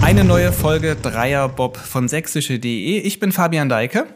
Eine 0.00 0.24
neue 0.24 0.52
Folge 0.52 0.96
Dreierbob 1.00 1.76
von 1.76 2.08
sächsische.de. 2.08 2.98
Ich 2.98 3.20
bin 3.20 3.30
Fabian 3.30 3.68
Deike. 3.68 4.06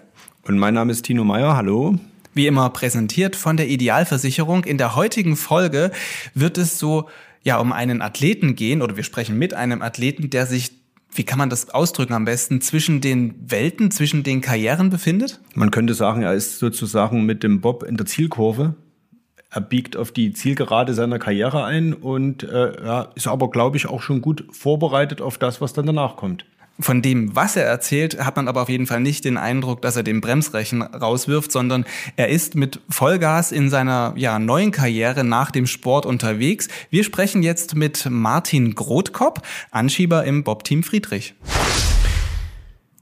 Und 0.42 0.58
mein 0.58 0.74
Name 0.74 0.90
ist 0.90 1.04
Tino 1.04 1.22
Meyer. 1.22 1.56
Hallo. 1.56 1.96
Wie 2.34 2.48
immer 2.48 2.68
präsentiert 2.70 3.36
von 3.36 3.56
der 3.56 3.68
Idealversicherung. 3.68 4.64
In 4.64 4.76
der 4.76 4.96
heutigen 4.96 5.36
Folge 5.36 5.92
wird 6.34 6.58
es 6.58 6.80
so 6.80 7.08
ja 7.44 7.58
um 7.58 7.72
einen 7.72 8.02
Athleten 8.02 8.56
gehen 8.56 8.82
oder 8.82 8.96
wir 8.96 9.04
sprechen 9.04 9.38
mit 9.38 9.54
einem 9.54 9.82
Athleten, 9.82 10.30
der 10.30 10.46
sich 10.46 10.72
wie 11.12 11.22
kann 11.22 11.38
man 11.38 11.48
das 11.48 11.70
ausdrücken 11.70 12.12
am 12.12 12.24
besten, 12.24 12.60
zwischen 12.60 13.00
den 13.00 13.36
Welten, 13.48 13.92
zwischen 13.92 14.24
den 14.24 14.40
Karrieren 14.40 14.90
befindet? 14.90 15.40
Man 15.54 15.70
könnte 15.70 15.94
sagen, 15.94 16.22
er 16.22 16.34
ist 16.34 16.58
sozusagen 16.58 17.24
mit 17.24 17.44
dem 17.44 17.60
Bob 17.60 17.84
in 17.84 17.96
der 17.96 18.04
Zielkurve. 18.04 18.74
Er 19.50 19.60
biegt 19.60 19.96
auf 19.96 20.12
die 20.12 20.32
Zielgerade 20.32 20.92
seiner 20.92 21.18
Karriere 21.18 21.64
ein 21.64 21.94
und 21.94 22.42
äh, 22.42 22.84
ja, 22.84 23.08
ist 23.14 23.26
aber, 23.26 23.50
glaube 23.50 23.76
ich, 23.76 23.86
auch 23.86 24.02
schon 24.02 24.20
gut 24.20 24.44
vorbereitet 24.50 25.20
auf 25.20 25.38
das, 25.38 25.60
was 25.60 25.72
dann 25.72 25.86
danach 25.86 26.16
kommt. 26.16 26.44
Von 26.78 27.00
dem, 27.00 27.34
was 27.34 27.56
er 27.56 27.64
erzählt, 27.64 28.22
hat 28.22 28.36
man 28.36 28.48
aber 28.48 28.60
auf 28.60 28.68
jeden 28.68 28.86
Fall 28.86 29.00
nicht 29.00 29.24
den 29.24 29.38
Eindruck, 29.38 29.80
dass 29.80 29.96
er 29.96 30.02
den 30.02 30.20
Bremsrechen 30.20 30.82
rauswirft, 30.82 31.50
sondern 31.50 31.86
er 32.16 32.28
ist 32.28 32.54
mit 32.54 32.80
Vollgas 32.90 33.50
in 33.50 33.70
seiner 33.70 34.12
ja, 34.16 34.38
neuen 34.38 34.72
Karriere 34.72 35.24
nach 35.24 35.50
dem 35.50 35.66
Sport 35.66 36.04
unterwegs. 36.04 36.68
Wir 36.90 37.02
sprechen 37.02 37.42
jetzt 37.42 37.76
mit 37.76 38.06
Martin 38.10 38.74
Grothkopp, 38.74 39.40
Anschieber 39.70 40.24
im 40.24 40.44
Bob-Team 40.44 40.82
Friedrich. 40.82 41.34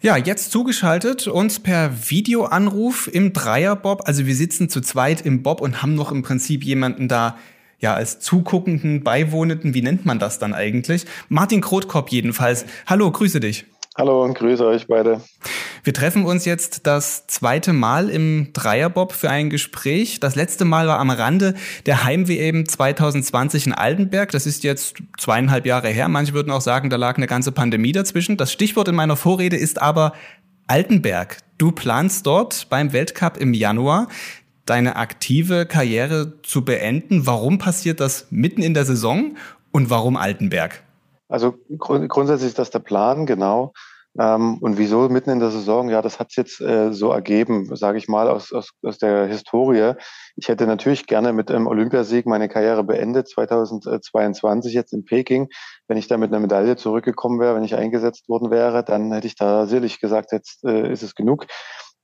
Ja, 0.05 0.19
jetzt 0.19 0.53
zugeschaltet 0.53 1.29
uns 1.29 1.61
per 1.61 2.11
Videoanruf 2.11 3.09
im 3.11 3.33
Dreierbob. 3.33 4.07
Also 4.07 4.27
wir 4.27 4.37
sitzen 4.37 4.69
zu 4.69 4.83
zweit 4.83 5.23
im 5.23 5.43
Bob 5.43 5.63
und 5.63 5.81
haben 5.81 5.95
noch 5.95 6.13
im 6.13 6.23
Prinzip 6.23 6.63
jemanden 6.63 7.09
da, 7.09 7.39
ja, 7.79 7.95
als 7.95 8.21
zuguckenden, 8.21 9.03
beiwohnenden, 9.03 9.73
wie 9.73 9.81
nennt 9.81 10.05
man 10.05 10.19
das 10.19 10.39
dann 10.39 10.53
eigentlich? 10.53 11.07
Martin 11.31 11.63
Krotkop 11.63 12.11
jedenfalls. 12.11 12.67
Hallo, 12.87 13.11
grüße 13.11 13.41
dich. 13.41 13.65
Hallo 13.97 14.25
und 14.25 14.35
grüße 14.35 14.67
euch 14.67 14.89
beide. 14.89 15.21
Wir 15.85 15.95
treffen 15.95 16.25
uns 16.25 16.45
jetzt 16.47 16.87
das 16.87 17.29
zweite 17.29 17.73
Mal 17.73 18.11
im 18.11 18.49
Dreierbob 18.53 19.13
für 19.13 19.31
ein 19.31 19.51
Gespräch. 19.51 20.19
Das 20.19 20.35
letzte 20.35 20.65
Mal 20.65 20.89
war 20.89 20.99
am 20.99 21.11
Rande 21.11 21.55
der 21.87 22.03
Heim-WM 22.03 22.67
2020 22.67 23.69
in 23.69 23.73
Altenberg. 23.73 24.33
Das 24.33 24.47
ist 24.47 24.65
jetzt 24.65 24.97
zweieinhalb 25.17 25.65
Jahre 25.65 25.91
her. 25.91 26.09
Manche 26.09 26.35
würden 26.35 26.51
auch 26.51 26.61
sagen, 26.61 26.91
da 26.91 26.97
lag 26.97 27.19
eine 27.19 27.29
ganze 27.29 27.53
Pandemie 27.53 27.93
dazwischen. 27.93 28.37
Das 28.37 28.51
Stichwort 28.51 28.89
in 28.89 28.97
meiner 28.97 29.17
Vorrede 29.17 29.57
ist 29.57 29.81
aber 29.81 30.15
Altenberg. 30.67 31.39
Du 31.59 31.71
planst 31.71 32.27
dort 32.27 32.69
beim 32.71 32.93
Weltcup 32.93 33.37
im 33.37 33.55
Januar 33.55 34.09
deine 34.67 34.97
aktive 34.97 35.67
Karriere 35.67 36.41
zu 36.43 36.65
beenden. 36.65 37.27
Warum 37.27 37.59
passiert 37.59 38.01
das 38.01 38.27
mitten 38.31 38.63
in 38.63 38.75
der 38.75 38.87
Saison 38.87 39.37
und 39.71 39.89
warum 39.89 40.17
Altenberg? 40.17 40.83
Also 41.29 41.55
grund 41.79 42.09
grundsätzlich 42.09 42.49
ist 42.49 42.59
das 42.59 42.71
der 42.71 42.81
Plan, 42.81 43.27
genau. 43.27 43.73
Ähm, 44.19 44.59
und 44.61 44.79
wieso 44.79 45.09
mitten 45.09 45.31
in 45.31 45.41
der 45.41 45.51
Saison? 45.51 45.89
Ja, 45.89 46.01
das 46.01 46.21
hat 46.21 46.29
es 46.31 46.37
jetzt 46.37 46.61
äh, 46.61 46.93
so 46.93 47.11
ergeben, 47.11 47.75
sage 47.75 47.99
ich 47.99 48.07
mal, 48.07 48.29
aus, 48.29 48.53
aus, 48.53 48.71
aus 48.83 48.99
der 48.99 49.27
Historie. 49.27 49.95
Ich 50.37 50.49
hätte 50.49 50.67
natürlich 50.67 51.07
gerne 51.07 51.33
mit 51.33 51.51
einem 51.51 51.67
Olympiasieg 51.67 52.27
meine 52.27 52.49
Karriere 52.49 52.85
beendet, 52.85 53.29
2022 53.29 54.73
jetzt 54.73 54.93
in 54.93 55.05
Peking. 55.05 55.49
Wenn 55.89 55.97
ich 55.97 56.07
da 56.07 56.17
mit 56.17 56.31
einer 56.31 56.41
Medaille 56.41 56.77
zurückgekommen 56.77 57.41
wäre, 57.41 57.57
wenn 57.57 57.65
ich 57.65 57.75
eingesetzt 57.75 58.29
worden 58.29 58.51
wäre, 58.51 58.85
dann 58.85 59.13
hätte 59.13 59.27
ich 59.27 59.35
da 59.35 59.67
sicherlich 59.67 60.01
gesagt, 60.01 60.31
jetzt 60.31 60.65
äh, 60.65 60.93
ist 60.93 61.03
es 61.03 61.17
genug. 61.17 61.47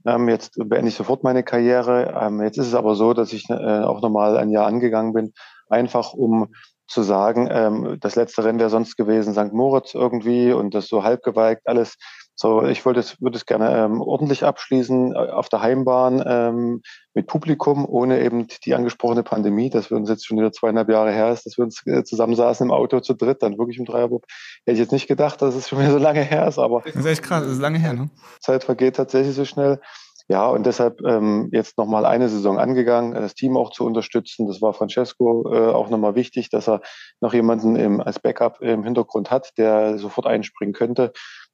Ähm, 0.04 0.28
jetzt 0.28 0.54
beende 0.56 0.88
ich 0.88 0.94
sofort 0.96 1.22
meine 1.22 1.44
Karriere. 1.44 2.18
Ähm, 2.20 2.42
jetzt 2.42 2.58
ist 2.58 2.68
es 2.68 2.74
aber 2.74 2.96
so, 2.96 3.14
dass 3.14 3.32
ich 3.32 3.48
äh, 3.50 3.54
auch 3.54 4.00
nochmal 4.00 4.36
ein 4.36 4.50
Jahr 4.50 4.66
angegangen 4.66 5.12
bin, 5.12 5.32
einfach 5.68 6.14
um 6.14 6.48
zu 6.90 7.02
sagen, 7.02 7.48
ähm, 7.50 7.98
das 8.00 8.16
letzte 8.16 8.44
Rennen 8.44 8.58
wäre 8.58 8.68
sonst 8.68 8.96
gewesen 8.96 9.32
St. 9.32 9.52
Moritz 9.52 9.94
irgendwie 9.94 10.52
und 10.52 10.74
das 10.74 10.88
so 10.88 11.04
halb 11.04 11.22
geweigt, 11.22 11.62
alles. 11.66 11.96
So, 12.34 12.64
ich 12.64 12.86
wollte 12.86 13.00
es, 13.00 13.20
würde 13.20 13.36
es 13.36 13.44
gerne 13.44 13.76
ähm, 13.76 14.00
ordentlich 14.00 14.44
abschließen 14.44 15.12
äh, 15.12 15.16
auf 15.16 15.50
der 15.50 15.60
Heimbahn 15.60 16.22
ähm, 16.26 16.82
mit 17.12 17.26
Publikum, 17.26 17.84
ohne 17.86 18.22
eben 18.22 18.46
die 18.64 18.74
angesprochene 18.74 19.22
Pandemie, 19.22 19.68
dass 19.68 19.90
wir 19.90 19.98
uns 19.98 20.08
jetzt 20.08 20.26
schon 20.26 20.38
wieder 20.38 20.50
zweieinhalb 20.50 20.88
Jahre 20.88 21.12
her 21.12 21.30
ist, 21.32 21.44
dass 21.44 21.58
wir 21.58 21.64
uns 21.64 21.86
äh, 21.86 22.02
zusammensaßen 22.02 22.66
im 22.66 22.72
Auto 22.72 23.00
zu 23.00 23.14
dritt, 23.14 23.42
dann 23.42 23.58
wirklich 23.58 23.78
im 23.78 23.84
Dreierbub. 23.84 24.24
Hätte 24.64 24.72
ich 24.72 24.78
jetzt 24.78 24.92
nicht 24.92 25.06
gedacht, 25.06 25.42
dass 25.42 25.54
es 25.54 25.68
schon 25.68 25.80
wieder 25.80 25.92
so 25.92 25.98
lange 25.98 26.22
her 26.22 26.48
ist, 26.48 26.58
aber. 26.58 26.80
Das 26.80 26.96
ist 26.96 27.06
echt 27.06 27.22
krass, 27.22 27.42
das 27.42 27.52
ist 27.52 27.60
lange 27.60 27.78
her, 27.78 27.92
ne? 27.92 28.08
Zeit 28.40 28.64
vergeht 28.64 28.96
tatsächlich 28.96 29.36
so 29.36 29.44
schnell. 29.44 29.80
Ja, 30.30 30.48
und 30.48 30.64
deshalb 30.64 31.00
ähm, 31.04 31.48
jetzt 31.50 31.76
nochmal 31.76 32.06
eine 32.06 32.28
Saison 32.28 32.56
angegangen, 32.56 33.14
das 33.14 33.34
Team 33.34 33.56
auch 33.56 33.72
zu 33.72 33.84
unterstützen. 33.84 34.46
Das 34.46 34.62
war 34.62 34.72
Francesco 34.72 35.52
äh, 35.52 35.72
auch 35.72 35.90
nochmal 35.90 36.14
wichtig, 36.14 36.50
dass 36.50 36.68
er 36.68 36.82
noch 37.20 37.34
jemanden 37.34 37.74
im, 37.74 38.00
als 38.00 38.20
Backup 38.20 38.60
im 38.60 38.84
Hintergrund 38.84 39.32
hat, 39.32 39.50
der 39.58 39.98
sofort 39.98 40.28
einspringen 40.28 40.72
könnte. 40.72 41.12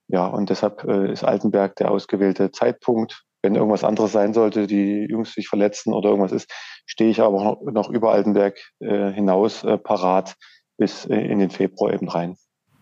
Ja, 0.09 0.27
und 0.27 0.51
deshalb 0.51 0.85
äh, 0.85 1.11
ist 1.11 1.25
Altenberg 1.25 1.75
der 1.77 1.91
ausgewählte 1.91 2.51
Zeitpunkt. 2.51 3.23
Wenn 3.41 3.55
irgendwas 3.55 3.83
anderes 3.83 4.13
sein 4.13 4.35
sollte, 4.35 4.67
die 4.67 5.07
Jungs 5.09 5.33
sich 5.33 5.49
verletzen 5.49 5.95
oder 5.95 6.11
irgendwas 6.11 6.33
ist, 6.33 6.53
stehe 6.85 7.09
ich 7.09 7.23
aber 7.23 7.43
noch, 7.43 7.63
noch 7.63 7.89
über 7.89 8.13
Altenberg 8.13 8.59
äh, 8.81 9.11
hinaus 9.11 9.65
äh, 9.65 9.79
parat 9.79 10.35
bis 10.77 11.07
äh, 11.07 11.17
in 11.17 11.39
den 11.39 11.49
Februar 11.49 11.95
eben 11.95 12.11
rein. 12.11 12.37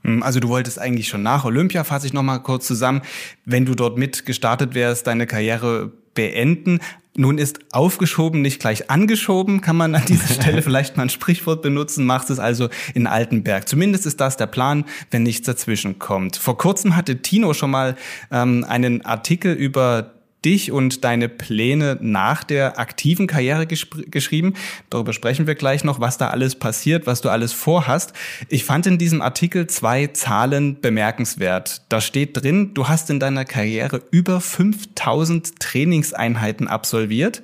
Hm, 0.05 0.23
also 0.23 0.41
du 0.41 0.49
wolltest 0.49 0.79
eigentlich 0.79 1.09
schon 1.09 1.23
nach 1.23 1.45
Olympia, 1.45 1.85
fasse 1.85 2.07
ich 2.07 2.13
nochmal 2.13 2.43
kurz 2.43 2.67
zusammen, 2.67 3.03
wenn 3.45 3.65
du 3.65 3.75
dort 3.75 3.99
mit 3.99 4.27
gestartet 4.27 4.75
wärst, 4.75 5.07
deine 5.07 5.27
Karriere 5.27 5.93
beenden. 6.15 6.81
Nun 7.17 7.39
ist 7.39 7.61
aufgeschoben 7.73 8.43
nicht 8.43 8.61
gleich 8.61 8.91
angeschoben, 8.91 9.61
kann 9.61 9.77
man 9.77 9.95
an 9.95 10.05
dieser 10.05 10.35
Stelle 10.43 10.63
vielleicht 10.63 10.97
mal 10.97 11.05
ein 11.05 11.11
Sprichwort 11.11 11.63
benutzen, 11.63 12.05
machst 12.05 12.31
es 12.31 12.39
also 12.39 12.69
in 12.93 13.07
Altenberg. 13.07 13.69
Zumindest 13.69 14.05
ist 14.07 14.21
das 14.21 14.37
der 14.37 14.47
Plan, 14.47 14.85
wenn 15.11 15.23
nichts 15.23 15.47
dazwischen 15.47 15.99
kommt. 15.99 16.37
Vor 16.37 16.59
kurzem 16.59 16.97
hatte 16.97 17.23
Tino 17.23 17.55
schon 17.55 17.71
mal 17.71 17.97
ähm, 18.33 18.65
einen 18.69 19.05
Artikel 19.05 19.53
über 19.53 20.14
dich 20.45 20.73
und 20.73 21.05
deine 21.05 21.29
Pläne 21.29 21.99
nach 22.01 22.45
der 22.45 22.79
aktiven 22.79 23.27
Karriere 23.27 23.67
geschrieben. 23.67 24.55
Darüber 24.91 25.13
sprechen 25.13 25.47
wir 25.47 25.55
gleich 25.55 25.85
noch, 25.85 26.01
was 26.01 26.19
da 26.19 26.29
alles 26.29 26.55
passiert, 26.55 27.07
was 27.07 27.21
du 27.21 27.29
alles 27.29 27.53
vorhast. 27.53 28.13
Ich 28.49 28.65
fand 28.65 28.87
in 28.87 28.99
diesem 28.99 29.23
Artikel 29.23 29.67
zwei 29.67 30.09
Zahlen 30.09 30.81
bemerkenswert. 30.81 31.83
Da 31.89 32.01
steht 32.01 32.43
drin, 32.43 32.75
du 32.75 32.89
hast 32.89 33.11
in 33.11 33.21
deiner 33.21 33.45
Karriere 33.45 34.03
über 34.11 34.41
5000 34.41 35.61
Trainingseinheiten 35.61 36.69
absolviert. 36.69 37.43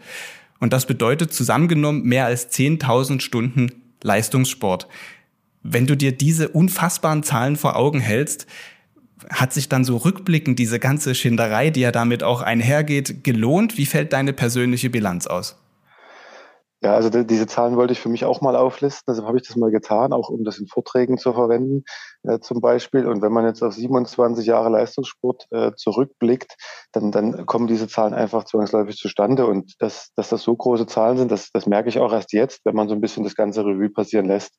Und 0.58 0.72
das 0.72 0.86
bedeutet 0.86 1.32
zusammengenommen 1.32 2.02
mehr 2.02 2.26
als 2.26 2.52
10.000 2.52 3.20
Stunden 3.20 3.72
Leistungssport. 4.02 4.88
Wenn 5.62 5.86
du 5.86 5.96
dir 5.96 6.12
diese 6.12 6.48
unfassbaren 6.48 7.22
Zahlen 7.22 7.56
vor 7.56 7.76
Augen 7.76 8.00
hältst, 8.00 8.46
hat 9.30 9.52
sich 9.52 9.68
dann 9.68 9.84
so 9.84 9.96
rückblickend 9.98 10.58
diese 10.58 10.78
ganze 10.78 11.14
Schinderei, 11.14 11.70
die 11.70 11.80
ja 11.80 11.92
damit 11.92 12.22
auch 12.22 12.42
einhergeht, 12.42 13.24
gelohnt? 13.24 13.76
Wie 13.76 13.86
fällt 13.86 14.12
deine 14.12 14.32
persönliche 14.32 14.90
Bilanz 14.90 15.26
aus? 15.26 15.56
Ja, 16.82 16.94
also 16.94 17.10
diese 17.10 17.46
Zahlen 17.46 17.76
wollte 17.76 17.92
ich 17.92 18.00
für 18.00 18.08
mich 18.08 18.24
auch 18.24 18.40
mal 18.40 18.56
auflisten. 18.56 19.04
Deshalb 19.12 19.28
habe 19.28 19.36
ich 19.36 19.46
das 19.46 19.54
mal 19.54 19.70
getan, 19.70 20.14
auch 20.14 20.30
um 20.30 20.44
das 20.44 20.58
in 20.58 20.66
Vorträgen 20.66 21.18
zu 21.18 21.34
verwenden 21.34 21.84
äh, 22.22 22.38
zum 22.40 22.62
Beispiel. 22.62 23.06
Und 23.06 23.20
wenn 23.20 23.32
man 23.32 23.44
jetzt 23.44 23.62
auf 23.62 23.74
27 23.74 24.46
Jahre 24.46 24.70
Leistungssport 24.70 25.46
äh, 25.50 25.72
zurückblickt, 25.76 26.56
dann, 26.92 27.12
dann 27.12 27.44
kommen 27.44 27.66
diese 27.66 27.86
Zahlen 27.86 28.14
einfach 28.14 28.44
zwangsläufig 28.44 28.96
zustande. 28.96 29.44
Und 29.46 29.74
dass, 29.78 30.12
dass 30.16 30.30
das 30.30 30.42
so 30.42 30.56
große 30.56 30.86
Zahlen 30.86 31.18
sind, 31.18 31.30
das, 31.30 31.50
das 31.52 31.66
merke 31.66 31.90
ich 31.90 31.98
auch 31.98 32.14
erst 32.14 32.32
jetzt, 32.32 32.60
wenn 32.64 32.74
man 32.74 32.88
so 32.88 32.94
ein 32.94 33.02
bisschen 33.02 33.24
das 33.24 33.34
ganze 33.34 33.62
Revue 33.62 33.90
passieren 33.90 34.24
lässt. 34.24 34.54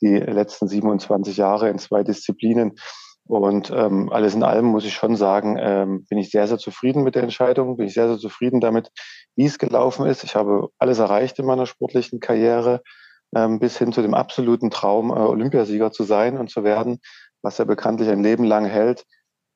Die 0.00 0.16
letzten 0.16 0.68
27 0.68 1.36
Jahre 1.36 1.68
in 1.68 1.78
zwei 1.78 2.02
Disziplinen. 2.02 2.76
Und 3.28 3.70
ähm, 3.70 4.10
alles 4.10 4.34
in 4.34 4.42
allem 4.42 4.64
muss 4.64 4.86
ich 4.86 4.94
schon 4.94 5.14
sagen, 5.14 5.58
ähm, 5.60 6.06
bin 6.08 6.16
ich 6.16 6.30
sehr, 6.30 6.48
sehr 6.48 6.56
zufrieden 6.56 7.02
mit 7.02 7.14
der 7.14 7.22
Entscheidung, 7.22 7.76
bin 7.76 7.86
ich 7.86 7.94
sehr, 7.94 8.08
sehr 8.08 8.18
zufrieden 8.18 8.60
damit, 8.60 8.90
wie 9.36 9.44
es 9.44 9.58
gelaufen 9.58 10.06
ist. 10.06 10.24
Ich 10.24 10.34
habe 10.34 10.70
alles 10.78 10.98
erreicht 10.98 11.38
in 11.38 11.44
meiner 11.44 11.66
sportlichen 11.66 12.20
Karriere, 12.20 12.82
ähm, 13.36 13.58
bis 13.58 13.76
hin 13.76 13.92
zu 13.92 14.00
dem 14.00 14.14
absoluten 14.14 14.70
Traum, 14.70 15.10
äh, 15.10 15.14
Olympiasieger 15.14 15.92
zu 15.92 16.04
sein 16.04 16.38
und 16.38 16.48
zu 16.50 16.64
werden, 16.64 17.00
was 17.42 17.58
ja 17.58 17.66
bekanntlich 17.66 18.08
ein 18.08 18.22
Leben 18.22 18.44
lang 18.44 18.64
hält. 18.64 19.04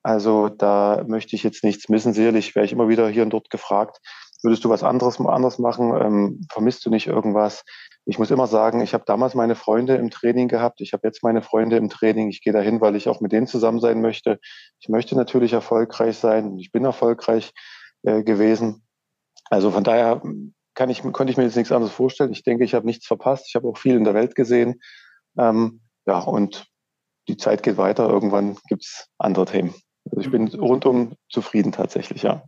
Also 0.03 0.49
da 0.49 1.03
möchte 1.07 1.35
ich 1.35 1.41
jetzt 1.41 1.63
nichts 1.63 1.89
missen. 1.89 2.13
Sicherlich 2.13 2.53
wäre 2.55 2.65
ich 2.65 2.73
immer 2.73 2.89
wieder 2.89 3.09
hier 3.09 3.23
und 3.23 3.31
dort 3.31 3.49
gefragt, 3.49 3.99
würdest 4.43 4.63
du 4.63 4.69
was 4.69 4.83
anderes 4.83 5.19
anders 5.19 5.59
machen? 5.59 5.93
Ähm, 5.99 6.47
vermisst 6.51 6.85
du 6.85 6.89
nicht 6.89 7.07
irgendwas? 7.07 7.63
ich 8.05 8.19
muss 8.19 8.31
immer 8.31 8.47
sagen, 8.47 8.81
ich 8.81 8.93
habe 8.93 9.05
damals 9.05 9.33
meine 9.33 9.55
Freunde 9.55 9.95
im 9.95 10.09
Training 10.09 10.47
gehabt, 10.47 10.81
ich 10.81 10.93
habe 10.93 11.07
jetzt 11.07 11.23
meine 11.23 11.41
Freunde 11.41 11.77
im 11.77 11.89
Training, 11.89 12.29
ich 12.29 12.41
gehe 12.41 12.51
dahin, 12.51 12.81
weil 12.81 12.95
ich 12.95 13.07
auch 13.07 13.21
mit 13.21 13.31
denen 13.31 13.47
zusammen 13.47 13.79
sein 13.79 14.01
möchte. 14.01 14.39
Ich 14.79 14.89
möchte 14.89 15.15
natürlich 15.15 15.53
erfolgreich 15.53 16.17
sein, 16.17 16.57
ich 16.57 16.71
bin 16.71 16.83
erfolgreich 16.83 17.53
äh, 18.03 18.23
gewesen. 18.23 18.85
Also 19.49 19.71
von 19.71 19.83
daher 19.83 20.21
kann 20.73 20.89
ich, 20.89 21.01
konnte 21.01 21.31
ich 21.31 21.37
mir 21.37 21.43
jetzt 21.43 21.55
nichts 21.55 21.71
anderes 21.71 21.93
vorstellen. 21.93 22.33
Ich 22.33 22.43
denke, 22.43 22.65
ich 22.65 22.73
habe 22.73 22.85
nichts 22.85 23.05
verpasst. 23.05 23.45
Ich 23.47 23.55
habe 23.55 23.67
auch 23.67 23.77
viel 23.77 23.95
in 23.95 24.03
der 24.03 24.13
Welt 24.13 24.35
gesehen. 24.35 24.81
Ähm, 25.37 25.81
ja, 26.05 26.19
und 26.19 26.65
die 27.29 27.37
Zeit 27.37 27.63
geht 27.63 27.77
weiter. 27.77 28.09
Irgendwann 28.09 28.57
gibt's 28.67 29.07
andere 29.17 29.45
Themen. 29.45 29.73
Also 30.05 30.21
ich 30.21 30.31
bin 30.31 30.47
rundum 30.47 31.13
zufrieden 31.29 31.71
tatsächlich, 31.71 32.23
ja. 32.23 32.43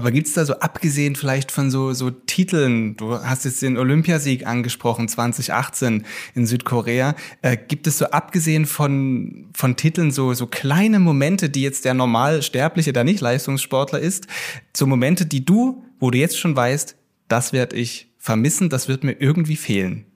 Aber 0.00 0.12
gibt's 0.12 0.32
da 0.32 0.46
so, 0.46 0.54
abgesehen 0.54 1.14
vielleicht 1.14 1.52
von 1.52 1.70
so, 1.70 1.92
so 1.92 2.08
Titeln, 2.08 2.96
du 2.96 3.18
hast 3.18 3.44
jetzt 3.44 3.60
den 3.60 3.76
Olympiasieg 3.76 4.46
angesprochen, 4.46 5.08
2018 5.08 6.06
in 6.34 6.46
Südkorea, 6.46 7.14
äh, 7.42 7.58
gibt 7.58 7.86
es 7.86 7.98
so 7.98 8.06
abgesehen 8.06 8.64
von, 8.64 9.50
von 9.54 9.76
Titeln 9.76 10.10
so, 10.10 10.32
so 10.32 10.46
kleine 10.46 11.00
Momente, 11.00 11.50
die 11.50 11.60
jetzt 11.60 11.84
der 11.84 11.92
Normalsterbliche, 11.92 12.94
der 12.94 13.04
nicht 13.04 13.20
Leistungssportler 13.20 14.00
ist, 14.00 14.26
so 14.74 14.86
Momente, 14.86 15.26
die 15.26 15.44
du, 15.44 15.84
wo 15.98 16.10
du 16.10 16.16
jetzt 16.16 16.38
schon 16.38 16.56
weißt, 16.56 16.96
das 17.28 17.52
werde 17.52 17.76
ich 17.76 18.10
vermissen, 18.16 18.70
das 18.70 18.88
wird 18.88 19.04
mir 19.04 19.20
irgendwie 19.20 19.56
fehlen? 19.56 20.06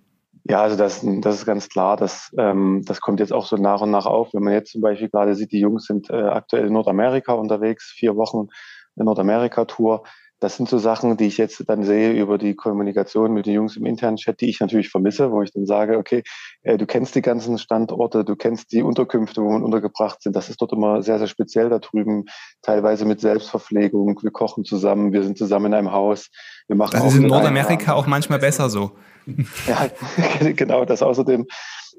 Ja, 0.44 0.62
also 0.62 0.78
das, 0.78 1.04
das 1.20 1.36
ist 1.36 1.44
ganz 1.44 1.68
klar. 1.68 1.98
Das, 1.98 2.34
ähm, 2.38 2.82
das 2.86 3.02
kommt 3.02 3.20
jetzt 3.20 3.34
auch 3.34 3.44
so 3.44 3.56
nach 3.56 3.82
und 3.82 3.90
nach 3.90 4.06
auf. 4.06 4.32
Wenn 4.32 4.44
man 4.44 4.54
jetzt 4.54 4.72
zum 4.72 4.80
Beispiel 4.80 5.10
gerade 5.10 5.34
sieht, 5.34 5.52
die 5.52 5.60
Jungs 5.60 5.84
sind 5.84 6.08
äh, 6.08 6.14
aktuell 6.14 6.66
in 6.66 6.72
Nordamerika 6.72 7.34
unterwegs, 7.34 7.92
vier 7.94 8.16
Wochen 8.16 8.48
eine 8.96 9.04
Nordamerika-Tour. 9.06 10.04
Das 10.40 10.56
sind 10.56 10.68
so 10.68 10.76
Sachen, 10.78 11.16
die 11.16 11.26
ich 11.26 11.38
jetzt 11.38 11.62
dann 11.68 11.84
sehe 11.84 12.12
über 12.12 12.36
die 12.36 12.54
Kommunikation 12.54 13.32
mit 13.32 13.46
den 13.46 13.54
Jungs 13.54 13.76
im 13.76 13.86
internen 13.86 14.18
Chat, 14.18 14.40
die 14.40 14.50
ich 14.50 14.60
natürlich 14.60 14.90
vermisse, 14.90 15.30
wo 15.30 15.40
ich 15.42 15.52
dann 15.52 15.64
sage, 15.64 15.96
okay, 15.96 16.22
äh, 16.62 16.76
du 16.76 16.86
kennst 16.86 17.14
die 17.14 17.22
ganzen 17.22 17.56
Standorte, 17.56 18.24
du 18.24 18.36
kennst 18.36 18.72
die 18.72 18.82
Unterkünfte, 18.82 19.42
wo 19.42 19.50
man 19.50 19.62
untergebracht 19.62 20.22
sind. 20.22 20.36
Das 20.36 20.50
ist 20.50 20.60
dort 20.60 20.72
immer 20.72 21.02
sehr, 21.02 21.18
sehr 21.18 21.28
speziell 21.28 21.70
da 21.70 21.78
drüben, 21.78 22.26
teilweise 22.62 23.06
mit 23.06 23.20
Selbstverpflegung. 23.20 24.20
Wir 24.22 24.32
kochen 24.32 24.64
zusammen, 24.64 25.12
wir 25.12 25.22
sind 25.22 25.38
zusammen 25.38 25.66
in 25.66 25.74
einem 25.74 25.92
Haus. 25.92 26.28
Wir 26.66 26.76
machen 26.76 26.92
das 26.92 27.06
ist 27.06 27.16
in 27.16 27.26
Nordamerika 27.26 27.94
auch 27.94 28.06
manchmal 28.06 28.38
besser 28.38 28.68
so. 28.68 28.90
Ja, 29.66 29.88
genau, 30.52 30.84
das 30.84 31.02
außerdem, 31.02 31.46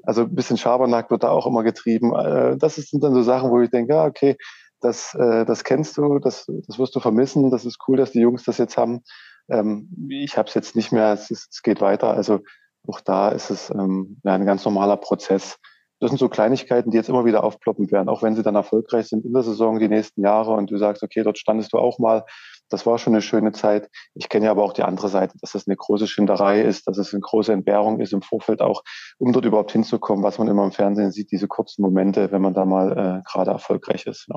also 0.04 0.22
ein 0.22 0.34
bisschen 0.34 0.56
Schabernack 0.56 1.10
wird 1.10 1.24
da 1.24 1.30
auch 1.30 1.48
immer 1.48 1.64
getrieben. 1.64 2.14
Äh, 2.14 2.56
das 2.56 2.76
sind 2.76 3.02
dann 3.02 3.14
so 3.14 3.22
Sachen, 3.22 3.50
wo 3.50 3.60
ich 3.60 3.70
denke, 3.70 3.94
ja, 3.94 4.04
okay, 4.04 4.36
das, 4.80 5.14
äh, 5.14 5.44
das 5.44 5.64
kennst 5.64 5.96
du, 5.96 6.18
das, 6.18 6.46
das 6.66 6.78
wirst 6.78 6.94
du 6.94 7.00
vermissen. 7.00 7.50
Das 7.50 7.64
ist 7.64 7.78
cool, 7.88 7.96
dass 7.96 8.12
die 8.12 8.20
Jungs 8.20 8.44
das 8.44 8.58
jetzt 8.58 8.76
haben. 8.76 9.02
Ähm, 9.48 10.08
ich 10.10 10.36
habe 10.36 10.48
es 10.48 10.54
jetzt 10.54 10.76
nicht 10.76 10.92
mehr, 10.92 11.12
es, 11.12 11.30
ist, 11.30 11.48
es 11.52 11.62
geht 11.62 11.80
weiter. 11.80 12.10
Also 12.10 12.40
auch 12.86 13.00
da 13.00 13.30
ist 13.30 13.50
es 13.50 13.70
ähm, 13.70 14.20
ja, 14.24 14.34
ein 14.34 14.46
ganz 14.46 14.64
normaler 14.64 14.96
Prozess. 14.96 15.58
Das 15.98 16.10
sind 16.10 16.18
so 16.18 16.28
Kleinigkeiten, 16.28 16.90
die 16.90 16.96
jetzt 16.96 17.08
immer 17.08 17.24
wieder 17.24 17.42
aufploppen 17.42 17.90
werden, 17.90 18.08
auch 18.10 18.22
wenn 18.22 18.36
sie 18.36 18.42
dann 18.42 18.54
erfolgreich 18.54 19.08
sind 19.08 19.24
in 19.24 19.32
der 19.32 19.42
Saison 19.42 19.78
die 19.78 19.88
nächsten 19.88 20.22
Jahre 20.22 20.52
und 20.52 20.70
du 20.70 20.76
sagst, 20.76 21.02
okay, 21.02 21.22
dort 21.22 21.38
standest 21.38 21.72
du 21.72 21.78
auch 21.78 21.98
mal 21.98 22.24
das 22.68 22.86
war 22.86 22.98
schon 22.98 23.14
eine 23.14 23.22
schöne 23.22 23.52
Zeit. 23.52 23.88
Ich 24.14 24.28
kenne 24.28 24.46
ja 24.46 24.50
aber 24.50 24.64
auch 24.64 24.72
die 24.72 24.82
andere 24.82 25.08
Seite, 25.08 25.36
dass 25.40 25.54
es 25.54 25.66
eine 25.66 25.76
große 25.76 26.06
Schinderei 26.06 26.62
ist, 26.62 26.86
dass 26.86 26.98
es 26.98 27.12
eine 27.12 27.20
große 27.20 27.52
Entbehrung 27.52 28.00
ist 28.00 28.12
im 28.12 28.22
Vorfeld 28.22 28.60
auch, 28.60 28.82
um 29.18 29.32
dort 29.32 29.44
überhaupt 29.44 29.72
hinzukommen, 29.72 30.24
was 30.24 30.38
man 30.38 30.48
immer 30.48 30.64
im 30.64 30.72
Fernsehen 30.72 31.12
sieht, 31.12 31.30
diese 31.30 31.48
kurzen 31.48 31.82
Momente, 31.82 32.32
wenn 32.32 32.42
man 32.42 32.54
da 32.54 32.64
mal 32.64 32.92
äh, 32.92 33.30
gerade 33.30 33.50
erfolgreich 33.50 34.06
ist. 34.06 34.26
Ja. 34.28 34.36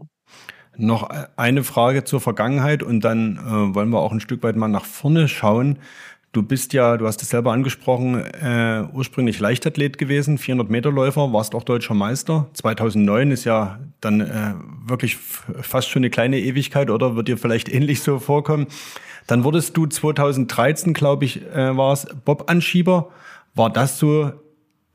Noch 0.78 1.10
eine 1.36 1.64
Frage 1.64 2.04
zur 2.06 2.22
Vergangenheit 2.22 2.84
und 2.84 3.02
dann 3.02 3.38
äh, 3.38 3.76
wollen 3.76 3.90
wir 3.90 4.00
auch 4.00 4.14
ein 4.14 4.22
Stück 4.22 4.44
weit 4.44 4.56
mal 4.56 4.68
nach 4.68 4.86
vorne 4.86 5.28
schauen. 5.28 5.80
Du 6.32 6.44
bist 6.44 6.74
ja, 6.74 6.96
du 6.98 7.08
hast 7.08 7.24
es 7.24 7.30
selber 7.30 7.54
angesprochen, 7.54 8.24
äh, 8.24 8.84
ursprünglich 8.94 9.40
Leichtathlet 9.40 9.98
gewesen, 9.98 10.38
400 10.38 10.70
Meter 10.70 10.92
Läufer, 10.92 11.34
warst 11.34 11.56
auch 11.56 11.64
deutscher 11.64 11.96
Meister. 11.96 12.48
2009 12.54 13.32
ist 13.32 13.46
ja 13.46 13.80
dann 14.00 14.22
äh, 14.22 14.54
wirklich 14.86 15.18
fast 15.18 15.90
schon 15.90 16.02
eine 16.02 16.12
kleine 16.12 16.40
Ewigkeit 16.40 16.92
oder 16.92 17.16
wird 17.16 17.30
dir 17.30 17.38
vielleicht 17.40 17.68
ähnlich 17.68 18.04
so 18.04 18.20
vorkommen. 18.20 18.68
Dann 19.26 19.44
wurdest 19.44 19.76
du 19.76 19.88
2013, 19.88 20.94
glaube 20.94 21.26
ich, 21.26 21.42
äh, 21.48 21.76
war 21.76 21.94
es 21.94 22.06
Bob-Anschieber. 22.26 23.10
War 23.56 23.72
das 23.72 23.98
so 23.98 24.32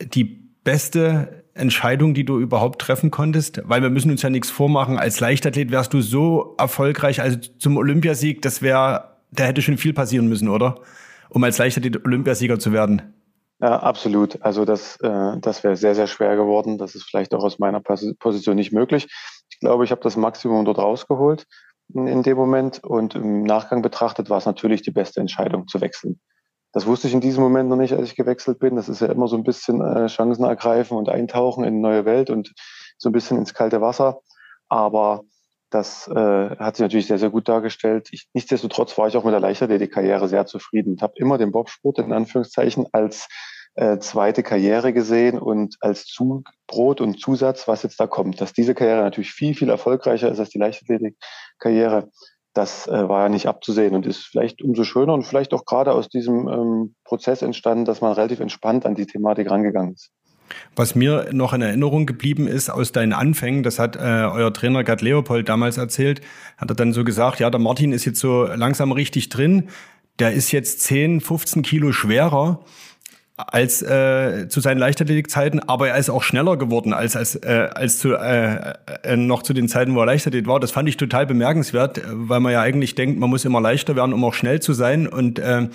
die 0.01 0.25
beste 0.63 1.45
Entscheidung, 1.55 2.15
die 2.15 2.25
du 2.25 2.39
überhaupt 2.39 2.81
treffen 2.81 3.11
konntest? 3.11 3.61
Weil 3.65 3.83
wir 3.83 3.91
müssen 3.91 4.13
uns 4.13 4.23
ja 4.23 4.31
nichts 4.31 4.51
vormachen. 4.51 4.99
Als 4.99 5.19
Leichtathlet 5.19 5.73
wärst 5.73 5.93
du 5.95 6.01
so 6.01 6.55
erfolgreich, 6.59 7.21
also 7.21 7.39
zum 7.59 7.77
Olympiasieg, 7.77 8.41
das 8.43 8.63
wäre, 8.63 9.17
da 9.33 9.45
hätte 9.45 9.63
schon 9.63 9.79
viel 9.79 9.93
passieren 9.93 10.29
müssen, 10.29 10.49
oder? 10.49 10.81
Um 11.35 11.45
als 11.45 11.59
Leichtathlet 11.59 12.05
Olympiasieger 12.05 12.59
zu 12.59 12.73
werden? 12.73 13.15
Ja, 13.61 13.81
absolut. 13.81 14.43
Also 14.43 14.65
das, 14.65 14.97
äh, 15.01 15.39
das 15.41 15.65
wäre 15.65 15.77
sehr, 15.77 15.95
sehr 15.95 16.07
schwer 16.07 16.37
geworden. 16.37 16.79
Das 16.79 16.95
ist 16.95 17.05
vielleicht 17.05 17.35
auch 17.35 17.45
aus 17.45 17.59
meiner 17.59 17.81
Position 17.81 18.57
nicht 18.57 18.73
möglich. 18.73 19.07
Ich 19.51 19.61
glaube, 19.61 19.85
ich 19.85 19.91
habe 19.91 20.01
das 20.01 20.17
Maximum 20.17 20.65
dort 20.65 20.79
rausgeholt 20.79 21.47
in 21.93 22.23
dem 22.23 22.37
Moment 22.37 22.83
und 22.83 23.15
im 23.15 23.43
Nachgang 23.43 23.83
betrachtet 23.83 24.31
war 24.31 24.39
es 24.39 24.47
natürlich 24.47 24.83
die 24.83 24.91
beste 24.91 25.21
Entscheidung 25.21 25.69
zu 25.69 25.81
wechseln. 25.81 26.21
Das 26.73 26.87
wusste 26.87 27.07
ich 27.07 27.15
in 27.15 27.21
diesem 27.21 27.43
Moment 27.43 27.69
noch 27.69 27.77
nicht, 27.77 27.93
als 27.93 28.09
ich 28.09 28.17
gewechselt 28.17 28.59
bin. 28.59 28.75
Das 28.75 28.89
ist 28.89 29.01
ja 29.01 29.09
immer 29.09 29.29
so 29.29 29.37
ein 29.37 29.45
bisschen 29.45 29.81
äh, 29.81 30.07
Chancen 30.07 30.45
ergreifen 30.45 30.97
und 30.97 31.09
eintauchen 31.09 31.63
in 31.63 31.75
eine 31.75 31.81
neue 31.81 32.05
Welt 32.05 32.31
und 32.31 32.53
so 32.99 33.11
ein 33.11 33.13
bisschen 33.13 33.39
ins 33.39 33.55
kalte 33.55 33.81
Wasser. 33.81 34.21
Aber 34.69 35.23
das 35.75 36.07
äh, 36.07 36.15
hat 36.57 36.77
sich 36.77 36.85
natürlich 36.85 37.09
sehr, 37.09 37.19
sehr 37.19 37.31
gut 37.31 37.49
dargestellt. 37.49 38.09
Ich, 38.13 38.29
nichtsdestotrotz 38.33 38.97
war 38.97 39.09
ich 39.09 39.17
auch 39.17 39.25
mit 39.25 39.33
der 39.33 39.41
Leichtathletik-Karriere 39.41 40.29
sehr 40.29 40.47
zufrieden 40.47 40.93
und 40.93 41.03
habe 41.03 41.15
immer 41.17 41.37
den 41.37 41.51
Bobsport 41.51 41.99
in 41.99 42.13
Anführungszeichen 42.13 42.87
als 42.93 43.27
äh, 43.75 43.99
zweite 43.99 44.45
Karriere 44.45 44.93
gesehen 44.93 45.37
und 45.37 45.77
als 45.81 46.05
Zubrot 46.05 47.01
und 47.01 47.21
Zusatz, 47.21 47.67
was 47.67 47.83
jetzt 47.83 47.99
da 47.99 48.07
kommt. 48.07 48.41
Dass 48.41 48.53
diese 48.53 48.75
Karriere 48.75 49.03
natürlich 49.03 49.33
viel, 49.33 49.57
viel 49.57 49.69
erfolgreicher 49.69 50.31
ist 50.31 50.39
als 50.39 50.51
die 50.51 50.59
Leichtathletik-Karriere, 50.59 52.09
das 52.53 52.87
äh, 52.87 53.09
war 53.09 53.25
ja 53.25 53.29
nicht 53.29 53.49
abzusehen 53.49 53.97
und 53.97 54.07
ist 54.07 54.27
vielleicht 54.27 54.63
umso 54.63 54.85
schöner 54.85 55.15
und 55.15 55.25
vielleicht 55.25 55.53
auch 55.55 55.65
gerade 55.65 55.93
aus 55.93 56.09
diesem 56.09 56.47
ähm, 56.47 56.95
Prozess 57.03 57.43
entstanden, 57.43 57.85
dass 57.85 58.01
man 58.01 58.13
relativ 58.13 58.39
entspannt 58.39 58.87
an 58.87 58.95
die 58.95 59.07
Thematik 59.07 59.51
rangegangen 59.51 59.95
ist. 59.95 60.13
Was 60.77 60.95
mir 60.95 61.29
noch 61.33 61.53
in 61.53 61.63
Erinnerung 61.63 62.07
geblieben 62.07 62.47
ist 62.47 62.71
aus 62.71 62.93
deinen 62.93 63.13
Anfängen, 63.13 63.63
das 63.63 63.79
hat 63.79 63.97
äh, 63.97 64.01
euer 64.01 64.53
Trainer 64.53 64.85
Gerd 64.85 65.03
Leopold 65.03 65.49
damals 65.49 65.77
erzählt, 65.77 66.21
hat 66.57 66.71
er 66.71 66.77
dann 66.77 66.93
so 66.93 67.05
gesagt, 67.05 67.41
ja, 67.41 67.51
der 67.51 67.61
Martin 67.61 67.93
ist 67.93 68.05
jetzt 68.05 68.21
so 68.21 68.45
langsam 68.45 68.93
richtig 68.93 69.29
drin, 69.29 69.69
der 70.19 70.33
ist 70.33 70.53
jetzt 70.53 70.81
10, 70.81 71.21
15 71.21 71.63
Kilo 71.63 71.93
schwerer 71.93 72.61
als 73.37 73.83
äh, 73.83 74.47
zu 74.49 74.61
seinen 74.61 74.79
Leichtathletikzeiten, 74.79 75.61
aber 75.69 75.89
er 75.89 75.97
ist 75.97 76.09
auch 76.09 76.23
schneller 76.23 76.57
geworden 76.57 76.93
als 76.93 77.17
als 77.17 77.35
äh, 77.35 77.69
als 77.75 77.99
zu 77.99 78.15
äh, 78.15 78.75
äh, 79.03 79.17
noch 79.17 79.43
zu 79.43 79.53
den 79.53 79.69
Zeiten, 79.69 79.95
wo 79.97 80.01
er 80.01 80.07
Leichtathlet 80.07 80.47
war. 80.47 80.61
Das 80.61 80.71
fand 80.71 80.89
ich 80.89 80.97
total 80.97 81.27
bemerkenswert, 81.27 82.01
weil 82.07 82.39
man 82.39 82.53
ja 82.53 82.61
eigentlich 82.61 82.95
denkt, 82.95 83.19
man 83.19 83.31
muss 83.31 83.45
immer 83.45 83.61
leichter 83.61 83.97
werden, 83.97 84.13
um 84.13 84.25
auch 84.25 84.35
schnell 84.35 84.61
zu 84.61 84.73
sein 84.73 85.09
und 85.09 85.41
äh, 85.41 85.69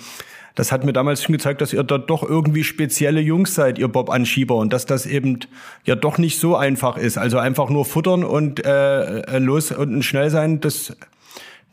das 0.54 0.72
hat 0.72 0.84
mir 0.84 0.92
damals 0.92 1.22
schon 1.22 1.32
gezeigt, 1.32 1.60
dass 1.60 1.72
ihr 1.72 1.82
da 1.82 1.98
doch 1.98 2.22
irgendwie 2.22 2.64
spezielle 2.64 3.20
Jungs 3.20 3.54
seid, 3.54 3.78
ihr 3.78 3.88
Bob-Anschieber, 3.88 4.56
und 4.56 4.72
dass 4.72 4.86
das 4.86 5.06
eben 5.06 5.40
ja 5.84 5.94
doch 5.94 6.18
nicht 6.18 6.38
so 6.38 6.56
einfach 6.56 6.96
ist. 6.96 7.18
Also 7.18 7.38
einfach 7.38 7.70
nur 7.70 7.84
futtern 7.84 8.24
und 8.24 8.64
äh, 8.64 9.20
äh 9.20 9.38
los 9.38 9.72
und 9.72 10.02
schnell 10.02 10.30
sein, 10.30 10.60
das 10.60 10.96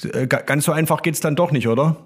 äh, 0.04 0.28
ganz 0.28 0.66
so 0.66 0.72
einfach 0.72 1.02
geht's 1.02 1.20
dann 1.20 1.36
doch 1.36 1.52
nicht, 1.52 1.68
oder? 1.68 1.98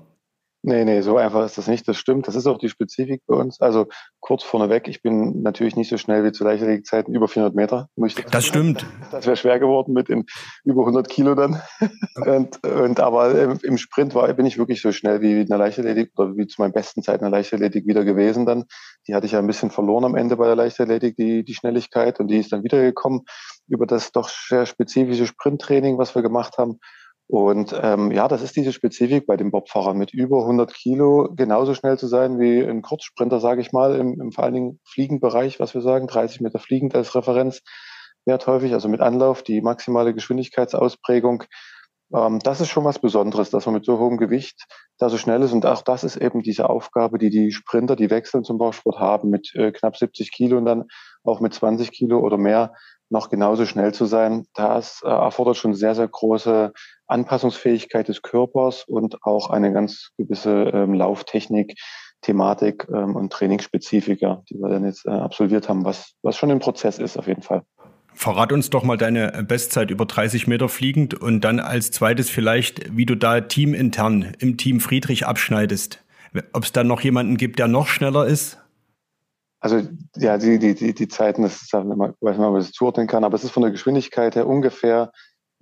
Nee, 0.64 0.86
nee, 0.86 1.02
so 1.02 1.18
einfach 1.18 1.44
ist 1.44 1.58
das 1.58 1.68
nicht. 1.68 1.88
Das 1.88 1.98
stimmt. 1.98 2.28
Das 2.28 2.36
ist 2.36 2.46
auch 2.46 2.60
die 2.60 2.70
Spezifik 2.70 3.24
bei 3.26 3.36
uns. 3.36 3.60
Also 3.60 3.88
kurz 4.20 4.44
vorneweg, 4.44 4.88
ich 4.88 5.02
bin 5.02 5.42
natürlich 5.42 5.76
nicht 5.76 5.90
so 5.90 5.98
schnell 5.98 6.24
wie 6.24 6.32
zu 6.32 6.44
Leichtathletikzeiten 6.44 7.16
über 7.16 7.28
400 7.28 7.56
Meter. 7.56 7.90
Ich 8.06 8.14
das 8.14 8.46
stimmt. 8.46 8.86
Das 9.10 9.26
wäre 9.26 9.36
schwer 9.36 9.60
geworden 9.60 9.94
mit 9.94 10.10
den 10.10 10.26
über 10.64 10.82
100 10.82 11.10
Kilo 11.10 11.34
dann. 11.34 11.60
und, 12.16 12.64
und 12.64 13.00
aber 13.00 13.58
im 13.64 13.78
Sprint 13.80 14.14
war, 14.14 14.32
bin 14.34 14.46
ich 14.46 14.60
wirklich 14.60 14.84
so 14.84 14.92
schnell 14.92 15.22
wie 15.22 15.42
in 15.42 15.48
der 15.48 15.58
Leichtathletik 15.58 16.12
oder 16.16 16.38
wie 16.38 16.46
zu 16.46 16.62
meinen 16.62 16.74
besten 16.74 17.02
Zeiten 17.02 17.26
in 17.26 17.32
der 17.32 17.40
Leichtathletik 17.40 17.88
wieder 17.88 18.06
gewesen 18.06 18.46
dann. 18.46 18.66
Die 19.08 19.16
hatte 19.16 19.26
ich 19.26 19.32
ja 19.32 19.40
ein 19.40 19.48
bisschen 19.48 19.72
verloren 19.72 20.06
am 20.06 20.16
Ende 20.16 20.38
bei 20.38 20.46
der 20.46 20.56
Leichtathletik, 20.56 21.16
die, 21.16 21.44
die 21.44 21.56
Schnelligkeit. 21.56 22.20
Und 22.20 22.28
die 22.28 22.38
ist 22.38 22.52
dann 22.52 22.64
wiedergekommen 22.64 23.22
über 23.68 23.88
das 23.88 24.12
doch 24.12 24.30
sehr 24.30 24.68
spezifische 24.68 25.26
Sprinttraining, 25.26 25.98
was 25.98 26.14
wir 26.14 26.22
gemacht 26.22 26.60
haben. 26.60 26.78
Und 27.32 27.74
ähm, 27.82 28.12
ja, 28.12 28.28
das 28.28 28.42
ist 28.42 28.58
diese 28.58 28.74
Spezifik 28.74 29.26
bei 29.26 29.38
den 29.38 29.52
Bobfahrern, 29.52 29.98
mit 29.98 30.14
über 30.14 30.42
100 30.42 30.74
Kilo 30.74 31.30
genauso 31.34 31.74
schnell 31.74 31.98
zu 31.98 32.08
sein 32.08 32.42
wie 32.42 32.62
ein 32.62 32.82
Kurzsprinter, 32.82 33.40
sage 33.40 33.62
ich 33.62 33.72
mal, 33.72 33.96
im, 33.96 34.20
im 34.20 34.32
vor 34.34 34.44
allen 34.44 34.54
Dingen 34.54 34.80
Fliegenbereich, 34.84 35.58
was 35.58 35.74
wir 35.74 35.80
sagen, 35.80 36.08
30 36.08 36.42
Meter 36.42 36.60
fliegend 36.60 36.94
als 36.94 37.16
Referenz, 37.16 37.62
Wert 38.26 38.48
häufig, 38.48 38.74
also 38.74 38.90
mit 38.90 39.00
Anlauf, 39.00 39.44
die 39.44 39.62
maximale 39.62 40.14
Geschwindigkeitsausprägung. 40.14 41.46
Ähm, 42.14 42.40
das 42.40 42.60
ist 42.60 42.68
schon 42.68 42.84
was 42.84 43.00
Besonderes, 43.00 43.50
dass 43.50 43.66
man 43.66 43.76
mit 43.76 43.86
so 43.86 43.98
hohem 43.98 44.18
Gewicht 44.18 44.66
da 44.98 45.08
so 45.08 45.18
schnell 45.18 45.42
ist. 45.42 45.54
Und 45.54 45.66
auch 45.66 45.84
das 45.84 46.04
ist 46.04 46.18
eben 46.18 46.42
diese 46.42 46.70
Aufgabe, 46.70 47.18
die 47.18 47.30
die 47.30 47.54
Sprinter, 47.54 47.96
die 47.96 48.10
wechseln 48.10 48.44
zum 48.44 48.58
Bausport 48.58 49.00
haben, 49.00 49.30
mit 49.30 49.56
äh, 49.56 49.72
knapp 49.72 49.96
70 49.96 50.34
Kilo 50.34 50.58
und 50.58 50.66
dann 50.66 50.84
auch 51.24 51.40
mit 51.40 51.54
20 51.54 51.94
Kilo 51.94 52.20
oder 52.20 52.38
mehr 52.38 52.74
noch 53.12 53.30
genauso 53.30 53.66
schnell 53.66 53.94
zu 53.94 54.06
sein. 54.06 54.46
Das 54.54 55.02
äh, 55.04 55.10
erfordert 55.10 55.58
schon 55.58 55.74
sehr, 55.74 55.96
sehr 55.96 56.08
große 56.08 56.72
Anpassungsfähigkeit 57.08 58.08
des 58.08 58.22
Körpers 58.22 58.86
und 58.88 59.24
auch 59.24 59.50
eine 59.50 59.74
ganz 59.74 60.12
gewisse 60.18 60.72
ähm, 60.74 60.94
Lauftechnik, 60.94 61.76
Thematik 62.22 62.88
ähm, 62.94 63.16
und 63.16 63.34
Trainingsspezifika, 63.34 64.44
die 64.50 64.56
wir 64.56 64.70
dann 64.70 64.86
jetzt 64.86 65.06
äh, 65.06 65.10
absolviert 65.10 65.68
haben, 65.68 65.84
was, 65.84 66.14
was 66.22 66.38
schon 66.38 66.50
im 66.50 66.60
Prozess 66.60 67.00
ist 67.00 67.18
auf 67.18 67.28
jeden 67.28 67.42
Fall. 67.42 67.64
Verrat 68.14 68.52
uns 68.52 68.70
doch 68.70 68.84
mal 68.84 68.98
deine 68.98 69.44
Bestzeit 69.48 69.90
über 69.90 70.06
30 70.06 70.48
Meter 70.48 70.70
fliegend 70.70 71.14
und 71.14 71.42
dann 71.42 71.60
als 71.60 71.92
zweites 71.92 72.30
vielleicht, 72.30 72.96
wie 72.96 73.06
du 73.06 73.16
da 73.16 73.42
teamintern 73.42 74.34
im 74.40 74.58
Team 74.58 74.80
Friedrich 74.80 75.26
abschneidest. 75.26 76.04
Ob 76.54 76.64
es 76.64 76.72
da 76.72 76.84
noch 76.84 77.02
jemanden 77.02 77.38
gibt, 77.38 77.60
der 77.60 77.68
noch 77.68 77.88
schneller 77.88 78.26
ist? 78.26 78.61
Also 79.62 79.82
ja, 80.18 80.38
die, 80.38 80.58
die, 80.58 80.74
die, 80.74 80.94
die 80.94 81.08
Zeiten, 81.08 81.44
das 81.44 81.62
ist, 81.62 81.72
weiß 81.72 81.86
nicht, 81.86 82.16
ob 82.20 82.38
man 82.38 82.56
das 82.56 82.72
zuordnen 82.72 83.08
kann, 83.08 83.24
aber 83.24 83.36
es 83.36 83.44
ist 83.44 83.52
von 83.52 83.62
der 83.62 83.72
Geschwindigkeit 83.72 84.36
her 84.36 84.48
ungefähr 84.48 85.12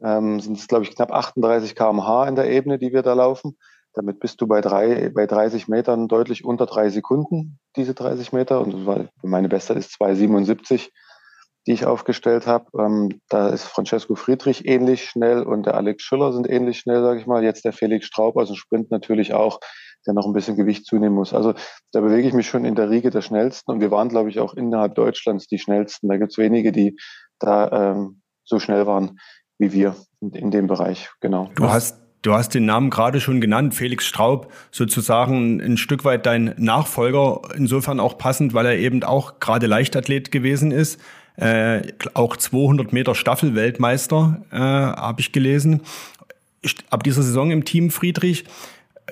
ähm, 0.02 0.40
sind 0.40 0.58
es, 0.58 0.68
glaube 0.68 0.86
ich, 0.86 0.96
knapp 0.96 1.12
38 1.12 1.76
km/h 1.76 2.28
in 2.28 2.36
der 2.36 2.50
Ebene, 2.50 2.80
die 2.80 2.94
wir 2.94 3.02
da 3.02 3.14
laufen. 3.14 3.58
Damit 3.94 4.20
bist 4.20 4.40
du 4.40 4.48
bei, 4.48 4.62
drei, 4.62 5.10
bei 5.10 5.26
30 5.26 5.68
Metern 5.68 6.08
deutlich 6.08 6.46
unter 6.46 6.66
drei 6.66 6.90
Sekunden, 6.90 7.60
diese 7.76 7.94
30 7.94 8.32
Meter. 8.32 8.62
Und 8.62 8.86
meine 9.22 9.50
Beste 9.50 9.74
ist 9.74 10.02
2,77, 10.02 10.90
die 11.68 11.74
ich 11.74 11.86
aufgestellt 11.86 12.48
habe. 12.48 12.66
Ähm, 12.78 13.22
da 13.30 13.50
ist 13.50 13.64
Francesco 13.64 14.16
Friedrich 14.16 14.68
ähnlich 14.68 15.06
schnell 15.06 15.44
und 15.44 15.66
der 15.66 15.76
Alex 15.76 16.04
Schüller 16.04 16.34
sind 16.34 16.50
ähnlich 16.50 16.80
schnell, 16.80 17.02
sage 17.02 17.20
ich 17.20 17.28
mal. 17.28 17.44
Jetzt 17.44 17.66
der 17.66 17.74
Felix 17.74 18.06
Straub 18.06 18.38
aus 18.38 18.48
dem 18.48 18.56
Sprint 18.56 18.92
natürlich 18.92 19.34
auch, 19.34 19.60
der 20.08 20.14
noch 20.14 20.26
ein 20.26 20.34
bisschen 20.34 20.56
Gewicht 20.56 20.86
zunehmen 20.86 21.16
muss. 21.16 21.34
Also 21.34 21.54
da 21.92 22.02
bewege 22.02 22.28
ich 22.28 22.34
mich 22.34 22.48
schon 22.48 22.66
in 22.66 22.76
der 22.76 22.90
Riege 22.90 23.10
der 23.10 23.22
Schnellsten. 23.22 23.72
Und 23.72 23.82
wir 23.82 23.92
waren, 23.92 24.10
glaube 24.10 24.30
ich, 24.30 24.40
auch 24.40 24.54
innerhalb 24.54 24.96
Deutschlands 24.96 25.48
die 25.48 25.60
Schnellsten. 25.60 26.08
Da 26.08 26.18
gibt 26.18 26.32
es 26.32 26.38
wenige, 26.38 26.72
die 26.72 26.98
da 27.40 27.92
ähm, 27.92 28.22
so 28.46 28.60
schnell 28.60 28.88
waren 28.88 29.20
wie 29.60 29.74
wir 29.74 29.96
in 30.22 30.50
dem 30.50 30.68
Bereich. 30.68 31.12
Genau. 31.20 31.52
Du 31.56 31.70
hast 31.70 31.98
Du 32.22 32.34
hast 32.34 32.54
den 32.54 32.66
Namen 32.66 32.90
gerade 32.90 33.22
schon 33.22 33.40
genannt, 33.40 33.74
Felix 33.74 34.06
Straub, 34.06 34.52
sozusagen 34.72 35.62
ein 35.62 35.78
Stück 35.78 36.04
weit 36.04 36.26
dein 36.26 36.54
Nachfolger, 36.58 37.40
insofern 37.56 38.02
auch 38.02 38.18
passend, 38.18 38.54
weil 38.54 38.66
er 38.66 38.78
eben 38.78 39.04
auch 39.04 39.40
gerade 39.40 39.68
Leichtathlet 39.68 40.30
gewesen 40.30 40.72
ist, 40.72 41.00
äh, 41.40 41.82
auch 42.14 42.38
200 42.38 42.94
Meter 42.94 43.16
Staffelweltmeister, 43.16 44.42
äh, 44.52 44.58
habe 44.58 45.22
ich 45.22 45.32
gelesen. 45.32 45.82
Ab 46.90 47.04
dieser 47.04 47.24
Saison 47.24 47.52
im 47.52 47.66
Team 47.66 47.90
Friedrich. 47.92 48.46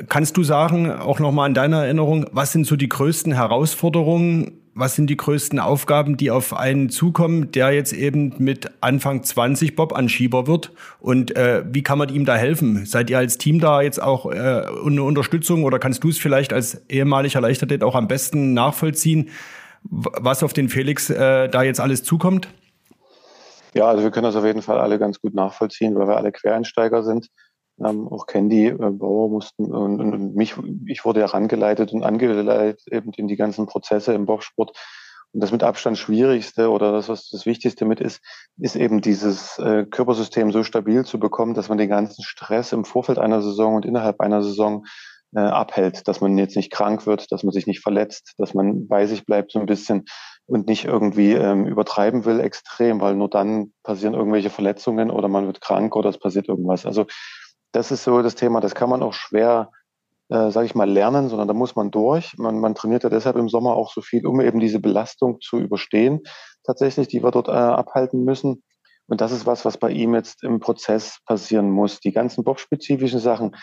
Kannst 0.10 0.38
du 0.38 0.44
sagen, 0.44 0.92
auch 0.92 1.20
nochmal 1.20 1.48
in 1.48 1.56
deiner 1.56 1.86
Erinnerung, 1.86 2.28
was 2.32 2.52
sind 2.52 2.68
so 2.68 2.76
die 2.76 2.90
größten 2.90 3.34
Herausforderungen 3.34 4.60
was 4.78 4.96
sind 4.96 5.10
die 5.10 5.18
größten 5.18 5.60
Aufgaben, 5.60 6.18
die 6.18 6.30
auf 6.30 6.56
einen 6.56 6.90
zukommen, 6.90 7.52
der 7.52 7.72
jetzt 7.72 7.94
eben 7.94 8.36
mit 8.38 8.70
Anfang 8.80 9.24
20 9.24 9.76
Bob-Anschieber 9.76 10.46
wird? 10.46 10.72
Und 11.00 11.36
äh, 11.36 11.64
wie 11.72 11.82
kann 11.82 11.98
man 11.98 12.10
ihm 12.10 12.26
da 12.26 12.36
helfen? 12.36 12.86
Seid 12.86 13.10
ihr 13.10 13.18
als 13.18 13.40
Team 13.40 13.60
da 13.60 13.82
jetzt 13.82 14.02
auch 14.02 14.32
äh, 14.32 14.38
eine 14.38 15.02
Unterstützung 15.02 15.64
oder 15.64 15.80
kannst 15.80 16.04
du 16.04 16.10
es 16.10 16.20
vielleicht 16.20 16.54
als 16.54 16.82
ehemaliger 16.90 17.42
Leichtathlet 17.42 17.84
auch 17.84 17.96
am 17.96 18.08
besten 18.08 18.54
nachvollziehen, 18.54 19.30
was 19.90 20.44
auf 20.44 20.54
den 20.54 20.70
Felix 20.70 21.10
äh, 21.10 21.50
da 21.50 21.64
jetzt 21.64 21.80
alles 21.80 22.04
zukommt? 22.04 22.48
Ja, 23.74 23.88
also 23.88 24.04
wir 24.04 24.12
können 24.12 24.24
das 24.24 24.36
auf 24.36 24.46
jeden 24.46 24.62
Fall 24.62 24.80
alle 24.80 24.98
ganz 25.00 25.20
gut 25.22 25.34
nachvollziehen, 25.34 25.96
weil 25.96 26.08
wir 26.08 26.18
alle 26.18 26.32
Quereinsteiger 26.32 27.04
sind 27.04 27.30
ähm, 27.84 28.08
auch 28.08 28.26
Candy, 28.26 28.68
äh, 28.68 28.76
Bauer 28.76 29.30
mussten 29.30 29.66
und, 29.74 30.00
und, 30.00 30.14
und 30.14 30.36
mich, 30.36 30.56
ich 30.86 31.06
wurde 31.06 31.22
herangeleitet 31.22 31.94
und 31.94 32.04
angeleitet 32.04 32.82
eben 32.92 33.12
in 33.14 33.28
die 33.28 33.36
ganzen 33.36 33.68
Prozesse 33.68 34.14
im 34.14 34.26
Bobsport. 34.26 34.72
Und 35.34 35.42
das 35.44 35.52
mit 35.52 35.62
Abstand 35.62 35.98
Schwierigste 35.98 36.70
oder 36.72 36.92
das, 36.92 37.10
was 37.10 37.30
das 37.30 37.46
Wichtigste 37.46 37.86
mit 37.86 38.00
ist, 38.00 38.22
ist 38.58 38.76
eben 38.76 39.02
dieses 39.02 39.60
äh, 39.60 39.86
Körpersystem 39.86 40.52
so 40.52 40.64
stabil 40.64 41.06
zu 41.06 41.20
bekommen, 41.20 41.54
dass 41.54 41.70
man 41.70 41.78
den 41.78 41.90
ganzen 41.90 42.24
Stress 42.24 42.72
im 42.72 42.86
Vorfeld 42.86 43.20
einer 43.20 43.42
Saison 43.42 43.76
und 43.76 43.86
innerhalb 43.86 44.22
einer 44.22 44.42
Saison 44.42 44.86
äh, 45.36 45.40
abhält, 45.40 46.08
dass 46.08 46.22
man 46.22 46.38
jetzt 46.38 46.56
nicht 46.56 46.72
krank 46.72 47.06
wird, 47.06 47.32
dass 47.32 47.44
man 47.44 47.52
sich 47.52 47.68
nicht 47.68 47.82
verletzt, 47.82 48.34
dass 48.38 48.54
man 48.54 48.88
bei 48.88 49.06
sich 49.06 49.26
bleibt 49.26 49.52
so 49.52 49.60
ein 49.60 49.66
bisschen 49.66 50.06
und 50.46 50.68
nicht 50.68 50.86
irgendwie 50.86 51.34
ähm, 51.34 51.66
übertreiben 51.66 52.26
will 52.26 52.40
extrem, 52.40 53.02
weil 53.02 53.16
nur 53.16 53.30
dann 53.30 53.74
passieren 53.84 54.14
irgendwelche 54.14 54.50
Verletzungen 54.50 55.12
oder 55.12 55.28
man 55.28 55.46
wird 55.46 55.62
krank 55.62 55.96
oder 55.96 56.10
es 56.10 56.20
passiert 56.20 56.48
irgendwas. 56.48 56.86
Also 56.86 57.06
das 57.74 57.92
ist 57.92 58.04
so 58.04 58.22
das 58.22 58.36
Thema, 58.36 58.62
das 58.62 58.76
kann 58.76 58.90
man 58.90 59.04
auch 59.04 59.14
schwer, 59.14 59.72
äh, 60.30 60.50
sage 60.50 60.66
ich 60.66 60.76
mal, 60.76 60.90
lernen, 60.90 61.28
sondern 61.28 61.48
da 61.48 61.54
muss 61.54 61.76
man 61.76 61.92
durch. 61.92 62.38
Man, 62.38 62.60
man 62.60 62.76
trainiert 62.76 63.04
ja 63.04 63.10
deshalb 63.10 63.36
im 63.36 63.50
Sommer 63.50 63.76
auch 63.76 63.92
so 63.92 64.02
viel, 64.02 64.26
um 64.26 64.40
eben 64.40 64.60
diese 64.60 64.80
Belastung 64.80 65.40
zu 65.42 65.60
überstehen, 65.60 66.22
tatsächlich, 66.66 67.10
die 67.10 67.22
wir 67.24 67.32
dort 67.32 67.50
äh, 67.50 67.52
abhalten 67.52 68.24
müssen. 68.24 68.64
Und 69.08 69.22
das 69.22 69.32
ist 69.32 69.46
was, 69.46 69.66
was 69.66 69.78
bei 69.78 69.90
ihm 69.90 70.14
jetzt 70.16 70.44
im 70.44 70.60
Prozess 70.60 71.20
passieren 71.26 71.70
muss. 71.70 72.00
Die 72.00 72.12
ganzen 72.12 72.44
Bob-spezifischen 72.44 73.20
Sachen, 73.20 73.56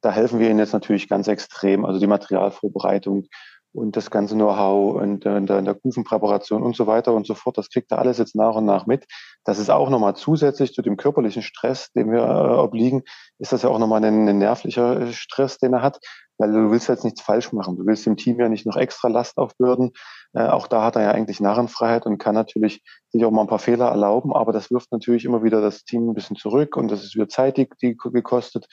da 0.00 0.10
helfen 0.12 0.38
wir 0.40 0.50
Ihnen 0.50 0.58
jetzt 0.58 0.72
natürlich 0.72 1.08
ganz 1.08 1.28
extrem. 1.28 1.84
Also 1.84 2.00
die 2.00 2.06
Materialvorbereitung, 2.06 3.26
und 3.72 3.96
das 3.96 4.10
ganze 4.10 4.34
Know-how 4.34 5.00
und 5.00 5.24
in 5.24 5.46
der, 5.46 5.58
in 5.58 5.64
der 5.64 5.74
Kufenpräparation 5.74 6.62
und 6.62 6.74
so 6.74 6.86
weiter 6.86 7.14
und 7.14 7.26
so 7.26 7.34
fort, 7.34 7.56
das 7.56 7.70
kriegt 7.70 7.92
er 7.92 7.98
alles 7.98 8.18
jetzt 8.18 8.34
nach 8.34 8.56
und 8.56 8.64
nach 8.64 8.86
mit. 8.86 9.06
Das 9.44 9.58
ist 9.58 9.70
auch 9.70 9.90
nochmal 9.90 10.16
zusätzlich 10.16 10.72
zu 10.72 10.82
dem 10.82 10.96
körperlichen 10.96 11.42
Stress, 11.42 11.92
dem 11.92 12.10
wir 12.10 12.22
äh, 12.22 12.58
obliegen, 12.58 13.02
ist 13.38 13.52
das 13.52 13.62
ja 13.62 13.68
auch 13.68 13.78
nochmal 13.78 14.04
ein, 14.04 14.28
ein 14.28 14.38
nervlicher 14.38 15.00
äh, 15.00 15.12
Stress, 15.12 15.58
den 15.58 15.72
er 15.72 15.82
hat, 15.82 16.00
weil 16.38 16.52
du 16.52 16.70
willst 16.70 16.88
jetzt 16.88 17.04
nichts 17.04 17.20
falsch 17.20 17.52
machen. 17.52 17.76
Du 17.76 17.86
willst 17.86 18.06
dem 18.06 18.16
Team 18.16 18.40
ja 18.40 18.48
nicht 18.48 18.66
noch 18.66 18.76
extra 18.76 19.08
Last 19.08 19.38
aufbürden. 19.38 19.92
Äh, 20.32 20.46
auch 20.46 20.66
da 20.66 20.82
hat 20.82 20.96
er 20.96 21.02
ja 21.02 21.10
eigentlich 21.12 21.40
Narrenfreiheit 21.40 22.06
und 22.06 22.18
kann 22.18 22.34
natürlich 22.34 22.82
sich 23.10 23.24
auch 23.24 23.30
mal 23.30 23.42
ein 23.42 23.48
paar 23.48 23.58
Fehler 23.60 23.88
erlauben, 23.88 24.32
aber 24.32 24.52
das 24.52 24.70
wirft 24.70 24.90
natürlich 24.90 25.24
immer 25.24 25.44
wieder 25.44 25.60
das 25.60 25.84
Team 25.84 26.08
ein 26.08 26.14
bisschen 26.14 26.36
zurück 26.36 26.76
und 26.76 26.90
das 26.90 27.04
ist 27.04 27.14
wieder 27.14 27.28
Zeit, 27.28 27.56
die, 27.56 27.68
die 27.80 27.96
gekostet 27.96 28.66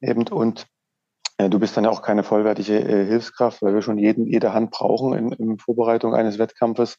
eben 0.00 0.26
und 0.28 0.66
äh, 1.38 1.48
du 1.48 1.58
bist 1.58 1.76
dann 1.76 1.84
ja 1.84 1.90
auch 1.90 2.02
keine 2.02 2.22
vollwertige 2.22 2.78
äh, 2.78 3.06
Hilfskraft, 3.06 3.62
weil 3.62 3.74
wir 3.74 3.82
schon 3.82 3.98
jeden, 3.98 4.26
jede 4.26 4.52
Hand 4.52 4.70
brauchen 4.70 5.14
in, 5.14 5.32
in 5.32 5.58
Vorbereitung 5.58 6.14
eines 6.14 6.38
Wettkampfes. 6.38 6.98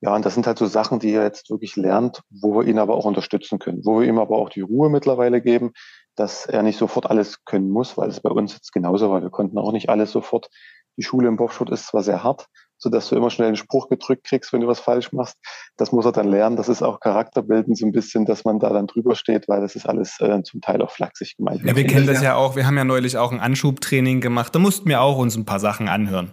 Ja, 0.00 0.14
und 0.14 0.24
das 0.24 0.34
sind 0.34 0.46
halt 0.46 0.58
so 0.58 0.66
Sachen, 0.66 1.00
die 1.00 1.12
er 1.12 1.24
jetzt 1.24 1.50
wirklich 1.50 1.74
lernt, 1.74 2.22
wo 2.30 2.54
wir 2.54 2.66
ihn 2.66 2.78
aber 2.78 2.94
auch 2.94 3.04
unterstützen 3.04 3.58
können, 3.58 3.84
wo 3.84 4.00
wir 4.00 4.06
ihm 4.06 4.18
aber 4.18 4.36
auch 4.36 4.48
die 4.48 4.60
Ruhe 4.60 4.88
mittlerweile 4.90 5.40
geben, 5.40 5.72
dass 6.14 6.46
er 6.46 6.62
nicht 6.62 6.78
sofort 6.78 7.10
alles 7.10 7.44
können 7.44 7.68
muss, 7.68 7.96
weil 7.98 8.08
es 8.08 8.20
bei 8.20 8.30
uns 8.30 8.52
jetzt 8.54 8.72
genauso 8.72 9.10
war. 9.10 9.22
Wir 9.22 9.30
konnten 9.30 9.58
auch 9.58 9.72
nicht 9.72 9.90
alles 9.90 10.12
sofort. 10.12 10.48
Die 10.96 11.02
Schule 11.02 11.28
im 11.28 11.36
Bobschut 11.36 11.70
ist 11.70 11.86
zwar 11.86 12.02
sehr 12.02 12.22
hart, 12.22 12.46
so 12.78 12.90
dass 12.90 13.08
du 13.08 13.16
immer 13.16 13.30
schnell 13.30 13.48
einen 13.48 13.56
Spruch 13.56 13.88
gedrückt 13.88 14.24
kriegst, 14.24 14.52
wenn 14.52 14.60
du 14.60 14.68
was 14.68 14.80
falsch 14.80 15.12
machst. 15.12 15.36
Das 15.76 15.92
muss 15.92 16.04
er 16.04 16.12
dann 16.12 16.28
lernen. 16.28 16.56
Das 16.56 16.68
ist 16.68 16.82
auch 16.82 17.00
charakterbildend 17.00 17.76
so 17.76 17.86
ein 17.86 17.92
bisschen, 17.92 18.24
dass 18.24 18.44
man 18.44 18.58
da 18.58 18.70
dann 18.70 18.86
drüber 18.86 19.14
steht, 19.14 19.48
weil 19.48 19.60
das 19.60 19.76
ist 19.76 19.88
alles 19.88 20.20
äh, 20.20 20.42
zum 20.42 20.60
Teil 20.60 20.80
auch 20.82 20.90
flachsig 20.90 21.36
gemeint. 21.36 21.62
Ja, 21.64 21.76
wir 21.76 21.86
kennen 21.86 22.06
das 22.06 22.22
ja 22.22 22.36
auch. 22.36 22.56
Wir 22.56 22.66
haben 22.66 22.76
ja 22.76 22.84
neulich 22.84 23.18
auch 23.18 23.32
ein 23.32 23.40
Anschubtraining 23.40 24.20
gemacht. 24.20 24.54
Da 24.54 24.58
mussten 24.58 24.88
wir 24.88 25.00
auch 25.00 25.18
uns 25.18 25.36
ein 25.36 25.44
paar 25.44 25.60
Sachen 25.60 25.88
anhören. 25.88 26.32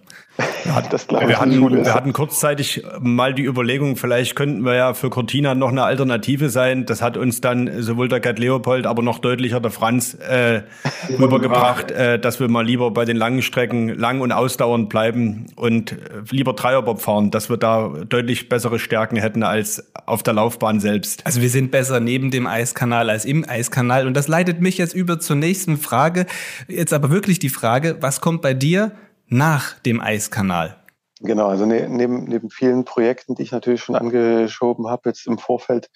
Ja, 0.65 0.81
das 0.81 1.07
wir, 1.09 1.39
hatten, 1.39 1.85
wir 1.85 1.93
hatten 1.93 2.13
kurzzeitig 2.13 2.83
mal 2.99 3.33
die 3.33 3.45
Überlegung, 3.45 3.95
vielleicht 3.95 4.35
könnten 4.35 4.65
wir 4.65 4.75
ja 4.75 4.93
für 4.93 5.09
Cortina 5.09 5.55
noch 5.55 5.69
eine 5.69 5.83
Alternative 5.83 6.49
sein. 6.49 6.85
Das 6.85 7.01
hat 7.01 7.17
uns 7.17 7.41
dann 7.41 7.81
sowohl 7.81 8.09
der 8.09 8.19
Gerd 8.19 8.39
Leopold, 8.39 8.85
aber 8.85 9.01
noch 9.01 9.19
deutlicher 9.19 9.59
der 9.59 9.71
Franz 9.71 10.15
äh, 10.15 10.63
rübergebracht, 11.19 11.91
äh, 11.91 12.19
dass 12.19 12.39
wir 12.39 12.49
mal 12.49 12.65
lieber 12.65 12.91
bei 12.91 13.05
den 13.05 13.17
langen 13.17 13.41
Strecken 13.41 13.89
lang 13.89 14.21
und 14.21 14.31
ausdauernd 14.31 14.89
bleiben 14.89 15.45
und 15.55 15.93
äh, 15.93 15.95
lieber 16.35 16.53
Dreierbob 16.53 17.01
fahren, 17.01 17.31
dass 17.31 17.49
wir 17.49 17.57
da 17.57 17.89
deutlich 18.07 18.49
bessere 18.49 18.79
Stärken 18.79 19.17
hätten 19.17 19.43
als 19.43 19.91
auf 20.05 20.23
der 20.23 20.33
Laufbahn 20.33 20.79
selbst. 20.79 21.25
Also 21.25 21.41
wir 21.41 21.49
sind 21.49 21.71
besser 21.71 21.99
neben 21.99 22.31
dem 22.31 22.47
Eiskanal 22.47 23.09
als 23.09 23.25
im 23.25 23.47
Eiskanal 23.47 24.07
und 24.07 24.15
das 24.15 24.27
leitet 24.27 24.61
mich 24.61 24.77
jetzt 24.77 24.93
über 24.93 25.19
zur 25.19 25.35
nächsten 25.35 25.77
Frage. 25.77 26.25
Jetzt 26.67 26.93
aber 26.93 27.09
wirklich 27.09 27.39
die 27.39 27.49
Frage, 27.49 27.97
was 28.01 28.21
kommt 28.21 28.41
bei 28.41 28.53
dir 28.53 28.91
nach 29.27 29.79
dem 29.79 30.01
Eiskanal? 30.01 30.77
Genau, 31.21 31.47
also 31.47 31.65
ne, 31.65 31.87
neben, 31.89 32.25
neben 32.25 32.49
vielen 32.49 32.85
Projekten, 32.85 33.35
die 33.35 33.43
ich 33.43 33.51
natürlich 33.51 33.81
schon 33.81 33.95
angeschoben 33.95 34.87
habe, 34.87 35.09
jetzt 35.09 35.27
im 35.27 35.37
Vorfeld, 35.37 35.89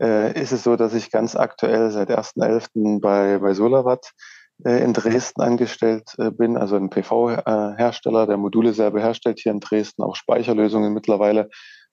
äh, 0.00 0.38
ist 0.40 0.52
es 0.52 0.64
so, 0.64 0.76
dass 0.76 0.94
ich 0.94 1.10
ganz 1.10 1.36
aktuell 1.36 1.90
seit 1.90 2.10
1.11. 2.10 3.00
bei, 3.00 3.38
bei 3.38 3.54
Solawatt 3.54 4.12
in 4.62 4.92
Dresden 4.92 5.42
angestellt 5.42 6.14
äh, 6.18 6.30
bin, 6.30 6.56
also 6.56 6.76
ein 6.76 6.90
PV-Hersteller, 6.90 8.26
der 8.26 8.36
Module 8.36 8.72
selber 8.72 9.00
herstellt 9.00 9.40
hier 9.40 9.52
in 9.52 9.60
Dresden, 9.60 10.02
auch 10.02 10.16
Speicherlösungen 10.16 10.94
mittlerweile. 10.94 11.48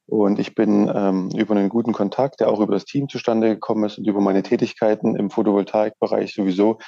Und 0.06 0.39
ich 0.39 0.56
bin 0.56 0.91
ähm, 0.94 1.30
über 1.36 1.56
einen 1.56 1.70
guten 1.70 1.94
Kontakt, 1.94 2.39
der 2.39 2.50
auch 2.50 2.60
über 2.60 2.74
das 2.74 2.86
Team 2.86 3.08
zustande 3.10 3.50
gekommen 3.50 3.86
ist 3.86 3.98
und 3.98 4.08
über 4.08 4.22
meine 4.22 4.44
Tätigkeiten 4.44 5.15
im 5.15 5.30
Photovoltaikbereich 5.30 6.34
sowieso, 6.34 6.80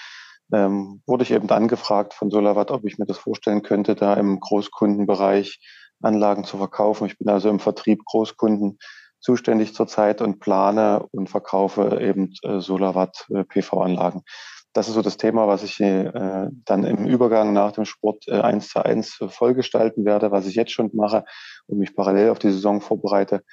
ähm, 0.53 1.01
wurde 1.07 1.23
ich 1.23 1.31
eben 1.31 1.49
angefragt 1.49 2.13
von 2.13 2.29
Solawatt, 2.29 2.71
ob 2.71 2.85
ich 2.85 2.97
mir 2.97 3.05
das 3.05 3.17
vorstellen 3.17 3.63
könnte, 3.63 3.95
da 3.95 4.13
im 4.15 4.39
Großkundenbereich 4.39 5.59
Anlagen 6.01 6.43
zu 6.43 6.57
verkaufen. 6.57 7.07
Ich 7.07 7.17
bin 7.17 7.29
also 7.29 7.49
im 7.49 7.59
Vertrieb 7.59 8.03
Großkunden 8.05 8.77
zuständig 9.19 9.73
zurzeit 9.73 10.21
und 10.21 10.39
plane 10.39 11.07
und 11.11 11.29
verkaufe 11.29 11.99
eben 12.01 12.33
äh, 12.43 12.59
Solarwatt 12.59 13.25
äh, 13.33 13.45
PV-Anlagen. 13.45 14.23
Das 14.73 14.87
ist 14.87 14.95
so 14.95 15.01
das 15.01 15.17
Thema, 15.17 15.47
was 15.47 15.63
ich 15.63 15.79
äh, 15.79 16.49
dann 16.65 16.83
im 16.83 17.05
Übergang 17.05 17.53
nach 17.53 17.71
dem 17.71 17.85
Sport 17.85 18.27
äh, 18.27 18.59
zu 18.59 18.83
eins 18.83 19.19
vollgestalten 19.27 20.03
werde, 20.03 20.31
was 20.31 20.47
ich 20.47 20.55
jetzt 20.55 20.71
schon 20.71 20.89
mache 20.93 21.25
und 21.67 21.77
mich 21.77 21.95
parallel 21.95 22.31
auf 22.31 22.39
die 22.39 22.51
Saison 22.51 22.81
vorbereite. 22.81 23.43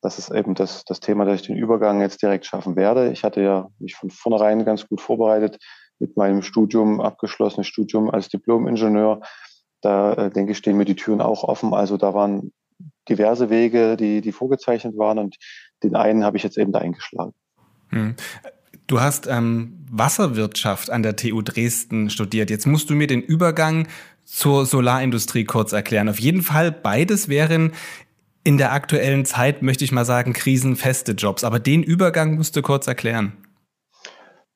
Das 0.00 0.18
ist 0.18 0.30
eben 0.30 0.54
das, 0.54 0.84
das 0.84 1.00
Thema, 1.00 1.26
dass 1.26 1.40
ich 1.40 1.46
den 1.46 1.56
Übergang 1.56 2.00
jetzt 2.00 2.22
direkt 2.22 2.46
schaffen 2.46 2.76
werde. 2.76 3.12
Ich 3.12 3.22
hatte 3.24 3.42
ja 3.42 3.68
mich 3.78 3.94
von 3.94 4.10
vornherein 4.10 4.64
ganz 4.64 4.88
gut 4.88 5.02
vorbereitet 5.02 5.58
mit 5.98 6.16
meinem 6.16 6.40
Studium, 6.40 7.02
abgeschlossenes 7.02 7.66
Studium 7.66 8.08
als 8.08 8.28
Diplom-Ingenieur. 8.28 9.20
Da 9.82 10.14
äh, 10.14 10.30
denke 10.30 10.52
ich, 10.52 10.58
stehen 10.58 10.78
mir 10.78 10.86
die 10.86 10.96
Türen 10.96 11.20
auch 11.20 11.44
offen. 11.44 11.74
Also 11.74 11.98
da 11.98 12.14
waren 12.14 12.52
diverse 13.08 13.50
Wege, 13.50 13.98
die, 13.98 14.22
die 14.22 14.32
vorgezeichnet 14.32 14.96
waren 14.96 15.18
und 15.18 15.36
den 15.82 15.94
einen 15.94 16.24
habe 16.24 16.38
ich 16.38 16.42
jetzt 16.42 16.56
eben 16.56 16.72
da 16.72 16.78
eingeschlagen. 16.78 17.34
Hm. 17.88 18.14
Du 18.90 19.00
hast 19.00 19.28
ähm, 19.28 19.86
Wasserwirtschaft 19.88 20.90
an 20.90 21.04
der 21.04 21.14
TU 21.14 21.42
Dresden 21.42 22.10
studiert. 22.10 22.50
Jetzt 22.50 22.66
musst 22.66 22.90
du 22.90 22.96
mir 22.96 23.06
den 23.06 23.22
Übergang 23.22 23.86
zur 24.24 24.66
Solarindustrie 24.66 25.44
kurz 25.44 25.70
erklären. 25.72 26.08
Auf 26.08 26.18
jeden 26.18 26.42
Fall, 26.42 26.72
beides 26.72 27.28
wären 27.28 27.72
in 28.42 28.58
der 28.58 28.72
aktuellen 28.72 29.24
Zeit, 29.24 29.62
möchte 29.62 29.84
ich 29.84 29.92
mal 29.92 30.04
sagen, 30.04 30.32
krisenfeste 30.32 31.12
Jobs. 31.12 31.44
Aber 31.44 31.60
den 31.60 31.84
Übergang 31.84 32.34
musst 32.34 32.56
du 32.56 32.62
kurz 32.62 32.88
erklären. 32.88 33.36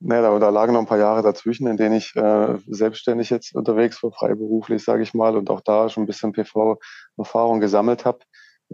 Ne, 0.00 0.20
da, 0.20 0.36
da 0.40 0.48
lagen 0.48 0.72
noch 0.72 0.80
ein 0.80 0.86
paar 0.86 0.98
Jahre 0.98 1.22
dazwischen, 1.22 1.68
in 1.68 1.76
denen 1.76 1.94
ich 1.94 2.16
äh, 2.16 2.58
selbstständig 2.66 3.30
jetzt 3.30 3.54
unterwegs 3.54 4.02
war, 4.02 4.10
freiberuflich, 4.10 4.82
sage 4.82 5.04
ich 5.04 5.14
mal, 5.14 5.36
und 5.36 5.48
auch 5.48 5.60
da 5.60 5.88
schon 5.88 6.02
ein 6.02 6.06
bisschen 6.06 6.32
PV-Erfahrung 6.32 7.60
gesammelt 7.60 8.04
habe. 8.04 8.18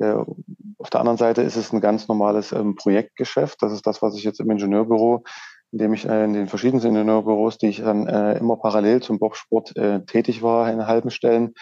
Äh, 0.01 0.25
auf 0.79 0.91
der 0.91 1.01
anderen 1.01 1.19
Seite 1.19 1.43
ist 1.43 1.57
es 1.57 1.73
ein 1.73 1.81
ganz 1.81 2.09
normales 2.09 2.53
ähm, 2.53 2.75
Projektgeschäft. 2.75 3.63
Das 3.63 3.73
ist 3.73 3.87
das, 3.87 4.03
was 4.03 4.17
ich 4.17 4.25
jetzt 4.25 4.41
im 4.41 4.51
Ingenieurbüro, 4.51 5.25
in 5.73 5.79
dem 5.79 5.93
ich 5.93 6.09
äh, 6.09 6.25
in 6.25 6.33
den 6.33 6.49
verschiedensten 6.49 6.89
Ingenieurbüros, 6.89 7.59
die 7.59 7.69
ich 7.69 7.83
dann 7.83 8.07
äh, 8.07 8.39
immer 8.39 8.57
parallel 8.57 9.03
zum 9.03 9.19
Bobsport 9.19 9.77
äh, 9.77 10.05
tätig 10.05 10.43
war, 10.43 10.73
in 10.73 10.87
halben 10.87 11.11
Stellen, 11.11 11.55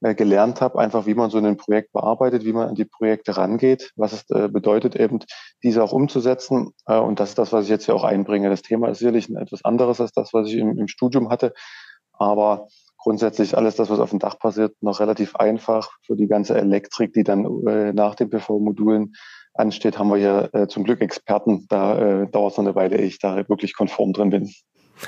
äh, 0.00 0.14
gelernt 0.14 0.60
habe, 0.60 0.78
einfach 0.78 1.06
wie 1.06 1.14
man 1.14 1.30
so 1.30 1.38
ein 1.38 1.56
Projekt 1.56 1.92
bearbeitet, 1.92 2.44
wie 2.44 2.52
man 2.52 2.70
an 2.70 2.74
die 2.74 2.86
Projekte 2.86 3.36
rangeht, 3.36 3.92
was 3.94 4.12
es 4.12 4.30
äh, 4.30 4.48
bedeutet, 4.48 4.96
eben 4.96 5.20
diese 5.62 5.84
auch 5.84 5.92
umzusetzen. 5.92 6.72
Und 6.86 7.20
das 7.20 7.30
ist 7.30 7.38
das, 7.38 7.52
was 7.52 7.64
ich 7.64 7.70
jetzt 7.70 7.84
hier 7.84 7.94
auch 7.94 8.04
einbringe. 8.04 8.50
Das 8.50 8.62
Thema 8.62 8.88
ist 8.88 8.98
sicherlich 8.98 9.30
etwas 9.30 9.64
anderes 9.64 10.00
als 10.00 10.12
das, 10.12 10.32
was 10.32 10.48
ich 10.48 10.56
im, 10.56 10.76
im 10.76 10.88
Studium 10.88 11.28
hatte. 11.28 11.52
Aber 12.14 12.66
grundsätzlich 13.02 13.56
alles 13.56 13.76
das, 13.76 13.90
was 13.90 13.98
auf 13.98 14.10
dem 14.10 14.18
Dach 14.18 14.38
passiert, 14.38 14.74
noch 14.80 15.00
relativ 15.00 15.36
einfach. 15.36 15.90
Für 16.06 16.16
die 16.16 16.28
ganze 16.28 16.56
Elektrik, 16.56 17.12
die 17.12 17.24
dann 17.24 17.44
äh, 17.66 17.92
nach 17.92 18.14
den 18.14 18.30
PV-Modulen 18.30 19.14
ansteht, 19.54 19.98
haben 19.98 20.08
wir 20.08 20.16
hier 20.16 20.50
äh, 20.52 20.68
zum 20.68 20.84
Glück 20.84 21.00
Experten. 21.00 21.66
Da 21.68 22.22
äh, 22.22 22.30
dauert 22.30 22.52
es 22.52 22.58
noch 22.58 22.64
eine 22.64 22.74
Weile, 22.74 22.96
ehe 22.96 23.06
ich 23.06 23.18
da 23.18 23.36
wirklich 23.48 23.76
konform 23.76 24.12
drin 24.12 24.30
bin. 24.30 24.50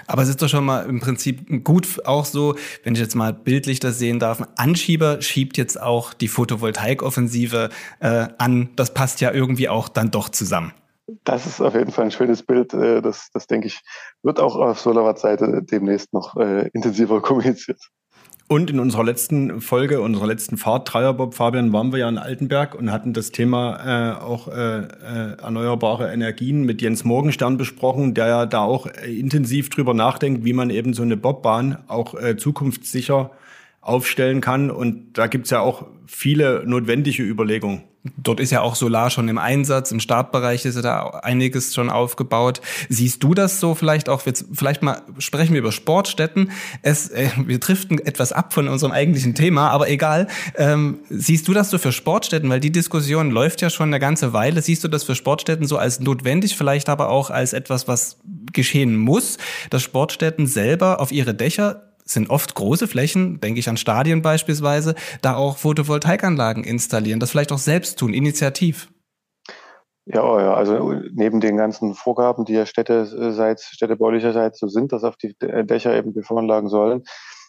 Aber 0.07 0.23
es 0.23 0.29
ist 0.29 0.43
doch 0.43 0.49
schon 0.49 0.65
mal 0.65 0.87
im 0.87 1.01
Prinzip 1.01 1.65
gut 1.65 2.01
auch 2.05 2.25
so, 2.25 2.57
wenn 2.83 2.95
ich 2.95 3.01
jetzt 3.01 3.15
mal 3.15 3.33
bildlich 3.33 3.81
das 3.81 3.99
sehen 3.99 4.19
darf, 4.19 4.43
Anschieber 4.57 5.23
schiebt 5.23 5.57
jetzt 5.57 5.81
auch 5.81 6.15
die 6.15 6.29
Photovoltaikoffensive 6.29 7.69
äh, 8.01 8.27
an. 8.39 8.71
Das 8.77 8.93
passt 8.93 9.21
ja 9.21 9.31
irgendwie 9.33 9.69
auch 9.69 9.89
dann 9.89 10.11
doch 10.11 10.29
zusammen. 10.29 10.73
Das 11.06 11.46
ist 11.46 11.61
auf 11.61 11.75
jeden 11.75 11.90
Fall 11.90 12.06
ein 12.06 12.11
schönes 12.11 12.42
Bild. 12.42 12.73
Äh, 12.73 13.02
das, 13.02 13.30
das 13.32 13.46
denke 13.46 13.66
ich, 13.66 13.80
wird 14.23 14.40
auch 14.40 14.56
auf 14.56 14.80
SolarWatt-Seite 14.80 15.62
demnächst 15.62 16.12
noch 16.12 16.37
äh, 16.37 16.68
intensiver 16.73 17.20
kommuniziert. 17.23 17.80
Und 18.46 18.68
in 18.68 18.78
unserer 18.78 19.04
letzten 19.04 19.62
Folge, 19.62 20.02
unserer 20.02 20.26
letzten 20.26 20.58
Fahrt, 20.58 20.92
Dreierbob, 20.92 21.32
Fabian, 21.34 21.73
waren 21.73 21.92
wir 21.92 22.00
ja 22.00 22.08
in 22.11 22.18
Altenberg 22.18 22.75
und 22.75 22.92
hatten 22.92 23.14
das 23.14 23.30
Thema 23.30 24.16
äh, 24.16 24.23
auch 24.23 24.49
äh, 24.49 24.80
äh, 24.80 25.38
erneuerbare 25.40 26.12
Energien 26.12 26.64
mit 26.64 26.82
Jens 26.82 27.04
Morgenstern 27.04 27.56
besprochen, 27.56 28.12
der 28.12 28.26
ja 28.26 28.46
da 28.46 28.61
auch 28.61 28.87
intensiv 28.87 29.70
drüber 29.70 29.94
nachdenkt, 29.94 30.44
wie 30.44 30.52
man 30.52 30.68
eben 30.68 30.92
so 30.92 31.02
eine 31.02 31.16
Bobbahn 31.16 31.78
auch 31.88 32.14
zukunftssicher 32.37 33.30
aufstellen 33.80 34.42
kann. 34.42 34.70
Und 34.70 35.16
da 35.16 35.26
gibt's 35.26 35.50
ja 35.50 35.61
auch 35.61 35.87
viele 36.06 36.64
notwendige 36.66 37.23
Überlegungen. 37.23 37.84
Dort 38.18 38.38
ist 38.38 38.50
ja 38.50 38.61
auch 38.61 38.75
Solar 38.75 39.08
schon 39.08 39.28
im 39.28 39.38
Einsatz, 39.38 39.90
im 39.90 39.99
Startbereich 39.99 40.66
ist 40.66 40.75
ja 40.76 40.82
da 40.82 41.08
einiges 41.23 41.75
schon 41.75 41.88
aufgebaut. 41.88 42.61
Siehst 42.90 43.23
du 43.23 43.32
das 43.32 43.61
so 43.61 43.75
vielleicht 43.75 44.11
auch, 44.11 44.26
jetzt 44.26 44.44
vielleicht 44.52 44.82
mal 44.82 45.00
sprechen 45.18 45.54
wir 45.54 45.61
über 45.61 45.73
Sportstätten. 45.73 46.50
Es, 46.82 47.08
äh, 47.08 47.30
wir 47.46 47.58
driften 47.58 47.99
etwas 47.99 48.32
ab 48.32 48.52
von 48.52 48.68
unserem 48.68 48.92
eigentlichen 48.92 49.34
Thema, 49.34 49.70
aber 49.70 49.88
egal. 49.88 50.26
Ähm, 50.56 50.99
siehst 51.08 51.49
du 51.49 51.54
das 51.54 51.70
so 51.70 51.78
für 51.78 51.92
Sportstätten, 51.92 52.50
weil 52.50 52.61
die 52.61 52.73
Diskussion 52.73 53.30
läuft 53.30 53.62
ja 53.62 53.70
schon 53.70 53.88
eine 53.88 54.00
ganze 54.00 54.34
Weile. 54.34 54.61
Siehst 54.61 54.84
du 54.84 54.88
das 54.88 55.04
für 55.04 55.14
Sportstätten 55.14 55.66
so 55.66 55.78
als 55.78 56.00
notwendig, 56.00 56.58
vielleicht 56.58 56.90
aber 56.90 57.08
auch 57.08 57.30
als 57.30 57.54
etwas, 57.54 57.88
was 57.88 58.18
geschehen 58.52 58.96
muss, 58.96 59.38
dass 59.70 59.82
Sportstätten 59.82 60.46
selber 60.46 61.00
auf 61.00 61.11
ihre 61.11 61.34
Dächer 61.34 61.94
sind 62.04 62.30
oft 62.30 62.54
große 62.54 62.87
Flächen, 62.87 63.40
denke 63.40 63.61
ich 63.61 63.68
an 63.68 63.76
Stadien 63.76 64.23
beispielsweise, 64.23 64.94
da 65.23 65.37
auch 65.37 65.56
Photovoltaikanlagen 65.56 66.64
installieren, 66.64 67.20
das 67.20 67.30
vielleicht 67.30 67.52
auch 67.52 67.58
selbst 67.58 67.99
tun, 67.99 68.12
initiativ. 68.12 68.88
Ja, 70.06 70.23
also 70.23 71.00
neben 71.12 71.40
den 71.40 71.56
ganzen 71.56 71.94
Vorgaben, 71.94 72.44
die 72.44 72.52
ja 72.52 72.66
städteseits, 72.66 73.68
städtebaulicherseits 73.68 74.58
so 74.58 74.68
sind, 74.68 74.92
dass 74.92 75.02
auf 75.02 75.16
die 75.16 75.34
Dächer 75.38 75.96
eben 75.96 76.12
PV-Anlagen 76.12 76.68
sollen, 76.68 77.04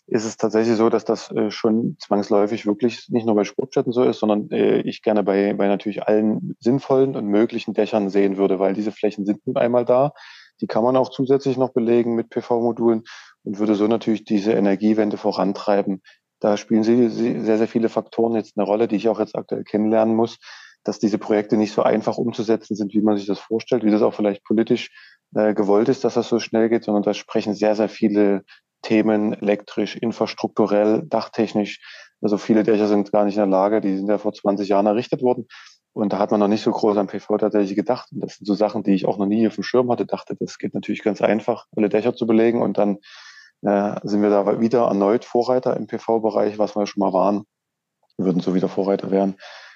ist 0.08 0.26
es 0.26 0.38
tatsächlich 0.38 0.78
so, 0.78 0.90
dass 0.90 1.04
das 1.04 1.32
äh, 1.32 1.50
schon 1.50 1.98
zwangsläufig 2.00 2.66
wirklich 2.66 3.10
nicht 3.10 3.26
nur 3.26 3.36
bei 3.36 3.44
Sportstätten 3.44 3.92
so 3.92 4.04
ist, 4.04 4.20
sondern 4.20 4.52
äh, 4.52 4.82
ich 4.82 5.02
gerne 5.02 5.24
bei, 5.24 5.54
bei 5.54 5.68
natürlich 5.68 6.04
allen 6.04 6.56
sinnvollen 6.60 7.16
und 7.16 7.26
möglichen 7.26 7.74
Dächern 7.74 8.10
sehen 8.10 8.38
würde, 8.38 8.60
weil 8.60 8.74
diese 8.74 8.92
Flächen 8.92 9.26
sind 9.26 9.46
nun 9.48 9.58
einmal 9.58 9.84
da. 9.84 10.14
Die 10.62 10.68
kann 10.68 10.84
man 10.84 10.96
auch 10.96 11.10
zusätzlich 11.10 11.58
noch 11.58 11.74
belegen 11.74 12.16
mit 12.16 12.30
PV-Modulen 12.30 13.04
und 13.46 13.60
würde 13.60 13.76
so 13.76 13.88
natürlich 13.88 14.26
diese 14.26 14.54
Energiewende 14.54 15.18
vorantreiben. 15.18 16.02
Da 16.40 16.58
spielen 16.58 16.84
sehr, 16.84 17.58
sehr 17.58 17.68
viele 17.68 17.90
Faktoren 17.90 18.36
jetzt 18.36 18.58
eine 18.58 18.66
Rolle, 18.66 18.88
die 18.88 18.98
ich 18.98 19.08
auch 19.08 19.20
jetzt 19.20 19.36
aktuell 19.36 19.64
kennenlernen 19.64 20.16
muss, 20.16 20.38
dass 20.84 21.00
diese 21.00 21.18
Projekte 21.18 21.58
nicht 21.58 21.74
so 21.74 21.82
einfach 21.82 22.18
umzusetzen 22.18 22.76
sind, 22.76 22.94
wie 22.94 23.02
man 23.02 23.18
sich 23.18 23.26
das 23.26 23.40
vorstellt, 23.40 23.84
wie 23.84 23.92
das 23.92 24.02
auch 24.02 24.14
vielleicht 24.14 24.44
politisch 24.44 24.92
äh, 25.34 25.54
gewollt 25.54 25.90
ist, 25.90 26.04
dass 26.04 26.16
das 26.16 26.30
so 26.30 26.40
schnell 26.40 26.70
geht, 26.70 26.84
sondern 26.84 27.04
da 27.04 27.14
sprechen 27.14 27.54
sehr, 27.54 27.76
sehr 27.76 27.90
viele 27.90 28.44
Themen 28.82 29.34
elektrisch, 29.34 29.96
infrastrukturell, 29.96 31.04
dachtechnisch. 31.06 31.80
Also 32.22 32.38
viele 32.38 32.64
Dächer 32.64 32.88
sind 32.88 33.12
gar 33.12 33.26
nicht 33.26 33.36
in 33.36 33.42
der 33.42 33.48
Lage, 33.48 33.82
die 33.82 33.98
sind 33.98 34.08
ja 34.08 34.18
vor 34.18 34.34
20 34.34 34.70
Jahren 34.70 34.86
errichtet 34.86 35.22
worden. 35.22 35.48
Und 35.94 36.12
da 36.12 36.20
hat 36.20 36.32
man 36.32 36.42
noch 36.42 36.50
nicht 36.50 36.62
so 36.62 36.72
groß 36.72 36.98
an 36.98 37.08
PV 37.08 37.38
tatsächlich 37.38 37.76
gedacht. 37.76 38.10
Und 38.12 38.20
das 38.22 38.36
sind 38.36 38.46
so 38.46 38.54
Sachen, 38.54 38.84
die 38.84 38.94
ich 38.94 39.06
auch 39.06 39.18
noch 39.18 39.26
nie 39.26 39.48
auf 39.48 39.56
dem 39.56 39.64
Schirm 39.64 39.90
hatte. 39.90 40.06
Dachte, 40.06 40.36
das 40.38 40.58
geht 40.58 40.74
natürlich 40.74 41.04
ganz 41.04 41.22
einfach, 41.22 41.66
alle 41.76 41.90
Dächer 41.90 42.14
zu 42.14 42.28
belegen 42.28 42.62
und 42.62 42.78
dann 42.78 42.98
äh, 43.66 43.96
sind 44.04 44.22
wir 44.22 44.30
da 44.30 44.60
wieder 44.60 44.88
erneut 44.88 45.26
Vorreiter 45.26 45.76
im 45.76 45.88
PV-Bereich, 45.88 46.60
was 46.60 46.76
wir 46.76 46.86
schon 46.86 47.02
mal 47.02 47.14
waren. 47.14 47.46
Wir 48.18 48.26
würden 48.26 48.42
so 48.42 48.54
wieder 48.54 48.70
Vorreiter 48.70 49.12
werden. 49.12 49.36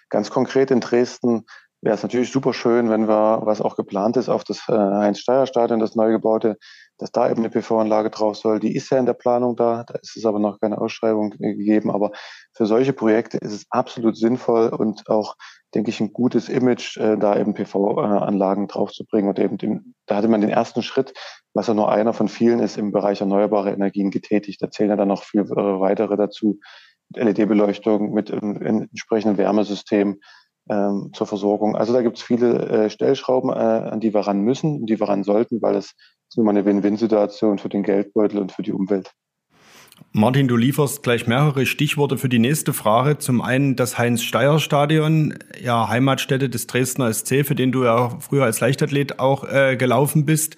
Ganz 0.09 0.29
konkret 0.29 0.71
in 0.71 0.79
Dresden 0.79 1.45
wäre 1.81 1.95
es 1.95 2.03
natürlich 2.03 2.31
super 2.31 2.53
schön, 2.53 2.89
wenn 2.89 3.07
wir, 3.07 3.41
was 3.43 3.61
auch 3.61 3.75
geplant 3.75 4.17
ist, 4.17 4.29
auf 4.29 4.43
das 4.43 4.67
äh, 4.67 4.73
Heinz-Steier-Stadion, 4.73 5.79
das 5.79 5.95
neu 5.95 6.11
gebaute, 6.11 6.57
dass 6.97 7.11
da 7.11 7.29
eben 7.29 7.39
eine 7.39 7.49
PV-Anlage 7.49 8.09
drauf 8.09 8.35
soll. 8.35 8.59
Die 8.59 8.75
ist 8.75 8.89
ja 8.91 8.97
in 8.97 9.05
der 9.05 9.13
Planung 9.13 9.55
da, 9.55 9.83
da 9.85 9.95
ist 10.01 10.17
es 10.17 10.25
aber 10.25 10.39
noch 10.39 10.59
keine 10.59 10.79
Ausschreibung 10.79 11.31
gegeben. 11.31 11.89
Aber 11.89 12.11
für 12.53 12.65
solche 12.65 12.93
Projekte 12.93 13.37
ist 13.37 13.53
es 13.53 13.65
absolut 13.69 14.17
sinnvoll 14.17 14.69
und 14.69 15.09
auch, 15.09 15.35
denke 15.75 15.89
ich, 15.89 15.99
ein 15.99 16.13
gutes 16.13 16.49
Image, 16.49 16.97
äh, 16.97 17.17
da 17.17 17.37
eben 17.39 17.53
PV-Anlagen 17.53 18.67
draufzubringen. 18.67 19.29
Und 19.29 19.39
eben, 19.39 19.57
dem, 19.57 19.93
da 20.05 20.15
hatte 20.15 20.27
man 20.27 20.41
den 20.41 20.49
ersten 20.49 20.81
Schritt, 20.81 21.13
was 21.53 21.67
ja 21.67 21.73
nur 21.73 21.91
einer 21.91 22.13
von 22.13 22.27
vielen 22.27 22.59
ist, 22.59 22.77
im 22.77 22.91
Bereich 22.91 23.21
erneuerbare 23.21 23.71
Energien 23.71 24.11
getätigt. 24.11 24.61
Da 24.61 24.71
zählen 24.71 24.89
ja 24.89 24.95
dann 24.95 25.07
noch 25.07 25.23
viele 25.23 25.43
äh, 25.43 25.79
weitere 25.79 26.17
dazu. 26.17 26.59
LED-Beleuchtung, 27.15 28.13
mit 28.13 28.29
ähm, 28.29 28.61
entsprechendem 28.61 29.37
Wärmesystem, 29.37 30.19
ähm, 30.69 31.09
zur 31.13 31.27
Versorgung. 31.27 31.75
Also 31.75 31.93
da 31.93 32.01
gibt 32.01 32.17
es 32.17 32.23
viele 32.23 32.67
äh, 32.67 32.89
Stellschrauben, 32.89 33.49
äh, 33.49 33.53
an 33.53 33.99
die 33.99 34.13
wir 34.13 34.21
ran 34.21 34.41
müssen, 34.41 34.85
die 34.85 34.99
wir 34.99 35.09
ran 35.09 35.23
sollten, 35.23 35.61
weil 35.61 35.75
es 35.75 35.95
ist 36.29 36.37
nun 36.37 36.45
mal 36.45 36.51
eine 36.51 36.65
Win-Win-Situation 36.65 37.57
für 37.57 37.69
den 37.69 37.83
Geldbeutel 37.83 38.39
und 38.39 38.51
für 38.51 38.61
die 38.61 38.71
Umwelt. 38.71 39.11
Martin, 40.11 40.47
du 40.47 40.57
lieferst 40.57 41.03
gleich 41.03 41.27
mehrere 41.27 41.65
Stichworte 41.65 42.17
für 42.17 42.29
die 42.29 42.39
nächste 42.39 42.73
Frage. 42.73 43.19
Zum 43.19 43.41
einen 43.41 43.75
das 43.75 43.97
Heinz-Steier-Stadion, 43.97 45.35
ja 45.61 45.87
Heimatstätte 45.87 46.49
des 46.49 46.67
Dresdner 46.67 47.13
SC, 47.13 47.45
für 47.45 47.55
den 47.55 47.71
du 47.71 47.83
ja 47.83 48.17
früher 48.19 48.45
als 48.45 48.59
Leichtathlet 48.59 49.19
auch 49.19 49.43
äh, 49.47 49.75
gelaufen 49.77 50.25
bist. 50.25 50.57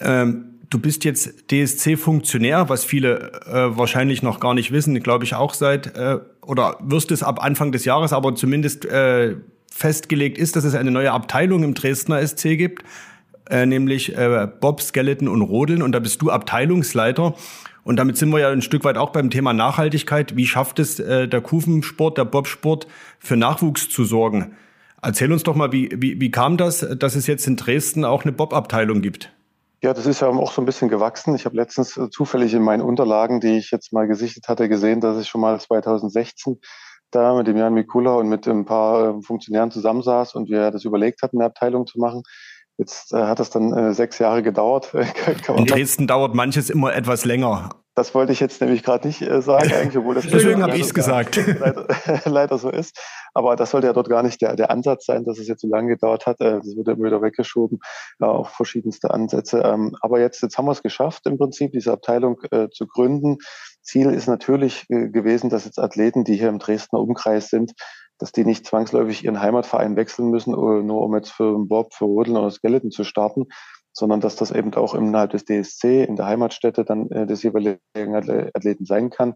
Ähm, 0.00 0.60
du 0.70 0.78
bist 0.78 1.04
jetzt 1.04 1.50
DSC-Funktionär, 1.50 2.68
was 2.68 2.84
viele 2.84 3.32
äh, 3.46 3.76
wahrscheinlich 3.76 4.22
noch 4.22 4.40
gar 4.40 4.54
nicht 4.54 4.72
wissen, 4.72 4.98
glaube 5.00 5.24
ich 5.24 5.34
auch 5.34 5.52
seit, 5.52 5.96
äh, 5.96 6.18
oder 6.42 6.78
wirst 6.80 7.10
es 7.10 7.22
ab 7.22 7.44
Anfang 7.44 7.72
des 7.72 7.84
Jahres, 7.84 8.12
aber 8.12 8.34
zumindest 8.34 8.86
äh, 8.86 9.36
festgelegt 9.70 10.38
ist, 10.38 10.56
dass 10.56 10.64
es 10.64 10.74
eine 10.74 10.90
neue 10.90 11.12
Abteilung 11.12 11.62
im 11.64 11.74
Dresdner 11.74 12.26
SC 12.26 12.56
gibt, 12.56 12.84
äh, 13.50 13.66
nämlich 13.66 14.16
äh, 14.16 14.48
Bob, 14.60 14.80
Skeleton 14.80 15.28
und 15.28 15.42
Rodeln. 15.42 15.82
Und 15.82 15.92
da 15.92 15.98
bist 15.98 16.22
du 16.22 16.30
Abteilungsleiter. 16.30 17.34
Und 17.90 17.96
damit 17.96 18.16
sind 18.16 18.30
wir 18.30 18.38
ja 18.38 18.50
ein 18.50 18.62
Stück 18.62 18.84
weit 18.84 18.96
auch 18.96 19.10
beim 19.10 19.30
Thema 19.30 19.52
Nachhaltigkeit. 19.52 20.36
Wie 20.36 20.46
schafft 20.46 20.78
es 20.78 21.00
äh, 21.00 21.26
der 21.26 21.40
Kufensport, 21.40 22.18
der 22.18 22.24
Bobsport 22.24 22.86
für 23.18 23.36
Nachwuchs 23.36 23.88
zu 23.88 24.04
sorgen? 24.04 24.54
Erzähl 25.02 25.32
uns 25.32 25.42
doch 25.42 25.56
mal, 25.56 25.72
wie, 25.72 25.90
wie, 25.96 26.20
wie 26.20 26.30
kam 26.30 26.56
das, 26.56 26.86
dass 26.96 27.16
es 27.16 27.26
jetzt 27.26 27.48
in 27.48 27.56
Dresden 27.56 28.04
auch 28.04 28.22
eine 28.22 28.30
Bob-Abteilung 28.30 29.02
gibt? 29.02 29.32
Ja, 29.82 29.92
das 29.92 30.06
ist 30.06 30.20
ja 30.20 30.28
auch 30.28 30.52
so 30.52 30.62
ein 30.62 30.66
bisschen 30.66 30.88
gewachsen. 30.88 31.34
Ich 31.34 31.46
habe 31.46 31.56
letztens 31.56 31.96
äh, 31.96 32.08
zufällig 32.10 32.54
in 32.54 32.62
meinen 32.62 32.82
Unterlagen, 32.82 33.40
die 33.40 33.58
ich 33.58 33.72
jetzt 33.72 33.92
mal 33.92 34.06
gesichtet 34.06 34.46
hatte, 34.46 34.68
gesehen, 34.68 35.00
dass 35.00 35.20
ich 35.20 35.26
schon 35.26 35.40
mal 35.40 35.60
2016 35.60 36.60
da 37.10 37.34
mit 37.34 37.48
dem 37.48 37.56
Jan 37.56 37.74
Mikula 37.74 38.14
und 38.14 38.28
mit 38.28 38.46
ein 38.46 38.66
paar 38.66 39.18
äh, 39.18 39.22
Funktionären 39.22 39.72
zusammensaß 39.72 40.36
und 40.36 40.48
wir 40.48 40.70
das 40.70 40.84
überlegt 40.84 41.22
hatten, 41.22 41.38
eine 41.38 41.46
Abteilung 41.46 41.88
zu 41.88 41.98
machen. 41.98 42.22
Jetzt 42.78 43.12
äh, 43.12 43.16
hat 43.16 43.40
es 43.40 43.50
dann 43.50 43.72
äh, 43.72 43.94
sechs 43.94 44.20
Jahre 44.20 44.44
gedauert. 44.44 44.94
in 45.48 45.66
Dresden 45.66 46.06
dauert 46.06 46.36
manches 46.36 46.70
immer 46.70 46.94
etwas 46.94 47.24
länger. 47.24 47.70
Das 47.96 48.14
wollte 48.14 48.32
ich 48.32 48.40
jetzt 48.40 48.60
nämlich 48.60 48.82
gerade 48.82 49.08
nicht 49.08 49.20
äh, 49.20 49.42
sagen, 49.42 49.72
eigentlich, 49.72 49.98
obwohl 49.98 50.14
das 50.14 50.26
Deswegen 50.30 50.62
habe 50.62 50.76
ich 50.76 50.82
es 50.82 50.94
gesagt. 50.94 51.36
Leider, 51.36 51.86
leider, 52.24 52.58
so 52.58 52.70
ist. 52.70 52.96
Aber 53.34 53.56
das 53.56 53.72
sollte 53.72 53.88
ja 53.88 53.92
dort 53.92 54.08
gar 54.08 54.22
nicht 54.22 54.40
der, 54.40 54.54
der 54.54 54.70
Ansatz 54.70 55.06
sein, 55.06 55.24
dass 55.24 55.38
es 55.38 55.48
jetzt 55.48 55.62
so 55.62 55.68
lange 55.68 55.88
gedauert 55.88 56.26
hat. 56.26 56.40
Äh, 56.40 56.58
das 56.58 56.76
wurde 56.76 56.92
immer 56.92 57.06
wieder 57.06 57.20
weggeschoben, 57.20 57.80
ja, 58.20 58.28
auch 58.28 58.50
verschiedenste 58.50 59.10
Ansätze. 59.10 59.62
Ähm, 59.64 59.96
aber 60.00 60.20
jetzt, 60.20 60.40
jetzt 60.42 60.56
haben 60.56 60.66
wir 60.66 60.72
es 60.72 60.82
geschafft, 60.82 61.26
im 61.26 61.36
Prinzip 61.36 61.72
diese 61.72 61.92
Abteilung 61.92 62.40
äh, 62.50 62.68
zu 62.70 62.86
gründen. 62.86 63.38
Ziel 63.82 64.10
ist 64.10 64.28
natürlich 64.28 64.86
äh, 64.88 65.08
gewesen, 65.08 65.50
dass 65.50 65.64
jetzt 65.64 65.78
Athleten, 65.78 66.24
die 66.24 66.36
hier 66.36 66.48
im 66.48 66.58
Dresdner 66.58 67.00
Umkreis 67.00 67.48
sind, 67.48 67.72
dass 68.18 68.32
die 68.32 68.44
nicht 68.44 68.66
zwangsläufig 68.66 69.24
ihren 69.24 69.40
Heimatverein 69.40 69.96
wechseln 69.96 70.30
müssen, 70.30 70.52
äh, 70.52 70.82
nur 70.82 71.02
um 71.02 71.14
jetzt 71.16 71.32
für 71.32 71.58
Bob, 71.58 71.94
für 71.94 72.04
Rodeln 72.04 72.36
oder 72.36 72.50
Skeleton 72.50 72.90
zu 72.90 73.02
starten, 73.02 73.46
sondern 73.92 74.20
dass 74.20 74.36
das 74.36 74.50
eben 74.50 74.72
auch 74.74 74.94
innerhalb 74.94 75.30
des 75.30 75.44
DSC 75.44 76.04
in 76.04 76.16
der 76.16 76.26
Heimatstätte 76.26 76.84
dann 76.84 77.10
äh, 77.10 77.26
des 77.26 77.42
jeweiligen 77.42 77.80
Athleten 77.94 78.84
sein 78.84 79.10
kann. 79.10 79.34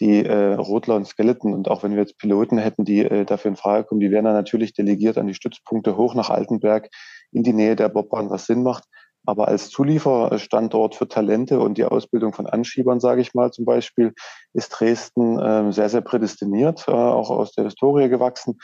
Die 0.00 0.24
äh, 0.24 0.54
Rotler 0.54 0.96
und 0.96 1.06
Skeleton 1.06 1.52
und 1.52 1.68
auch 1.68 1.82
wenn 1.82 1.92
wir 1.92 2.00
jetzt 2.00 2.16
Piloten 2.16 2.56
hätten, 2.56 2.84
die 2.84 3.00
äh, 3.00 3.26
dafür 3.26 3.50
in 3.50 3.56
Frage 3.56 3.84
kommen, 3.84 4.00
die 4.00 4.10
werden 4.10 4.24
dann 4.24 4.34
natürlich 4.34 4.72
delegiert 4.72 5.18
an 5.18 5.26
die 5.26 5.34
Stützpunkte 5.34 5.96
hoch 5.96 6.14
nach 6.14 6.30
Altenberg 6.30 6.88
in 7.32 7.42
die 7.42 7.52
Nähe 7.52 7.76
der 7.76 7.90
Bobbahn, 7.90 8.30
was 8.30 8.46
Sinn 8.46 8.62
macht. 8.62 8.84
Aber 9.26 9.48
als 9.48 9.68
Zulieferstandort 9.68 10.94
für 10.94 11.06
Talente 11.06 11.60
und 11.60 11.76
die 11.76 11.84
Ausbildung 11.84 12.32
von 12.32 12.46
Anschiebern, 12.46 13.00
sage 13.00 13.20
ich 13.20 13.34
mal 13.34 13.52
zum 13.52 13.66
Beispiel, 13.66 14.14
ist 14.54 14.70
Dresden 14.70 15.38
äh, 15.38 15.72
sehr, 15.72 15.90
sehr 15.90 16.00
prädestiniert, 16.00 16.86
äh, 16.88 16.92
auch 16.92 17.30
aus 17.30 17.52
der 17.52 17.64
Historie 17.64 18.08
gewachsen, 18.08 18.58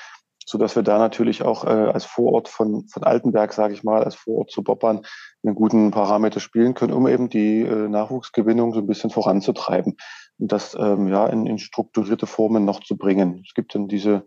so 0.49 0.59
dass 0.59 0.77
wir 0.77 0.85
da 0.85 0.99
natürlich 0.99 1.43
auch 1.43 1.65
äh, 1.65 1.69
als 1.69 2.05
Vorort 2.05 2.49
von, 2.49 2.87
von 2.89 3.03
Altenberg, 3.03 3.53
sage 3.53 3.75
ich 3.75 3.83
mal, 3.83 4.05
als 4.05 4.15
Vorort 4.15 4.51
zu 4.51 4.63
Bobbern 4.63 5.03
einen 5.45 5.55
guten 5.57 5.91
Parameter 5.91 6.41
spielen 6.41 6.75
können, 6.75 6.93
um 6.93 7.09
eben 7.09 7.29
die 7.29 7.63
äh, 7.63 7.89
Nachwuchsgewinnung 7.89 8.73
so 8.73 8.79
ein 8.79 8.87
bisschen 8.87 9.11
voranzutreiben 9.11 9.97
und 10.39 10.53
das 10.53 10.77
ähm, 10.79 11.09
ja 11.09 11.27
in, 11.27 11.47
in 11.47 11.59
strukturierte 11.59 12.27
Formen 12.27 12.65
noch 12.65 12.81
zu 12.81 12.97
bringen. 12.97 13.43
Es 13.47 13.55
gibt 13.55 13.75
dann 13.75 13.89
diese 13.89 14.25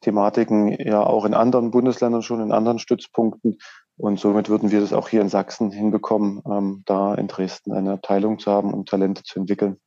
Thematiken 0.00 0.70
ja 0.70 1.02
auch 1.02 1.24
in 1.24 1.34
anderen 1.34 1.70
Bundesländern 1.70 2.22
schon, 2.22 2.40
in 2.40 2.52
anderen 2.52 2.78
Stützpunkten. 2.78 3.58
Und 3.96 4.20
somit 4.20 4.48
würden 4.48 4.70
wir 4.70 4.80
das 4.80 4.92
auch 4.92 5.08
hier 5.08 5.20
in 5.20 5.28
Sachsen 5.28 5.72
hinbekommen, 5.72 6.40
ähm, 6.48 6.82
da 6.86 7.14
in 7.14 7.26
Dresden 7.26 7.72
eine 7.72 7.92
Abteilung 7.94 8.38
zu 8.38 8.50
haben, 8.50 8.72
um 8.72 8.84
Talente 8.84 9.24
zu 9.24 9.40
entwickeln. 9.40 9.78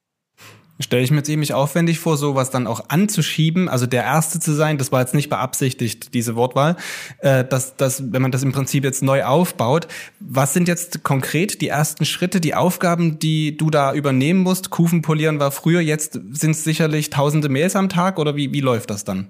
Stelle 0.82 1.04
ich 1.04 1.12
mir 1.12 1.24
ziemlich 1.24 1.54
aufwendig 1.54 2.00
vor, 2.00 2.18
sowas 2.18 2.50
dann 2.50 2.68
auch 2.68 2.86
anzuschieben, 2.90 3.70
also 3.70 3.86
der 3.86 4.04
Erste 4.04 4.40
zu 4.40 4.54
sein, 4.54 4.78
das 4.78 4.92
war 4.92 5.02
jetzt 5.02 5.14
nicht 5.14 5.30
beabsichtigt, 5.30 6.14
diese 6.14 6.36
Wortwahl, 6.36 6.76
äh, 7.20 7.44
dass, 7.44 7.76
dass, 7.76 8.12
wenn 8.12 8.22
man 8.22 8.32
das 8.32 8.44
im 8.44 8.52
Prinzip 8.52 8.84
jetzt 8.84 9.04
neu 9.04 9.24
aufbaut, 9.24 9.88
was 10.20 10.54
sind 10.54 10.68
jetzt 10.68 11.04
konkret 11.04 11.62
die 11.62 11.68
ersten 11.68 12.06
Schritte, 12.06 12.42
die 12.42 12.56
Aufgaben, 12.56 13.20
die 13.20 13.58
du 13.58 13.70
da 13.70 13.94
übernehmen 13.94 14.42
musst? 14.42 14.70
Kufen 14.70 15.02
polieren 15.02 15.40
war 15.40 15.52
früher, 15.52 15.82
jetzt 15.82 16.14
sind 16.14 16.52
es 16.52 16.64
sicherlich 16.64 17.10
tausende 17.10 17.50
Mails 17.50 17.76
am 17.76 17.90
Tag 17.90 18.20
oder 18.20 18.36
wie, 18.36 18.54
wie 18.54 18.62
läuft 18.62 18.90
das 18.90 19.04
dann? 19.04 19.28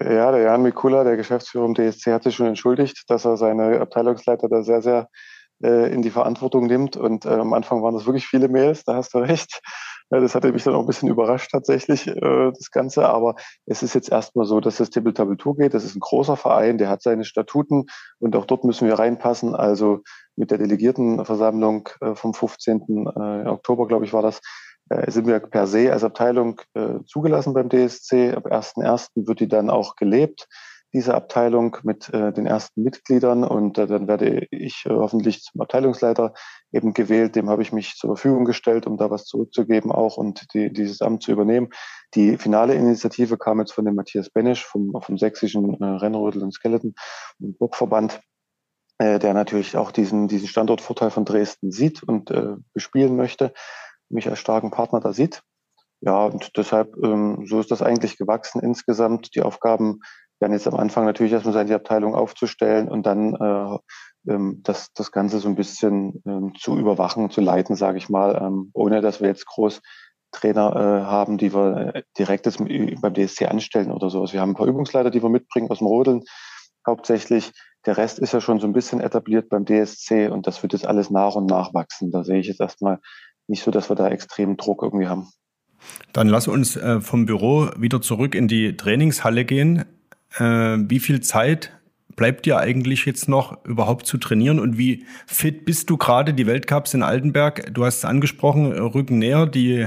Ja, 0.00 0.32
der 0.32 0.42
Jan 0.42 0.62
Mikula, 0.62 1.04
der 1.04 1.16
Geschäftsführer 1.16 1.66
im 1.66 1.74
DSC, 1.74 2.12
hat 2.12 2.24
sich 2.24 2.34
schon 2.34 2.46
entschuldigt, 2.48 3.04
dass 3.08 3.24
er 3.24 3.36
seine 3.36 3.80
Abteilungsleiter 3.80 4.48
da 4.48 4.62
sehr, 4.62 4.82
sehr 4.82 5.08
äh, 5.62 5.92
in 5.92 6.02
die 6.02 6.10
Verantwortung 6.10 6.66
nimmt. 6.66 6.96
Und 6.96 7.26
äh, 7.26 7.30
am 7.30 7.52
Anfang 7.52 7.82
waren 7.82 7.94
das 7.94 8.06
wirklich 8.06 8.26
viele 8.26 8.48
Mails, 8.48 8.84
da 8.84 8.96
hast 8.96 9.14
du 9.14 9.18
recht. 9.18 9.60
Das 10.10 10.34
hatte 10.34 10.52
mich 10.52 10.64
dann 10.64 10.74
auch 10.74 10.80
ein 10.80 10.86
bisschen 10.86 11.08
überrascht 11.08 11.50
tatsächlich, 11.50 12.06
äh, 12.06 12.52
das 12.52 12.70
Ganze. 12.70 13.08
Aber 13.08 13.36
es 13.66 13.82
ist 13.82 13.94
jetzt 13.94 14.10
erstmal 14.10 14.46
so, 14.46 14.60
dass 14.60 14.76
das 14.76 14.90
Table 14.90 15.12
Tour 15.12 15.56
geht. 15.56 15.74
Das 15.74 15.84
ist 15.84 15.96
ein 15.96 16.00
großer 16.00 16.36
Verein, 16.36 16.78
der 16.78 16.88
hat 16.88 17.02
seine 17.02 17.24
Statuten 17.24 17.86
und 18.18 18.36
auch 18.36 18.46
dort 18.46 18.64
müssen 18.64 18.86
wir 18.86 18.98
reinpassen. 18.98 19.54
Also 19.54 20.00
mit 20.36 20.50
der 20.50 20.58
Delegiertenversammlung 20.58 21.88
äh, 22.00 22.14
vom 22.14 22.34
15. 22.34 23.06
Äh, 23.16 23.48
Oktober, 23.48 23.86
glaube 23.86 24.04
ich, 24.04 24.12
war 24.12 24.22
das, 24.22 24.40
sind 25.06 25.26
wir 25.26 25.40
per 25.40 25.66
se 25.66 25.90
als 25.90 26.04
Abteilung 26.04 26.60
zugelassen 27.06 27.54
beim 27.54 27.70
DSC. 27.70 28.34
Ab 28.34 28.44
1.1. 28.44 29.08
wird 29.14 29.40
die 29.40 29.48
dann 29.48 29.70
auch 29.70 29.96
gelebt, 29.96 30.46
diese 30.94 31.14
Abteilung 31.14 31.76
mit 31.82 32.08
äh, 32.14 32.32
den 32.32 32.46
ersten 32.46 32.82
Mitgliedern. 32.82 33.44
Und 33.44 33.76
äh, 33.76 33.86
dann 33.86 34.08
werde 34.08 34.46
ich 34.50 34.84
äh, 34.86 34.90
hoffentlich 34.90 35.42
zum 35.42 35.60
Abteilungsleiter 35.60 36.32
eben 36.72 36.94
gewählt. 36.94 37.36
Dem 37.36 37.50
habe 37.50 37.62
ich 37.62 37.72
mich 37.72 37.96
zur 37.96 38.16
Verfügung 38.16 38.44
gestellt, 38.44 38.86
um 38.86 38.96
da 38.96 39.10
was 39.10 39.24
zurückzugeben 39.24 39.92
auch 39.92 40.16
und 40.16 40.54
die, 40.54 40.72
dieses 40.72 41.02
Amt 41.02 41.22
zu 41.24 41.32
übernehmen. 41.32 41.68
Die 42.14 42.38
finale 42.38 42.74
Initiative 42.74 43.36
kam 43.36 43.58
jetzt 43.58 43.72
von 43.72 43.84
dem 43.84 43.96
Matthias 43.96 44.30
Benesch 44.30 44.64
vom, 44.64 44.92
vom 45.02 45.18
sächsischen 45.18 45.80
äh, 45.80 45.84
Rennrodel- 45.84 46.42
und 46.42 46.54
Skeleton- 46.54 46.94
und 47.40 47.58
Bockverband 47.58 48.20
äh, 48.98 49.18
der 49.18 49.34
natürlich 49.34 49.76
auch 49.76 49.90
diesen, 49.90 50.28
diesen 50.28 50.46
Standortvorteil 50.46 51.10
von 51.10 51.24
Dresden 51.24 51.72
sieht 51.72 52.04
und 52.04 52.30
äh, 52.30 52.54
bespielen 52.72 53.16
möchte 53.16 53.52
mich 54.08 54.28
als 54.28 54.38
starken 54.38 54.70
Partner 54.70 55.00
da 55.00 55.12
sieht. 55.12 55.42
Ja, 56.00 56.26
und 56.26 56.56
deshalb, 56.56 56.96
ähm, 57.02 57.46
so 57.46 57.60
ist 57.60 57.70
das 57.70 57.82
eigentlich 57.82 58.18
gewachsen 58.18 58.60
insgesamt. 58.60 59.34
Die 59.34 59.42
Aufgaben 59.42 60.00
werden 60.40 60.52
jetzt 60.52 60.66
am 60.66 60.74
Anfang 60.74 61.04
natürlich 61.04 61.32
erstmal 61.32 61.54
sein, 61.54 61.66
die 61.66 61.74
Abteilung 61.74 62.14
aufzustellen 62.14 62.88
und 62.88 63.06
dann 63.06 63.34
äh, 63.34 64.32
ähm, 64.32 64.60
das, 64.62 64.92
das 64.94 65.12
Ganze 65.12 65.38
so 65.38 65.48
ein 65.48 65.54
bisschen 65.54 66.22
ähm, 66.26 66.52
zu 66.58 66.78
überwachen, 66.78 67.30
zu 67.30 67.40
leiten, 67.40 67.76
sage 67.76 67.98
ich 67.98 68.08
mal, 68.08 68.40
ähm, 68.40 68.70
ohne 68.72 69.00
dass 69.00 69.20
wir 69.20 69.28
jetzt 69.28 69.46
groß 69.46 69.80
Trainer 70.32 70.74
äh, 70.74 71.04
haben, 71.04 71.38
die 71.38 71.54
wir 71.54 72.02
direkt 72.18 72.46
jetzt 72.46 72.58
beim 72.58 73.14
DSC 73.14 73.46
anstellen 73.46 73.92
oder 73.92 74.10
sowas. 74.10 74.32
Wir 74.32 74.40
haben 74.40 74.50
ein 74.50 74.56
paar 74.56 74.66
Übungsleiter, 74.66 75.10
die 75.10 75.22
wir 75.22 75.30
mitbringen 75.30 75.70
aus 75.70 75.78
dem 75.78 75.86
Rodeln 75.86 76.22
hauptsächlich. 76.86 77.52
Der 77.86 77.96
Rest 77.96 78.18
ist 78.18 78.32
ja 78.32 78.40
schon 78.40 78.60
so 78.60 78.66
ein 78.66 78.72
bisschen 78.72 79.00
etabliert 79.00 79.48
beim 79.48 79.64
DSC 79.64 80.28
und 80.28 80.46
das 80.46 80.62
wird 80.62 80.72
jetzt 80.72 80.86
alles 80.86 81.10
nach 81.10 81.34
und 81.34 81.46
nach 81.46 81.74
wachsen. 81.74 82.10
Da 82.10 82.24
sehe 82.24 82.40
ich 82.40 82.48
jetzt 82.48 82.60
erstmal 82.60 82.98
nicht 83.46 83.62
so, 83.62 83.70
dass 83.70 83.90
wir 83.90 83.96
da 83.96 84.08
extremen 84.08 84.56
Druck 84.56 84.82
irgendwie 84.82 85.06
haben. 85.06 85.28
Dann 86.12 86.28
lass 86.28 86.48
uns 86.48 86.76
äh, 86.76 87.00
vom 87.00 87.26
Büro 87.26 87.68
wieder 87.76 88.00
zurück 88.00 88.34
in 88.34 88.48
die 88.48 88.76
Trainingshalle 88.76 89.44
gehen. 89.44 89.84
Äh, 90.38 90.78
wie 90.88 91.00
viel 91.00 91.20
Zeit 91.20 91.70
bleibt 92.16 92.46
dir 92.46 92.58
eigentlich 92.58 93.06
jetzt 93.06 93.28
noch 93.28 93.64
überhaupt 93.64 94.06
zu 94.06 94.18
trainieren 94.18 94.58
und 94.60 94.78
wie 94.78 95.04
fit 95.26 95.64
bist 95.64 95.90
du 95.90 95.96
gerade? 95.96 96.32
Die 96.34 96.46
Weltcups 96.46 96.94
in 96.94 97.02
Altenberg, 97.02 97.72
du 97.74 97.84
hast 97.84 97.98
es 97.98 98.04
angesprochen, 98.04 98.72
rücken 98.72 99.18
näher. 99.18 99.46
Die, 99.46 99.86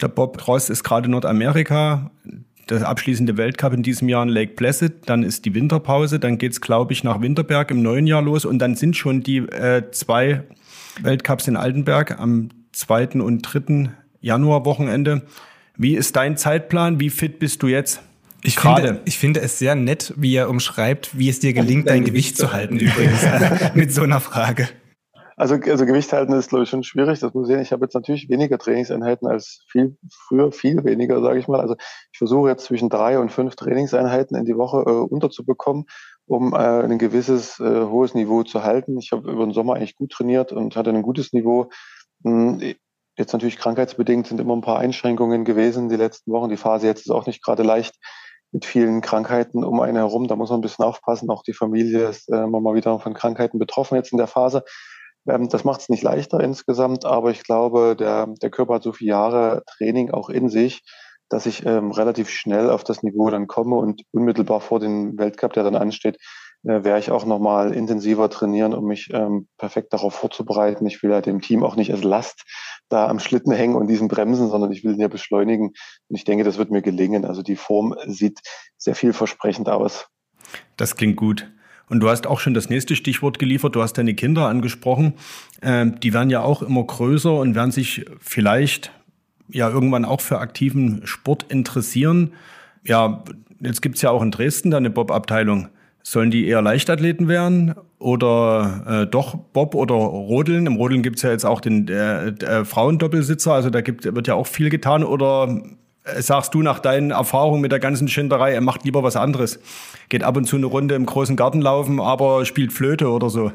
der 0.00 0.08
Bob 0.08 0.46
Ross 0.46 0.70
ist 0.70 0.84
gerade 0.84 1.10
Nordamerika. 1.10 2.10
Der 2.68 2.88
abschließende 2.88 3.36
Weltcup 3.36 3.72
in 3.72 3.82
diesem 3.82 4.08
Jahr 4.08 4.22
in 4.22 4.28
Lake 4.28 4.54
Placid. 4.54 5.08
Dann 5.08 5.24
ist 5.24 5.44
die 5.44 5.54
Winterpause. 5.54 6.20
Dann 6.20 6.38
geht's, 6.38 6.60
glaube 6.60 6.92
ich, 6.92 7.02
nach 7.02 7.20
Winterberg 7.20 7.70
im 7.72 7.82
neuen 7.82 8.06
Jahr 8.06 8.22
los. 8.22 8.44
Und 8.44 8.60
dann 8.60 8.76
sind 8.76 8.96
schon 8.96 9.22
die 9.22 9.38
äh, 9.38 9.90
zwei 9.90 10.44
Weltcups 11.02 11.48
in 11.48 11.56
Altenberg 11.56 12.20
am 12.20 12.50
2. 12.72 13.20
und 13.20 13.42
3. 13.42 13.90
Januarwochenende. 14.20 15.22
Wie 15.76 15.96
ist 15.96 16.14
dein 16.14 16.36
Zeitplan? 16.36 17.00
Wie 17.00 17.10
fit 17.10 17.40
bist 17.40 17.62
du 17.62 17.66
jetzt? 17.66 18.02
Ich 18.42 18.58
finde, 18.58 19.00
ich 19.04 19.18
finde 19.18 19.40
es 19.40 19.58
sehr 19.58 19.74
nett, 19.74 20.14
wie 20.16 20.34
er 20.34 20.48
umschreibt, 20.48 21.18
wie 21.18 21.28
es 21.28 21.40
dir 21.40 21.52
gelingt, 21.52 21.88
dein, 21.88 21.96
dein 21.96 22.04
Gewicht, 22.04 22.36
Gewicht 22.36 22.36
zu 22.38 22.52
halten, 22.52 22.78
übrigens, 22.78 23.26
mit 23.74 23.92
so 23.92 24.02
einer 24.02 24.20
Frage. 24.20 24.68
Also, 25.40 25.54
also 25.54 25.86
Gewicht 25.86 26.12
halten 26.12 26.34
ist, 26.34 26.50
glaube 26.50 26.64
ich, 26.64 26.70
schon 26.70 26.82
schwierig. 26.82 27.18
Das 27.20 27.32
muss 27.32 27.48
ich 27.48 27.54
sehen. 27.54 27.62
Ich 27.62 27.72
habe 27.72 27.86
jetzt 27.86 27.94
natürlich 27.94 28.28
weniger 28.28 28.58
Trainingseinheiten 28.58 29.26
als 29.26 29.64
viel 29.68 29.96
früher, 30.10 30.52
viel 30.52 30.84
weniger, 30.84 31.22
sage 31.22 31.38
ich 31.38 31.48
mal. 31.48 31.60
Also 31.60 31.76
ich 32.12 32.18
versuche 32.18 32.50
jetzt 32.50 32.66
zwischen 32.66 32.90
drei 32.90 33.18
und 33.18 33.32
fünf 33.32 33.56
Trainingseinheiten 33.56 34.36
in 34.36 34.44
die 34.44 34.58
Woche 34.58 34.82
äh, 34.86 34.90
unterzubekommen, 34.90 35.86
um 36.26 36.52
äh, 36.52 36.56
ein 36.56 36.98
gewisses 36.98 37.58
äh, 37.58 37.86
hohes 37.86 38.14
Niveau 38.14 38.42
zu 38.42 38.64
halten. 38.64 38.98
Ich 38.98 39.12
habe 39.12 39.30
über 39.32 39.46
den 39.46 39.54
Sommer 39.54 39.76
eigentlich 39.76 39.96
gut 39.96 40.12
trainiert 40.12 40.52
und 40.52 40.76
hatte 40.76 40.90
ein 40.90 41.00
gutes 41.00 41.32
Niveau. 41.32 41.70
Hm, 42.22 42.74
jetzt 43.16 43.32
natürlich 43.32 43.56
krankheitsbedingt 43.56 44.26
sind 44.26 44.40
immer 44.40 44.54
ein 44.54 44.60
paar 44.60 44.78
Einschränkungen 44.78 45.46
gewesen 45.46 45.88
die 45.88 45.96
letzten 45.96 46.32
Wochen. 46.32 46.50
Die 46.50 46.58
Phase 46.58 46.86
jetzt 46.86 47.06
ist 47.06 47.10
auch 47.10 47.24
nicht 47.24 47.42
gerade 47.42 47.62
leicht 47.62 47.94
mit 48.52 48.64
vielen 48.64 49.00
Krankheiten 49.00 49.64
um 49.64 49.80
einen 49.80 49.96
herum. 49.96 50.26
Da 50.26 50.36
muss 50.36 50.50
man 50.50 50.58
ein 50.58 50.62
bisschen 50.62 50.84
aufpassen. 50.84 51.30
Auch 51.30 51.42
die 51.42 51.52
Familie 51.52 52.08
ist 52.08 52.28
äh, 52.28 52.42
immer 52.42 52.60
mal 52.60 52.74
wieder 52.74 52.98
von 52.98 53.14
Krankheiten 53.14 53.58
betroffen 53.58 53.96
jetzt 53.96 54.12
in 54.12 54.18
der 54.18 54.26
Phase. 54.26 54.64
Ähm, 55.28 55.48
das 55.48 55.64
macht 55.64 55.82
es 55.82 55.88
nicht 55.88 56.02
leichter 56.02 56.40
insgesamt, 56.40 57.04
aber 57.04 57.30
ich 57.30 57.44
glaube, 57.44 57.96
der, 57.96 58.26
der 58.42 58.50
Körper 58.50 58.74
hat 58.74 58.82
so 58.82 58.92
viele 58.92 59.10
Jahre 59.10 59.62
Training 59.76 60.10
auch 60.10 60.28
in 60.30 60.48
sich, 60.48 60.82
dass 61.28 61.46
ich 61.46 61.64
ähm, 61.64 61.92
relativ 61.92 62.28
schnell 62.28 62.70
auf 62.70 62.84
das 62.84 63.02
Niveau 63.02 63.30
dann 63.30 63.46
komme 63.46 63.76
und 63.76 64.02
unmittelbar 64.12 64.60
vor 64.60 64.80
dem 64.80 65.16
Weltcup, 65.18 65.52
der 65.52 65.62
dann 65.62 65.76
ansteht, 65.76 66.18
äh, 66.64 66.84
werde 66.84 66.98
ich 66.98 67.10
auch 67.10 67.24
nochmal 67.24 67.72
intensiver 67.72 68.28
trainieren, 68.28 68.74
um 68.74 68.86
mich 68.86 69.10
ähm, 69.12 69.48
perfekt 69.58 69.92
darauf 69.92 70.14
vorzubereiten. 70.14 70.86
Ich 70.86 71.02
will 71.02 71.10
ja 71.10 71.20
dem 71.20 71.40
Team 71.40 71.62
auch 71.62 71.76
nicht 71.76 71.92
als 71.92 72.04
Last 72.04 72.44
da 72.88 73.08
am 73.08 73.20
Schlitten 73.20 73.52
hängen 73.52 73.76
und 73.76 73.86
diesen 73.86 74.08
bremsen, 74.08 74.50
sondern 74.50 74.72
ich 74.72 74.84
will 74.84 74.94
ihn 74.94 75.00
ja 75.00 75.08
beschleunigen. 75.08 75.68
Und 75.68 76.16
ich 76.16 76.24
denke, 76.24 76.44
das 76.44 76.58
wird 76.58 76.70
mir 76.70 76.82
gelingen. 76.82 77.24
Also 77.24 77.42
die 77.42 77.56
Form 77.56 77.94
sieht 78.06 78.40
sehr 78.76 78.94
vielversprechend 78.94 79.68
aus. 79.68 80.08
Das 80.76 80.96
klingt 80.96 81.16
gut. 81.16 81.48
Und 81.88 82.00
du 82.00 82.08
hast 82.08 82.26
auch 82.26 82.40
schon 82.40 82.54
das 82.54 82.68
nächste 82.68 82.94
Stichwort 82.94 83.38
geliefert. 83.38 83.74
Du 83.74 83.82
hast 83.82 83.94
deine 83.94 84.14
Kinder 84.14 84.46
angesprochen. 84.46 85.14
Ähm, 85.62 85.98
die 86.00 86.12
werden 86.12 86.30
ja 86.30 86.42
auch 86.42 86.62
immer 86.62 86.84
größer 86.84 87.34
und 87.34 87.54
werden 87.54 87.72
sich 87.72 88.04
vielleicht 88.20 88.92
ja 89.48 89.68
irgendwann 89.68 90.04
auch 90.04 90.20
für 90.20 90.38
aktiven 90.38 91.06
Sport 91.06 91.46
interessieren. 91.48 92.34
Ja, 92.84 93.24
jetzt 93.60 93.82
gibt's 93.82 94.02
ja 94.02 94.10
auch 94.10 94.22
in 94.22 94.30
Dresden 94.30 94.70
da 94.70 94.76
eine 94.76 94.90
Bob-Abteilung. 94.90 95.68
Sollen 96.02 96.30
die 96.30 96.46
eher 96.46 96.62
Leichtathleten 96.62 97.28
werden 97.28 97.74
oder 97.98 98.84
äh, 98.86 99.06
doch 99.06 99.36
Bob 99.36 99.74
oder 99.74 99.94
Rodeln? 99.94 100.66
Im 100.66 100.76
Rodeln 100.76 101.02
gibt's 101.02 101.22
ja 101.22 101.30
jetzt 101.30 101.44
auch 101.44 101.60
den 101.60 101.88
äh, 101.88 102.28
äh, 102.28 102.64
Frauendoppelsitzer, 102.64 103.52
also 103.52 103.70
da 103.70 103.80
gibt, 103.80 104.04
wird 104.04 104.26
ja 104.26 104.34
auch 104.34 104.46
viel 104.46 104.70
getan. 104.70 105.04
Oder 105.04 105.62
äh, 106.04 106.22
sagst 106.22 106.54
du 106.54 106.62
nach 106.62 106.78
deinen 106.78 107.10
Erfahrungen 107.10 107.60
mit 107.60 107.72
der 107.72 107.80
ganzen 107.80 108.08
Schinderei, 108.08 108.52
er 108.52 108.60
macht 108.60 108.84
lieber 108.84 109.02
was 109.02 109.16
anderes? 109.16 109.60
Geht 110.08 110.24
ab 110.24 110.36
und 110.36 110.46
zu 110.46 110.56
eine 110.56 110.66
Runde 110.66 110.94
im 110.94 111.06
großen 111.06 111.36
Garten 111.36 111.60
laufen, 111.60 112.00
aber 112.00 112.44
spielt 112.44 112.72
Flöte 112.72 113.10
oder 113.10 113.28
so? 113.28 113.52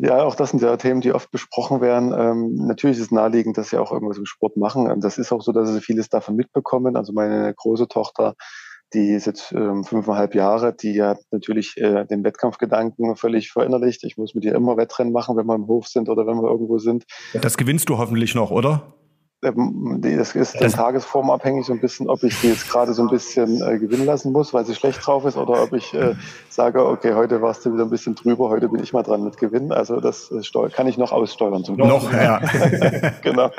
Ja, 0.00 0.22
auch 0.22 0.36
das 0.36 0.50
sind 0.50 0.62
ja 0.62 0.76
Themen, 0.76 1.00
die 1.00 1.12
oft 1.12 1.32
besprochen 1.32 1.80
werden. 1.80 2.14
Ähm, 2.16 2.66
natürlich 2.66 2.98
ist 2.98 3.06
es 3.06 3.10
naheliegend, 3.10 3.58
dass 3.58 3.70
sie 3.70 3.78
auch 3.78 3.90
irgendwas 3.90 4.16
im 4.16 4.26
Sport 4.26 4.56
machen. 4.56 5.00
Das 5.00 5.18
ist 5.18 5.32
auch 5.32 5.42
so, 5.42 5.50
dass 5.50 5.68
sie 5.68 5.80
vieles 5.80 6.08
davon 6.08 6.36
mitbekommen. 6.36 6.94
Also 6.94 7.12
meine 7.12 7.52
große 7.52 7.88
Tochter 7.88 8.34
die 8.94 9.10
ist 9.10 9.26
jetzt 9.26 9.52
ähm, 9.52 9.84
fünfeinhalb 9.84 10.34
Jahre, 10.34 10.74
die 10.74 11.02
hat 11.02 11.18
natürlich 11.30 11.76
äh, 11.76 12.06
den 12.06 12.24
Wettkampfgedanken 12.24 13.16
völlig 13.16 13.50
verinnerlicht. 13.50 14.04
Ich 14.04 14.16
muss 14.16 14.34
mit 14.34 14.44
ihr 14.44 14.54
immer 14.54 14.76
Wettrennen 14.76 15.12
machen, 15.12 15.36
wenn 15.36 15.46
wir 15.46 15.54
im 15.54 15.66
Hof 15.66 15.86
sind 15.86 16.08
oder 16.08 16.26
wenn 16.26 16.36
wir 16.36 16.50
irgendwo 16.50 16.78
sind. 16.78 17.04
Das 17.40 17.56
gewinnst 17.56 17.88
du 17.88 17.98
hoffentlich 17.98 18.34
noch, 18.34 18.50
oder? 18.50 18.94
Ähm, 19.42 20.00
das 20.00 20.34
ist 20.34 20.60
dann 20.60 20.72
tagesformabhängig 20.72 21.66
so 21.66 21.72
ein 21.72 21.80
bisschen, 21.80 22.08
ob 22.08 22.22
ich 22.24 22.36
sie 22.36 22.48
jetzt 22.48 22.68
gerade 22.68 22.92
so 22.92 23.02
ein 23.02 23.08
bisschen 23.08 23.62
äh, 23.62 23.78
gewinnen 23.78 24.04
lassen 24.04 24.32
muss, 24.32 24.52
weil 24.52 24.66
sie 24.66 24.74
schlecht 24.74 25.06
drauf 25.06 25.24
ist, 25.24 25.36
oder 25.36 25.62
ob 25.62 25.72
ich 25.72 25.94
äh, 25.94 26.14
sage, 26.48 26.84
okay, 26.84 27.14
heute 27.14 27.40
warst 27.40 27.64
du 27.64 27.72
wieder 27.72 27.84
ein 27.84 27.90
bisschen 27.90 28.16
drüber, 28.16 28.48
heute 28.48 28.68
bin 28.68 28.82
ich 28.82 28.92
mal 28.92 29.04
dran 29.04 29.22
mit 29.22 29.36
Gewinnen. 29.36 29.70
Also 29.70 30.00
das 30.00 30.32
äh, 30.32 30.68
kann 30.70 30.88
ich 30.88 30.98
noch 30.98 31.12
aussteuern 31.12 31.64
zum 31.64 31.76
Glück. 31.76 31.88
Noch, 31.88 32.12
ja. 32.12 32.40
genau. 33.22 33.50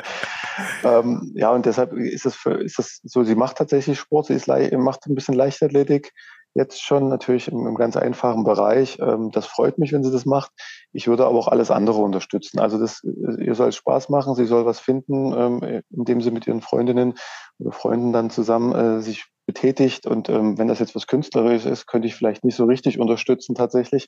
Ähm, 0.84 1.32
ja, 1.34 1.50
und 1.50 1.64
deshalb 1.64 1.94
ist 1.94 2.26
es, 2.26 2.34
für, 2.34 2.62
ist 2.62 2.78
es 2.78 3.00
so, 3.02 3.22
sie 3.24 3.34
macht 3.34 3.56
tatsächlich 3.56 3.98
Sport, 3.98 4.26
sie 4.26 4.34
ist 4.34 4.48
macht 4.48 5.06
ein 5.06 5.14
bisschen 5.14 5.34
Leichtathletik, 5.34 6.12
jetzt 6.54 6.82
schon 6.82 7.08
natürlich 7.08 7.48
im, 7.48 7.66
im 7.66 7.74
ganz 7.74 7.96
einfachen 7.96 8.44
Bereich. 8.44 8.98
Ähm, 9.00 9.30
das 9.30 9.46
freut 9.46 9.78
mich, 9.78 9.92
wenn 9.92 10.04
sie 10.04 10.12
das 10.12 10.26
macht. 10.26 10.52
Ich 10.92 11.06
würde 11.06 11.26
aber 11.26 11.38
auch 11.38 11.48
alles 11.48 11.70
andere 11.70 11.98
unterstützen. 11.98 12.58
Also 12.58 12.78
das, 12.78 13.02
äh, 13.04 13.44
ihr 13.44 13.54
soll 13.54 13.72
Spaß 13.72 14.08
machen, 14.08 14.34
sie 14.34 14.46
soll 14.46 14.66
was 14.66 14.80
finden, 14.80 15.32
ähm, 15.36 15.82
indem 15.90 16.20
sie 16.20 16.30
mit 16.30 16.46
ihren 16.46 16.60
Freundinnen 16.60 17.14
oder 17.58 17.72
Freunden 17.72 18.12
dann 18.12 18.30
zusammen 18.30 18.74
äh, 18.74 19.00
sich 19.00 19.26
betätigt. 19.50 20.06
Und 20.06 20.28
ähm, 20.28 20.58
wenn 20.58 20.68
das 20.68 20.78
jetzt 20.78 20.94
was 20.94 21.08
Künstlerisches 21.08 21.70
ist, 21.70 21.86
könnte 21.86 22.06
ich 22.06 22.14
vielleicht 22.14 22.44
nicht 22.44 22.54
so 22.54 22.66
richtig 22.66 23.00
unterstützen 23.00 23.56
tatsächlich. 23.56 24.06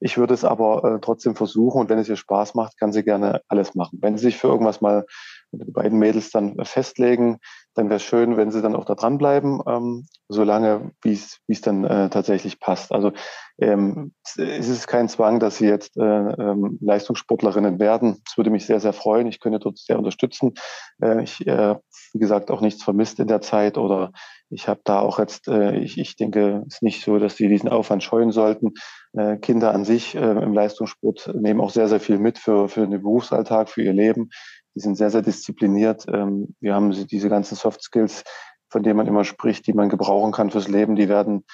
Ich 0.00 0.16
würde 0.16 0.32
es 0.32 0.44
aber 0.44 0.82
äh, 0.84 0.98
trotzdem 1.00 1.36
versuchen 1.36 1.82
und 1.82 1.90
wenn 1.90 1.98
es 1.98 2.08
ihr 2.08 2.16
Spaß 2.16 2.54
macht, 2.54 2.78
kann 2.78 2.92
sie 2.92 3.04
gerne 3.04 3.42
alles 3.48 3.74
machen. 3.74 3.98
Wenn 4.00 4.16
sie 4.16 4.24
sich 4.24 4.38
für 4.38 4.48
irgendwas 4.48 4.80
mal 4.80 5.04
die 5.52 5.70
beiden 5.70 5.98
Mädels 5.98 6.30
dann 6.30 6.56
festlegen, 6.64 7.38
dann 7.74 7.88
wäre 7.88 7.96
es 7.96 8.02
schön, 8.02 8.36
wenn 8.36 8.50
sie 8.50 8.62
dann 8.62 8.76
auch 8.76 8.84
da 8.84 8.94
dranbleiben, 8.94 9.60
ähm, 9.66 10.06
solange 10.28 10.92
wie 11.02 11.12
es 11.12 11.38
wie 11.46 11.54
es 11.54 11.60
dann 11.60 11.84
äh, 11.84 12.10
tatsächlich 12.10 12.60
passt. 12.60 12.92
Also 12.92 13.12
ähm, 13.60 14.12
es 14.36 14.68
ist 14.68 14.86
kein 14.86 15.08
Zwang, 15.08 15.40
dass 15.40 15.58
sie 15.58 15.66
jetzt 15.66 15.96
äh, 15.96 16.02
ähm, 16.02 16.78
Leistungssportlerinnen 16.80 17.78
werden. 17.78 18.20
Das 18.24 18.36
würde 18.36 18.50
mich 18.50 18.66
sehr, 18.66 18.80
sehr 18.80 18.92
freuen. 18.92 19.26
Ich 19.26 19.40
könnte 19.40 19.58
dort 19.58 19.78
sehr 19.78 19.98
unterstützen. 19.98 20.54
Äh, 21.02 21.22
ich, 21.22 21.46
äh, 21.46 21.76
wie 22.12 22.18
gesagt, 22.18 22.50
auch 22.50 22.60
nichts 22.60 22.82
vermisst 22.82 23.18
in 23.18 23.28
der 23.28 23.40
Zeit 23.40 23.78
oder 23.78 24.12
ich 24.50 24.68
habe 24.68 24.80
da 24.84 25.00
auch 25.00 25.18
jetzt, 25.18 25.48
äh, 25.48 25.76
ich, 25.78 25.98
ich 25.98 26.16
denke, 26.16 26.64
es 26.66 26.76
ist 26.76 26.82
nicht 26.82 27.04
so, 27.04 27.18
dass 27.18 27.36
sie 27.36 27.48
diesen 27.48 27.68
Aufwand 27.68 28.02
scheuen 28.02 28.32
sollten. 28.32 28.72
Äh, 29.12 29.36
Kinder 29.36 29.74
an 29.74 29.84
sich 29.84 30.14
äh, 30.14 30.20
im 30.20 30.52
Leistungssport 30.52 31.32
nehmen 31.34 31.60
auch 31.60 31.70
sehr, 31.70 31.88
sehr 31.88 32.00
viel 32.00 32.18
mit 32.18 32.38
für, 32.38 32.68
für 32.68 32.86
den 32.86 33.02
Berufsalltag, 33.02 33.68
für 33.68 33.82
ihr 33.82 33.92
Leben. 33.92 34.30
Die 34.74 34.80
sind 34.80 34.96
sehr, 34.96 35.10
sehr 35.10 35.22
diszipliniert. 35.22 36.06
Ähm, 36.12 36.54
wir 36.60 36.74
haben 36.74 36.90
diese 36.90 37.28
ganzen 37.28 37.56
Soft 37.56 37.82
Skills, 37.82 38.24
von 38.70 38.82
denen 38.82 38.96
man 38.96 39.06
immer 39.06 39.24
spricht, 39.24 39.66
die 39.66 39.72
man 39.72 39.88
gebrauchen 39.88 40.32
kann 40.32 40.50
fürs 40.50 40.68
Leben, 40.68 40.96
die 40.96 41.08
werden 41.08 41.44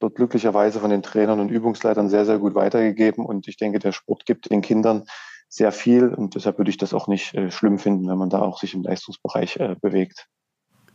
dort 0.00 0.14
glücklicherweise 0.14 0.80
von 0.80 0.90
den 0.90 1.02
Trainern 1.02 1.40
und 1.40 1.50
Übungsleitern 1.50 2.08
sehr, 2.08 2.24
sehr 2.24 2.38
gut 2.38 2.54
weitergegeben. 2.54 3.24
Und 3.24 3.46
ich 3.48 3.58
denke, 3.58 3.78
der 3.78 3.92
Sport 3.92 4.24
gibt 4.24 4.50
den 4.50 4.62
Kindern 4.62 5.04
sehr 5.48 5.72
viel. 5.72 6.14
Und 6.14 6.36
deshalb 6.36 6.58
würde 6.58 6.70
ich 6.70 6.78
das 6.78 6.94
auch 6.94 7.06
nicht 7.06 7.34
äh, 7.34 7.50
schlimm 7.50 7.78
finden, 7.78 8.08
wenn 8.08 8.18
man 8.18 8.30
da 8.30 8.40
auch 8.40 8.58
sich 8.58 8.74
im 8.74 8.82
Leistungsbereich 8.82 9.56
äh, 9.56 9.76
bewegt 9.80 10.26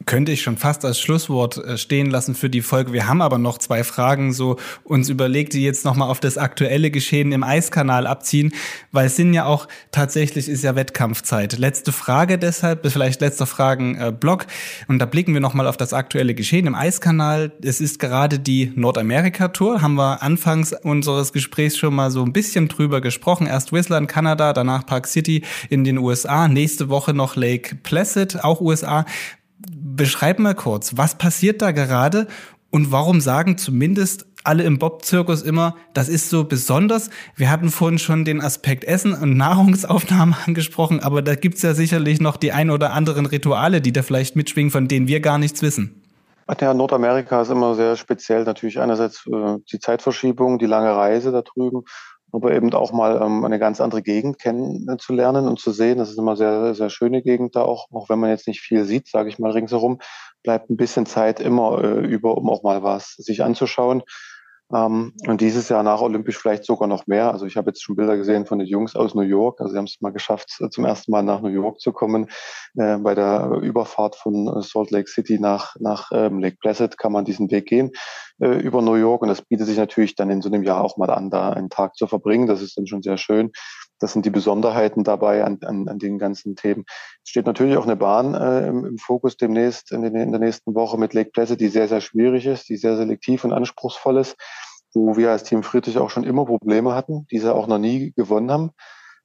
könnte 0.05 0.31
ich 0.31 0.41
schon 0.41 0.57
fast 0.57 0.85
als 0.85 0.99
Schlusswort 0.99 1.57
äh, 1.57 1.77
stehen 1.77 2.09
lassen 2.09 2.35
für 2.35 2.49
die 2.49 2.61
Folge. 2.61 2.93
Wir 2.93 3.07
haben 3.07 3.21
aber 3.21 3.37
noch 3.37 3.57
zwei 3.57 3.83
Fragen 3.83 4.33
so 4.33 4.57
uns 4.83 5.09
überlegt, 5.09 5.53
die 5.53 5.63
jetzt 5.63 5.85
nochmal 5.85 6.09
auf 6.09 6.19
das 6.19 6.37
aktuelle 6.37 6.91
Geschehen 6.91 7.31
im 7.31 7.43
Eiskanal 7.43 8.05
abziehen, 8.05 8.53
weil 8.91 9.07
es 9.07 9.15
sind 9.15 9.33
ja 9.33 9.45
auch 9.45 9.67
tatsächlich 9.91 10.47
ist 10.47 10.63
ja 10.63 10.75
Wettkampfzeit. 10.75 11.57
Letzte 11.57 11.91
Frage 11.91 12.37
deshalb, 12.37 12.85
vielleicht 12.89 13.21
letzter 13.21 13.45
Fragenblock 13.45 14.43
äh, 14.43 14.47
und 14.87 14.99
da 14.99 15.05
blicken 15.05 15.33
wir 15.33 15.41
nochmal 15.41 15.67
auf 15.67 15.77
das 15.77 15.93
aktuelle 15.93 16.35
Geschehen 16.35 16.67
im 16.67 16.75
Eiskanal. 16.75 17.51
Es 17.63 17.81
ist 17.81 17.99
gerade 17.99 18.39
die 18.39 18.71
Nordamerika-Tour, 18.75 19.81
haben 19.81 19.95
wir 19.95 20.21
anfangs 20.21 20.73
unseres 20.73 21.33
Gesprächs 21.33 21.77
schon 21.77 21.95
mal 21.95 22.11
so 22.11 22.23
ein 22.23 22.33
bisschen 22.33 22.67
drüber 22.67 23.01
gesprochen. 23.01 23.47
Erst 23.47 23.71
Whistler 23.71 23.97
in 23.97 24.07
Kanada, 24.07 24.53
danach 24.53 24.85
Park 24.85 25.07
City 25.07 25.43
in 25.69 25.83
den 25.83 25.97
USA, 25.97 26.47
nächste 26.47 26.89
Woche 26.89 27.13
noch 27.13 27.35
Lake 27.35 27.75
Placid, 27.75 28.43
auch 28.43 28.61
USA 28.61 29.05
beschreib 29.95 30.39
mal 30.39 30.55
kurz, 30.55 30.97
was 30.97 31.17
passiert 31.17 31.61
da 31.61 31.71
gerade 31.71 32.27
und 32.71 32.91
warum 32.91 33.21
sagen 33.21 33.57
zumindest 33.57 34.25
alle 34.43 34.63
im 34.63 34.77
Bob-Zirkus 34.77 35.41
immer, 35.41 35.75
das 35.93 36.07
ist 36.07 36.29
so 36.29 36.43
besonders. 36.43 37.09
Wir 37.35 37.49
hatten 37.49 37.69
vorhin 37.69 37.97
schon 37.97 38.25
den 38.25 38.41
Aspekt 38.41 38.83
Essen 38.83 39.13
und 39.13 39.35
Nahrungsaufnahme 39.37 40.35
angesprochen, 40.45 40.99
aber 40.99 41.21
da 41.21 41.35
gibt's 41.35 41.61
ja 41.61 41.73
sicherlich 41.73 42.21
noch 42.21 42.37
die 42.37 42.51
ein 42.51 42.69
oder 42.69 42.93
anderen 42.93 43.25
Rituale, 43.25 43.81
die 43.81 43.91
da 43.91 44.03
vielleicht 44.03 44.35
mitschwingen, 44.35 44.71
von 44.71 44.87
denen 44.87 45.07
wir 45.07 45.19
gar 45.19 45.37
nichts 45.37 45.61
wissen. 45.61 46.01
Ja, 46.61 46.75
Nordamerika 46.75 47.41
ist 47.41 47.49
immer 47.49 47.73
sehr 47.73 47.95
speziell. 47.95 48.43
Natürlich 48.43 48.79
einerseits 48.79 49.25
äh, 49.25 49.57
die 49.71 49.79
Zeitverschiebung, 49.79 50.59
die 50.59 50.67
lange 50.67 50.95
Reise 50.95 51.31
da 51.31 51.41
drüben 51.41 51.85
aber 52.35 52.53
eben 52.53 52.73
auch 52.73 52.91
mal 52.91 53.21
ähm, 53.21 53.43
eine 53.45 53.59
ganz 53.59 53.81
andere 53.81 54.01
Gegend 54.01 54.39
kennenzulernen 54.39 55.47
und 55.47 55.59
zu 55.59 55.71
sehen. 55.71 55.97
Das 55.97 56.09
ist 56.09 56.19
immer 56.19 56.35
sehr, 56.35 56.75
sehr 56.75 56.89
schöne 56.89 57.21
Gegend 57.21 57.55
da 57.55 57.61
auch, 57.63 57.87
auch 57.91 58.09
wenn 58.09 58.19
man 58.19 58.29
jetzt 58.29 58.47
nicht 58.47 58.61
viel 58.61 58.85
sieht, 58.85 59.07
sage 59.07 59.29
ich 59.29 59.39
mal 59.39 59.51
ringsherum, 59.51 59.99
bleibt 60.43 60.69
ein 60.69 60.77
bisschen 60.77 61.05
Zeit 61.05 61.39
immer 61.39 61.83
äh, 61.83 62.05
über, 62.05 62.37
um 62.37 62.49
auch 62.49 62.63
mal 62.63 62.83
was 62.83 63.13
sich 63.13 63.43
anzuschauen. 63.43 64.03
Ähm, 64.73 65.13
und 65.27 65.41
dieses 65.41 65.69
Jahr 65.69 65.83
nach 65.83 66.01
Olympisch 66.01 66.37
vielleicht 66.37 66.65
sogar 66.65 66.87
noch 66.87 67.05
mehr. 67.07 67.31
Also 67.31 67.45
ich 67.45 67.55
habe 67.55 67.69
jetzt 67.69 67.83
schon 67.83 67.95
Bilder 67.95 68.17
gesehen 68.17 68.45
von 68.45 68.59
den 68.59 68.67
Jungs 68.67 68.95
aus 68.95 69.13
New 69.13 69.21
York. 69.21 69.61
Also 69.61 69.73
sie 69.73 69.77
haben 69.77 69.85
es 69.85 70.01
mal 70.01 70.11
geschafft, 70.11 70.57
äh, 70.59 70.69
zum 70.69 70.85
ersten 70.85 71.11
Mal 71.11 71.21
nach 71.21 71.41
New 71.41 71.49
York 71.49 71.79
zu 71.79 71.91
kommen. 71.91 72.29
Äh, 72.75 72.97
bei 72.97 73.13
der 73.13 73.59
Überfahrt 73.61 74.15
von 74.15 74.47
äh, 74.47 74.61
Salt 74.61 74.91
Lake 74.91 75.09
City 75.09 75.39
nach, 75.39 75.75
nach 75.79 76.09
ähm, 76.11 76.39
Lake 76.39 76.57
Placid 76.59 76.97
kann 76.97 77.11
man 77.11 77.25
diesen 77.25 77.51
Weg 77.51 77.67
gehen 77.67 77.91
äh, 78.39 78.59
über 78.59 78.81
New 78.81 78.95
York. 78.95 79.21
Und 79.21 79.27
das 79.27 79.41
bietet 79.41 79.67
sich 79.67 79.77
natürlich 79.77 80.15
dann 80.15 80.29
in 80.29 80.41
so 80.41 80.49
einem 80.49 80.63
Jahr 80.63 80.83
auch 80.83 80.97
mal 80.97 81.09
an, 81.09 81.29
da 81.29 81.51
einen 81.51 81.69
Tag 81.69 81.95
zu 81.95 82.07
verbringen. 82.07 82.47
Das 82.47 82.61
ist 82.61 82.77
dann 82.77 82.87
schon 82.87 83.03
sehr 83.03 83.17
schön. 83.17 83.51
Das 83.99 84.13
sind 84.13 84.25
die 84.25 84.29
Besonderheiten 84.29 85.03
dabei 85.03 85.43
an, 85.43 85.59
an, 85.63 85.87
an 85.87 85.99
den 85.99 86.17
ganzen 86.17 86.55
Themen. 86.55 86.85
Es 87.23 87.29
steht 87.29 87.45
natürlich 87.45 87.77
auch 87.77 87.85
eine 87.85 87.95
Bahn 87.95 88.33
äh, 88.33 88.67
im, 88.67 88.85
im, 88.85 88.97
Fokus 88.97 89.37
demnächst 89.37 89.91
in, 89.91 90.01
den, 90.01 90.15
in 90.15 90.31
der 90.31 90.39
nächsten 90.39 90.75
Woche 90.75 90.97
mit 90.97 91.13
Lake 91.13 91.31
Placid, 91.31 91.61
die 91.61 91.69
sehr, 91.69 91.87
sehr 91.87 92.01
schwierig 92.01 92.45
ist, 92.45 92.67
die 92.69 92.77
sehr 92.77 92.97
selektiv 92.97 93.43
und 93.43 93.53
anspruchsvoll 93.53 94.17
ist, 94.17 94.35
wo 94.93 95.15
wir 95.15 95.31
als 95.31 95.43
Team 95.43 95.63
Friedrich 95.63 95.97
auch 95.97 96.09
schon 96.09 96.23
immer 96.23 96.45
Probleme 96.45 96.93
hatten, 96.93 97.25
diese 97.31 97.55
auch 97.55 97.67
noch 97.67 97.79
nie 97.79 98.13
gewonnen 98.15 98.51
haben. 98.51 98.71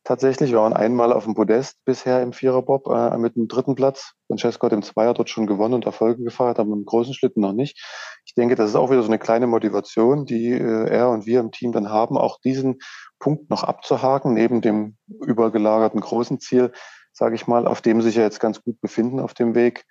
Tatsächlich, 0.02 0.50
wir 0.50 0.58
waren 0.58 0.72
einmal 0.72 1.12
auf 1.12 1.24
dem 1.24 1.34
Podest 1.34 1.76
bisher 1.84 2.22
im 2.22 2.32
Viererbob 2.32 2.88
äh, 2.88 3.18
mit 3.18 3.36
dem 3.36 3.48
dritten 3.48 3.74
Platz. 3.74 4.14
Francesco 4.28 4.66
hat 4.66 4.72
im 4.72 4.82
Zweier 4.82 5.12
dort 5.12 5.28
schon 5.28 5.46
gewonnen 5.46 5.74
und 5.74 5.84
Erfolge 5.84 6.24
gefeiert, 6.24 6.58
aber 6.58 6.72
im 6.72 6.86
großen 6.86 7.12
Schlitten 7.12 7.42
noch 7.42 7.52
nicht. 7.52 7.78
Ich 8.24 8.34
denke, 8.34 8.54
das 8.54 8.70
ist 8.70 8.76
auch 8.76 8.90
wieder 8.90 9.02
so 9.02 9.08
eine 9.08 9.18
kleine 9.18 9.46
Motivation, 9.46 10.24
die 10.24 10.52
äh, 10.52 10.88
er 10.88 11.10
und 11.10 11.26
wir 11.26 11.40
im 11.40 11.52
Team 11.52 11.72
dann 11.72 11.90
haben, 11.90 12.16
auch 12.16 12.40
diesen 12.40 12.78
Punkt 13.18 13.50
noch 13.50 13.62
abzuhaken, 13.62 14.32
neben 14.32 14.62
dem 14.62 14.96
übergelagerten 15.06 16.00
großen 16.00 16.40
Ziel, 16.40 16.72
sage 17.12 17.34
ich 17.34 17.46
mal, 17.46 17.66
auf 17.66 17.82
dem 17.82 18.00
sich 18.00 18.14
ja 18.14 18.22
jetzt 18.22 18.40
ganz 18.40 18.62
gut 18.62 18.80
befinden 18.80 19.20
auf 19.20 19.34
dem 19.34 19.54
Weg. 19.54 19.84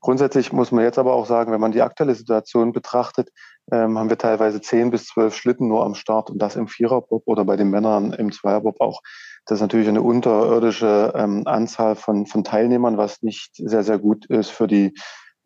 Grundsätzlich 0.00 0.52
muss 0.52 0.72
man 0.72 0.84
jetzt 0.84 0.98
aber 0.98 1.14
auch 1.14 1.26
sagen, 1.26 1.52
wenn 1.52 1.60
man 1.60 1.72
die 1.72 1.82
aktuelle 1.82 2.14
Situation 2.14 2.72
betrachtet, 2.72 3.30
ähm, 3.72 3.98
haben 3.98 4.10
wir 4.10 4.18
teilweise 4.18 4.60
zehn 4.60 4.90
bis 4.90 5.06
zwölf 5.06 5.34
Schlitten 5.34 5.68
nur 5.68 5.84
am 5.84 5.94
Start 5.94 6.30
und 6.30 6.38
das 6.38 6.56
im 6.56 6.68
Viererbob 6.68 7.22
oder 7.26 7.44
bei 7.44 7.56
den 7.56 7.70
Männern 7.70 8.12
im 8.12 8.30
Zweierbob 8.30 8.80
auch. 8.80 9.00
Das 9.46 9.58
ist 9.58 9.62
natürlich 9.62 9.88
eine 9.88 10.02
unterirdische 10.02 11.12
ähm, 11.14 11.42
Anzahl 11.46 11.94
von, 11.94 12.26
von 12.26 12.42
Teilnehmern, 12.42 12.98
was 12.98 13.22
nicht 13.22 13.52
sehr, 13.54 13.84
sehr 13.84 13.98
gut 13.98 14.26
ist 14.26 14.50
für 14.50 14.66
die, 14.66 14.92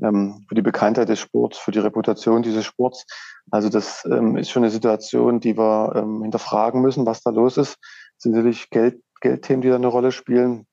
ähm, 0.02 0.46
für 0.48 0.54
die 0.54 0.62
Bekanntheit 0.62 1.10
des 1.10 1.20
Sports, 1.20 1.58
für 1.58 1.70
die 1.70 1.80
Reputation 1.80 2.42
dieses 2.42 2.64
Sports. 2.64 3.04
Also 3.50 3.68
das 3.68 4.04
ähm, 4.06 4.36
ist 4.36 4.50
schon 4.50 4.62
eine 4.62 4.70
Situation, 4.70 5.40
die 5.40 5.56
wir 5.56 5.92
ähm, 5.96 6.22
hinterfragen 6.22 6.80
müssen, 6.80 7.04
was 7.04 7.22
da 7.22 7.30
los 7.30 7.58
ist. 7.58 7.76
Das 8.16 8.22
sind 8.22 8.32
natürlich 8.32 8.70
Geld, 8.70 9.02
Geldthemen, 9.20 9.60
die 9.60 9.68
da 9.68 9.74
eine 9.74 9.86
Rolle 9.86 10.12
spielen, 10.12 10.66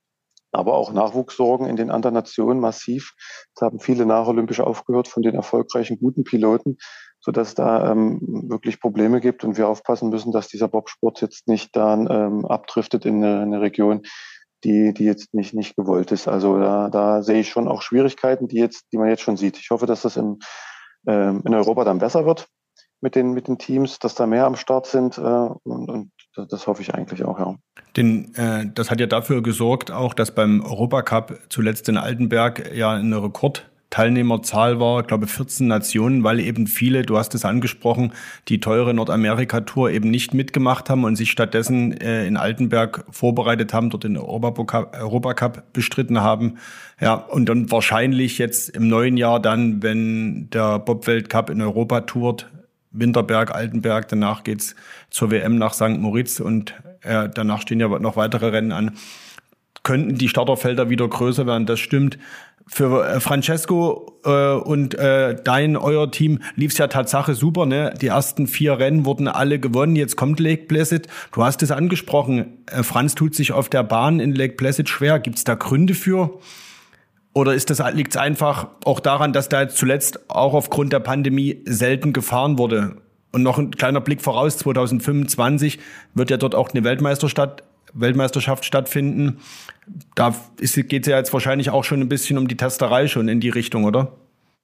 aber 0.54 0.76
auch 0.76 0.94
Nachwuchssorgen 0.94 1.68
in 1.68 1.76
den 1.76 1.92
anderen 1.92 2.14
Nationen 2.14 2.62
massiv. 2.62 3.14
Es 3.54 3.62
haben 3.62 3.82
viele 3.82 4.06
Nacholympische 4.06 4.66
aufgehört 4.66 5.10
von 5.10 5.22
den 5.22 5.36
erfolgreichen, 5.36 6.00
guten 6.00 6.24
Piloten, 6.24 6.78
sodass 7.28 7.56
da 7.56 7.92
ähm, 7.92 8.22
wirklich 8.48 8.80
Probleme 8.80 9.20
gibt 9.20 9.44
und 9.44 9.58
wir 9.58 9.68
aufpassen 9.68 10.10
müssen, 10.10 10.32
dass 10.32 10.48
dieser 10.48 10.70
Bobsport 10.70 11.20
jetzt 11.20 11.50
nicht 11.50 11.76
dann 11.76 12.08
ähm, 12.10 12.46
abdriftet 12.46 13.06
in 13.06 13.22
eine, 13.22 13.42
eine 13.42 13.60
Region, 13.60 14.04
die, 14.64 14.94
die 14.94 15.04
jetzt 15.04 15.34
nicht, 15.34 15.54
nicht 15.54 15.76
gewollt 15.76 16.14
ist. 16.14 16.30
Also 16.30 16.58
da, 16.58 16.88
da 16.88 17.22
sehe 17.24 17.42
ich 17.42 17.50
schon 17.50 17.68
auch 17.68 17.82
Schwierigkeiten, 17.82 18.48
die 18.48 18.56
jetzt, 18.56 18.86
die 18.94 18.98
man 18.98 19.10
jetzt 19.10 19.24
schon 19.24 19.36
sieht. 19.36 19.58
Ich 19.58 19.72
hoffe, 19.72 19.86
dass 19.86 20.04
das 20.04 20.16
in, 20.16 20.40
ähm, 21.06 21.42
in 21.46 21.54
Europa 21.54 21.84
dann 21.84 21.98
besser 21.98 22.26
wird 22.26 22.48
mit 23.02 23.16
den, 23.16 23.34
mit 23.34 23.50
den 23.50 23.58
Teams, 23.58 24.00
dass 24.00 24.16
da 24.16 24.26
mehr 24.26 24.46
am 24.46 24.56
Start 24.56 24.88
sind. 24.88 25.18
Äh, 25.18 25.22
und, 25.22 25.90
und 25.90 26.12
das 26.34 26.66
hoffe 26.66 26.82
ich 26.82 26.94
eigentlich 26.94 27.26
auch, 27.26 27.40
ja. 27.40 27.56
Den, 27.98 28.34
äh, 28.36 28.72
das 28.74 28.90
hat 28.90 29.02
ja 29.02 29.06
dafür 29.06 29.44
gesorgt, 29.44 29.92
auch 29.92 30.14
dass 30.14 30.34
beim 30.34 30.64
Europacup 30.64 31.38
zuletzt 31.50 31.90
in 31.90 31.98
Altenberg 31.98 32.74
ja 32.74 32.94
eine 32.94 33.22
Rekord 33.22 33.70
Teilnehmerzahl 33.90 34.80
war, 34.82 35.02
ich 35.02 35.08
glaube 35.08 35.28
14 35.28 35.66
Nationen, 35.66 36.24
weil 36.24 36.42
eben 36.42 36.68
viele, 36.68 37.04
du 37.04 37.18
hast 37.18 37.34
es 37.36 37.46
angesprochen, 37.46 38.12
die 38.50 38.60
teure 38.60 38.94
Nordamerika-Tour 38.94 39.92
eben 39.92 40.10
nicht 40.10 40.34
mitgemacht 40.34 40.90
haben 40.90 41.06
und 41.06 41.16
sich 41.16 41.32
stattdessen 41.32 41.94
äh, 41.94 42.28
in 42.28 42.36
Altenberg 42.36 43.06
vorbereitet 43.10 43.74
haben, 43.74 43.90
dort 43.90 44.04
den 44.04 44.18
Europacup 44.18 45.72
bestritten 45.72 46.20
haben. 46.20 46.58
Ja, 47.00 47.14
und 47.14 47.48
dann 47.48 47.72
wahrscheinlich 47.72 48.38
jetzt 48.40 48.70
im 48.70 48.90
neuen 48.90 49.16
Jahr 49.16 49.42
dann, 49.42 49.82
wenn 49.82 50.50
der 50.50 50.80
Bob-Weltcup 50.80 51.50
in 51.50 51.62
Europa 51.62 52.02
tourt, 52.02 52.52
Winterberg, 52.92 53.54
Altenberg, 53.54 54.10
danach 54.10 54.44
geht's 54.44 54.76
zur 55.10 55.32
WM 55.32 55.58
nach 55.58 55.74
St. 55.74 55.98
Moritz 56.00 56.42
und 56.42 56.74
äh, 57.02 57.30
danach 57.34 57.62
stehen 57.62 57.80
ja 57.80 57.88
noch 58.00 58.18
weitere 58.18 58.48
Rennen 58.48 58.72
an 58.74 58.98
könnten 59.88 60.18
die 60.18 60.28
Starterfelder 60.28 60.90
wieder 60.90 61.08
größer 61.08 61.48
werden. 61.48 61.66
Das 61.66 61.80
stimmt. 61.80 62.20
Für 62.70 63.08
äh, 63.08 63.20
Francesco 63.22 64.20
äh, 64.26 64.54
und 64.54 64.94
äh, 64.96 65.36
dein, 65.42 65.78
euer 65.78 66.12
Team 66.12 66.40
lief 66.56 66.74
es 66.74 66.78
ja 66.78 66.88
Tatsache 66.88 67.34
super. 67.34 67.66
Ne? 67.66 67.94
Die 68.02 68.08
ersten 68.08 68.46
vier 68.46 68.78
Rennen 68.78 69.06
wurden 69.06 69.28
alle 69.28 69.60
gewonnen. 69.60 69.96
Jetzt 69.96 70.18
kommt 70.18 70.40
Lake 70.40 70.66
Placid. 70.66 71.08
Du 71.32 71.44
hast 71.44 71.64
es 71.64 71.72
angesprochen. 71.72 72.64
Äh, 72.66 72.84
Franz 72.84 73.16
tut 73.16 73.36
sich 73.36 73.54
auf 73.54 73.70
der 73.70 73.84
Bahn 73.84 74.20
in 74.20 74.36
Lake 74.36 74.56
Placid 74.56 74.90
schwer. 74.90 75.20
Gibt 75.20 75.38
es 75.38 75.44
da 75.46 75.56
Gründe 75.56 75.94
für? 75.94 76.40
Oder 77.34 77.54
ist 77.54 77.70
das 77.70 77.82
liegt 77.94 78.16
es 78.16 78.18
einfach 78.18 78.68
auch 78.84 79.00
daran, 79.00 79.32
dass 79.32 79.48
da 79.48 79.62
jetzt 79.62 79.78
zuletzt 79.78 80.30
auch 80.30 80.54
aufgrund 80.54 80.92
der 80.92 81.00
Pandemie 81.00 81.62
selten 81.66 82.12
gefahren 82.12 82.58
wurde? 82.58 82.98
Und 83.32 83.44
noch 83.44 83.60
ein 83.60 83.72
kleiner 83.72 84.02
Blick 84.02 84.22
voraus: 84.22 84.58
2025 84.58 85.80
wird 86.16 86.32
ja 86.32 86.38
dort 86.38 86.56
auch 86.56 86.72
eine 86.72 86.84
Weltmeisterschaft 86.84 87.64
Weltmeisterschaft 88.00 88.66
stattfinden. 88.66 89.40
Da 90.16 90.34
geht 90.58 91.02
es 91.06 91.08
ja 91.08 91.18
jetzt 91.18 91.34
wahrscheinlich 91.34 91.70
auch 91.70 91.84
schon 91.84 92.02
ein 92.02 92.10
bisschen 92.10 92.38
um 92.38 92.48
die 92.48 92.58
Testerei 92.58 93.08
schon 93.08 93.28
in 93.28 93.40
die 93.40 93.50
Richtung, 93.50 93.86
oder? 93.86 94.14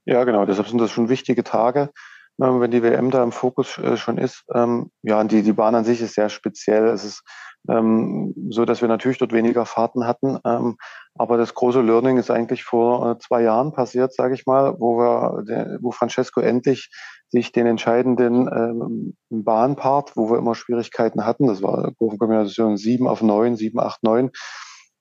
Ja, 0.05 0.23
genau. 0.23 0.45
Deshalb 0.45 0.67
sind 0.67 0.79
das 0.79 0.91
schon 0.91 1.09
wichtige 1.09 1.43
Tage, 1.43 1.91
wenn 2.37 2.71
die 2.71 2.83
WM 2.83 3.11
da 3.11 3.23
im 3.23 3.31
Fokus 3.31 3.77
äh, 3.77 3.97
schon 3.97 4.17
ist. 4.17 4.43
Ähm, 4.53 4.91
ja, 5.01 5.23
die, 5.23 5.43
die 5.43 5.53
Bahn 5.53 5.75
an 5.75 5.85
sich 5.85 6.01
ist 6.01 6.15
sehr 6.15 6.29
speziell. 6.29 6.87
Es 6.87 7.03
ist 7.03 7.23
ähm, 7.69 8.33
so, 8.49 8.65
dass 8.65 8.81
wir 8.81 8.87
natürlich 8.87 9.17
dort 9.19 9.33
weniger 9.33 9.65
Fahrten 9.65 10.05
hatten. 10.05 10.37
aber 11.15 11.37
das 11.37 11.53
große 11.53 11.81
Learning 11.81 12.17
ist 12.17 12.31
eigentlich 12.31 12.63
vor 12.63 13.11
äh, 13.11 13.17
zwei 13.19 13.43
Jahren 13.43 13.71
passiert, 13.71 14.13
sage 14.13 14.33
ich 14.33 14.45
mal, 14.45 14.75
wo 14.79 14.97
wir, 14.97 15.77
wo 15.81 15.91
Francesco 15.91 16.41
endlich 16.41 16.89
sich 17.29 17.51
den 17.51 17.65
entscheidenden 17.65 18.47
ähm, 18.47 19.15
Bahnpart, 19.29 20.15
wo 20.15 20.29
wir 20.29 20.37
immer 20.37 20.55
Schwierigkeiten 20.55 21.25
hatten, 21.25 21.47
das 21.47 21.63
war 21.63 21.91
Kurvenkombination 21.97 22.77
7 22.77 23.07
auf 23.07 23.21
9, 23.21 23.55
7, 23.55 23.79
8, 23.79 24.03
9, 24.03 24.31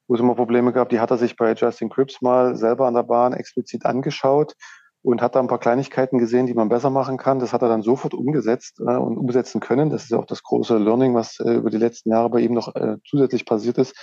wo 0.09 0.15
es 0.15 0.21
immer 0.21 0.35
Probleme 0.35 0.73
gab, 0.73 0.89
die 0.89 1.01
hat 1.01 1.11
er 1.11 1.19
sich 1.19 1.37
bei 1.37 1.53
Justin 1.53 1.91
Cripps 1.91 2.23
mal 2.23 2.57
selber 2.57 2.87
an 2.87 2.95
der 2.95 3.03
Bahn 3.03 3.33
explizit 3.35 3.85
angeschaut 3.85 4.55
und 5.03 5.21
hat 5.21 5.35
da 5.35 5.41
ein 5.41 5.49
paar 5.49 5.59
Kleinigkeiten 5.59 6.19
gesehen, 6.19 6.47
die 6.47 6.55
man 6.55 6.69
besser 6.69 6.91
machen 6.91 7.17
kann. 7.17 7.39
Das 7.39 7.53
hat 7.53 7.63
er 7.63 7.69
dann 7.69 7.83
sofort 7.83 8.15
umgesetzt 8.15 8.81
äh, 8.81 8.97
und 8.97 9.19
umsetzen 9.19 9.61
können. 9.61 9.91
Das 9.91 10.05
ist 10.05 10.11
ja 10.11 10.19
auch 10.19 10.27
das 10.27 10.43
große 10.43 10.79
Learning, 10.79 11.15
was 11.15 11.41
äh, 11.41 11.55
über 11.55 11.71
die 11.71 11.79
letzten 11.79 12.11
Jahre 12.11 12.31
bei 12.31 12.41
ihm 12.41 12.55
noch 12.55 12.75
äh, 12.75 12.97
zusätzlich 13.07 13.45
passiert 13.45 13.79
ist, 13.79 13.95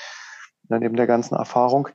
neben 0.67 0.95
der 0.95 1.07
ganzen 1.07 1.35
Erfahrung 1.35 1.89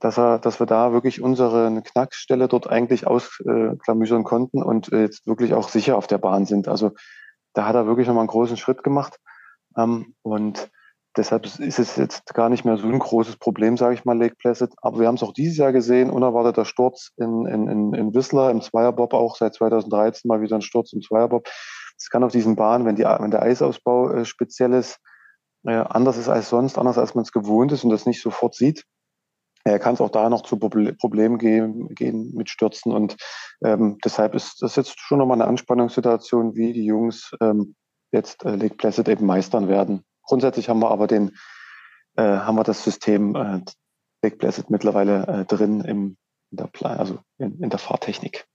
dass 0.00 0.18
er, 0.18 0.38
dass 0.38 0.60
wir 0.60 0.66
da 0.66 0.92
wirklich 0.92 1.22
unsere 1.22 1.80
Knackstelle 1.82 2.48
dort 2.48 2.68
eigentlich 2.68 3.06
ausklamüsern 3.06 4.24
konnten 4.24 4.62
und 4.62 4.88
jetzt 4.88 5.26
wirklich 5.26 5.54
auch 5.54 5.68
sicher 5.68 5.96
auf 5.96 6.06
der 6.06 6.18
Bahn 6.18 6.44
sind. 6.44 6.68
Also 6.68 6.92
da 7.54 7.66
hat 7.66 7.74
er 7.74 7.86
wirklich 7.86 8.06
nochmal 8.06 8.22
einen 8.22 8.28
großen 8.28 8.56
Schritt 8.56 8.82
gemacht. 8.82 9.18
Ähm, 9.78 10.14
und 10.22 10.70
deshalb 11.16 11.46
ist 11.46 11.78
es 11.78 11.96
jetzt 11.96 12.34
gar 12.34 12.48
nicht 12.48 12.64
mehr 12.64 12.76
so 12.76 12.86
ein 12.86 12.98
großes 12.98 13.36
Problem, 13.36 13.76
sage 13.76 13.94
ich 13.94 14.04
mal, 14.04 14.18
Lake 14.18 14.36
Placid. 14.36 14.72
Aber 14.82 15.00
wir 15.00 15.06
haben 15.06 15.14
es 15.16 15.22
auch 15.22 15.32
dieses 15.32 15.56
Jahr 15.56 15.72
gesehen, 15.72 16.10
unerwarteter 16.10 16.64
Sturz 16.64 17.12
in, 17.16 17.46
in, 17.46 17.68
in, 17.68 17.94
in 17.94 18.14
Whistler, 18.14 18.50
im 18.50 18.60
Zweierbob 18.60 19.14
auch 19.14 19.36
seit 19.36 19.54
2013 19.54 20.28
mal 20.28 20.40
wieder 20.40 20.56
ein 20.56 20.62
Sturz 20.62 20.92
im 20.92 21.02
Zweierbob. 21.02 21.48
Es 21.96 22.10
kann 22.10 22.24
auf 22.24 22.32
diesen 22.32 22.56
Bahnen, 22.56 22.84
wenn, 22.84 22.96
die, 22.96 23.04
wenn 23.04 23.30
der 23.30 23.42
Eisausbau 23.42 24.10
äh, 24.10 24.24
speziell 24.24 24.72
ist, 24.72 24.98
äh, 25.64 25.72
anders 25.74 26.18
ist 26.18 26.28
als 26.28 26.50
sonst, 26.50 26.78
anders 26.78 26.98
als 26.98 27.14
man 27.14 27.22
es 27.22 27.32
gewohnt 27.32 27.72
ist 27.72 27.84
und 27.84 27.90
das 27.90 28.06
nicht 28.06 28.20
sofort 28.20 28.54
sieht, 28.54 28.84
er 29.64 29.78
kann 29.78 29.94
es 29.94 30.00
auch 30.02 30.10
da 30.10 30.28
noch 30.28 30.42
zu 30.42 30.58
Problemen 30.58 31.38
gehen, 31.38 31.88
gehen 31.94 32.34
mit 32.34 32.50
Stürzen. 32.50 32.92
Und 32.92 33.16
ähm, 33.64 33.96
deshalb 34.04 34.34
ist 34.34 34.60
das 34.60 34.76
jetzt 34.76 35.00
schon 35.00 35.18
nochmal 35.18 35.40
eine 35.40 35.48
Anspannungssituation, 35.48 36.54
wie 36.54 36.74
die 36.74 36.84
Jungs 36.84 37.32
ähm, 37.40 37.74
jetzt 38.12 38.44
äh, 38.44 38.56
Lake 38.56 38.74
Placid 38.74 39.08
eben 39.08 39.24
meistern 39.24 39.68
werden. 39.68 40.04
Grundsätzlich 40.24 40.68
haben 40.68 40.80
wir 40.80 40.90
aber 40.90 41.06
den, 41.06 41.32
äh, 42.16 42.22
haben 42.22 42.56
wir 42.56 42.64
das 42.64 42.84
System 42.84 43.34
äh, 43.34 43.60
Lake 44.22 44.36
Placid 44.36 44.70
mittlerweile 44.70 45.26
äh, 45.26 45.44
drin 45.44 45.80
im, 45.82 46.16
in 46.50 46.56
der, 46.56 46.66
Plan, 46.66 46.98
also 46.98 47.18
in, 47.38 47.60
in 47.60 47.70
der 47.70 47.78
Fahrtechnik. 47.78 48.46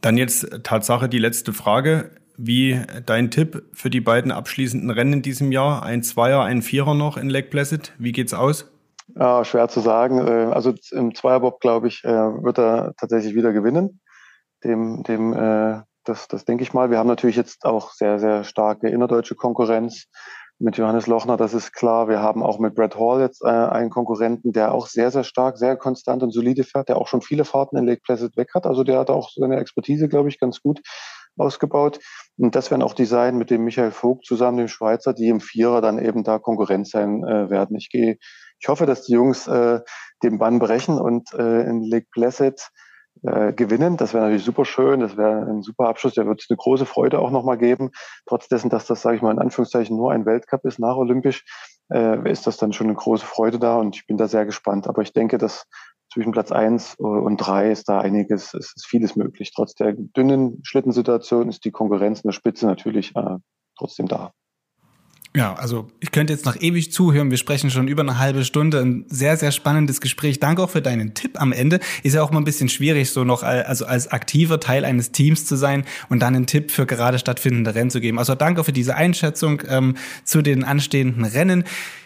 Dann 0.00 0.16
jetzt 0.16 0.62
Tatsache 0.62 1.08
die 1.08 1.18
letzte 1.18 1.52
Frage. 1.52 2.12
Wie 2.42 2.80
dein 3.04 3.30
Tipp 3.30 3.64
für 3.74 3.90
die 3.90 4.00
beiden 4.00 4.32
abschließenden 4.32 4.90
Rennen 4.90 5.14
in 5.14 5.22
diesem 5.22 5.52
Jahr? 5.52 5.82
Ein 5.82 6.02
Zweier, 6.02 6.42
ein 6.42 6.62
Vierer 6.62 6.94
noch 6.94 7.18
in 7.18 7.28
Lake 7.28 7.50
Placid. 7.50 7.92
Wie 7.98 8.12
geht's 8.12 8.32
aus? 8.32 8.70
Ja, 9.14 9.44
schwer 9.44 9.68
zu 9.68 9.80
sagen. 9.80 10.26
Äh, 10.26 10.52
also 10.52 10.72
im 10.92 11.14
Zweierbob, 11.14 11.60
glaube 11.60 11.88
ich, 11.88 12.04
äh, 12.04 12.08
wird 12.08 12.58
er 12.58 12.94
tatsächlich 12.96 13.34
wieder 13.34 13.52
gewinnen. 13.52 14.00
Dem, 14.64 15.02
dem, 15.02 15.32
äh, 15.34 15.82
das, 16.04 16.28
das 16.28 16.44
denke 16.44 16.62
ich 16.62 16.72
mal. 16.72 16.90
Wir 16.90 16.98
haben 16.98 17.08
natürlich 17.08 17.36
jetzt 17.36 17.64
auch 17.64 17.92
sehr, 17.92 18.18
sehr 18.18 18.44
starke 18.44 18.88
innerdeutsche 18.88 19.34
Konkurrenz 19.34 20.06
mit 20.60 20.76
Johannes 20.76 21.06
Lochner, 21.06 21.36
das 21.36 21.54
ist 21.54 21.72
klar. 21.72 22.08
Wir 22.08 22.20
haben 22.20 22.42
auch 22.42 22.58
mit 22.58 22.74
Brad 22.74 22.96
Hall 22.98 23.20
jetzt 23.20 23.44
einen 23.44 23.90
Konkurrenten, 23.90 24.52
der 24.52 24.72
auch 24.72 24.86
sehr, 24.86 25.10
sehr 25.10 25.24
stark, 25.24 25.58
sehr 25.58 25.76
konstant 25.76 26.22
und 26.22 26.32
solide 26.32 26.64
fährt, 26.64 26.88
der 26.88 26.98
auch 26.98 27.08
schon 27.08 27.22
viele 27.22 27.44
Fahrten 27.44 27.76
in 27.76 27.86
Lake 27.86 28.02
Placid 28.04 28.36
weg 28.36 28.50
hat. 28.54 28.66
Also 28.66 28.84
der 28.84 28.98
hat 28.98 29.10
auch 29.10 29.30
seine 29.34 29.58
Expertise, 29.58 30.08
glaube 30.08 30.28
ich, 30.28 30.38
ganz 30.38 30.60
gut 30.60 30.80
ausgebaut. 31.36 31.98
Und 32.36 32.54
das 32.54 32.70
werden 32.70 32.82
auch 32.82 32.94
die 32.94 33.06
sein 33.06 33.38
mit 33.38 33.50
dem 33.50 33.64
Michael 33.64 33.90
Vogt 33.90 34.26
zusammen, 34.26 34.58
dem 34.58 34.68
Schweizer, 34.68 35.14
die 35.14 35.28
im 35.28 35.40
Vierer 35.40 35.80
dann 35.80 35.98
eben 35.98 36.24
da 36.24 36.38
Konkurrenz 36.38 36.90
sein 36.90 37.22
werden. 37.22 37.76
Ich 37.76 37.88
gehe 37.88 38.18
ich 38.60 38.68
hoffe, 38.68 38.86
dass 38.86 39.06
die 39.06 39.12
Jungs 39.12 39.46
äh, 39.48 39.80
den 40.22 40.38
Bann 40.38 40.58
brechen 40.58 40.98
und 40.98 41.32
äh, 41.32 41.62
in 41.62 41.82
Lake 41.82 42.08
Placid 42.12 42.68
äh, 43.22 43.52
gewinnen. 43.52 43.96
Das 43.96 44.14
wäre 44.14 44.24
natürlich 44.24 44.44
super 44.44 44.64
schön. 44.64 45.00
Das 45.00 45.16
wäre 45.16 45.46
ein 45.46 45.62
super 45.62 45.88
Abschluss. 45.88 46.14
Der 46.14 46.26
wird 46.26 46.40
es 46.42 46.50
eine 46.50 46.56
große 46.56 46.86
Freude 46.86 47.18
auch 47.18 47.30
nochmal 47.30 47.58
geben. 47.58 47.90
Trotz 48.26 48.48
dessen, 48.48 48.70
dass 48.70 48.86
das, 48.86 49.02
sage 49.02 49.16
ich 49.16 49.22
mal, 49.22 49.32
in 49.32 49.38
Anführungszeichen 49.38 49.96
nur 49.96 50.12
ein 50.12 50.26
Weltcup 50.26 50.64
ist 50.64 50.78
nach 50.78 50.96
Olympisch, 50.96 51.44
äh, 51.92 52.30
ist 52.30 52.46
das 52.46 52.56
dann 52.56 52.72
schon 52.72 52.86
eine 52.86 52.96
große 52.96 53.26
Freude 53.26 53.58
da 53.58 53.76
und 53.76 53.96
ich 53.96 54.06
bin 54.06 54.16
da 54.16 54.28
sehr 54.28 54.46
gespannt. 54.46 54.86
Aber 54.88 55.02
ich 55.02 55.12
denke, 55.12 55.38
dass 55.38 55.66
zwischen 56.12 56.32
Platz 56.32 56.50
eins 56.50 56.96
und 56.96 57.36
drei 57.36 57.70
ist 57.70 57.88
da 57.88 58.00
einiges, 58.00 58.52
es 58.54 58.72
ist 58.74 58.86
vieles 58.86 59.14
möglich. 59.14 59.52
Trotz 59.54 59.74
der 59.74 59.92
dünnen 59.92 60.58
Schlittensituation 60.64 61.48
ist 61.48 61.64
die 61.64 61.70
Konkurrenz 61.70 62.20
in 62.20 62.28
der 62.28 62.32
Spitze 62.32 62.66
natürlich 62.66 63.14
äh, 63.14 63.36
trotzdem 63.78 64.08
da. 64.08 64.32
Ja, 65.36 65.54
also 65.54 65.86
ich 66.00 66.10
könnte 66.10 66.32
jetzt 66.32 66.44
noch 66.44 66.60
ewig 66.60 66.90
zuhören. 66.90 67.30
Wir 67.30 67.38
sprechen 67.38 67.70
schon 67.70 67.86
über 67.86 68.02
eine 68.02 68.18
halbe 68.18 68.44
Stunde. 68.44 68.80
Ein 68.80 69.04
sehr, 69.08 69.36
sehr 69.36 69.52
spannendes 69.52 70.00
Gespräch. 70.00 70.40
Danke 70.40 70.60
auch 70.60 70.70
für 70.70 70.82
deinen 70.82 71.14
Tipp 71.14 71.40
am 71.40 71.52
Ende. 71.52 71.78
Ist 72.02 72.14
ja 72.14 72.22
auch 72.22 72.32
mal 72.32 72.38
ein 72.38 72.44
bisschen 72.44 72.68
schwierig, 72.68 73.10
so 73.10 73.22
noch 73.22 73.44
also 73.44 73.86
als 73.86 74.08
aktiver 74.08 74.58
Teil 74.58 74.84
eines 74.84 75.12
Teams 75.12 75.46
zu 75.46 75.54
sein 75.54 75.84
und 76.08 76.20
dann 76.20 76.34
einen 76.34 76.46
Tipp 76.46 76.72
für 76.72 76.84
gerade 76.84 77.20
stattfindende 77.20 77.76
Rennen 77.76 77.90
zu 77.90 78.00
geben. 78.00 78.18
Also 78.18 78.34
danke 78.34 78.64
für 78.64 78.72
diese 78.72 78.96
Einschätzung 78.96 79.62
ähm, 79.68 79.94
zu 80.24 80.42
den 80.42 80.64
anstehenden 80.64 81.24
Rennen. 81.24 81.62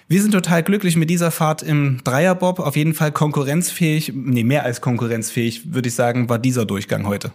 Wir 0.06 0.20
sind 0.20 0.32
total 0.32 0.62
glücklich 0.62 0.96
mit 0.96 1.08
dieser 1.08 1.30
Fahrt 1.30 1.62
im 1.62 2.02
Dreierbob. 2.04 2.58
Auf 2.58 2.76
jeden 2.76 2.92
Fall 2.92 3.10
konkurrenzfähig, 3.10 4.12
nee, 4.14 4.44
mehr 4.44 4.64
als 4.64 4.82
konkurrenzfähig, 4.82 5.72
würde 5.72 5.88
ich 5.88 5.94
sagen, 5.94 6.28
war 6.28 6.38
dieser 6.38 6.66
Durchgang 6.66 7.06
heute. 7.06 7.32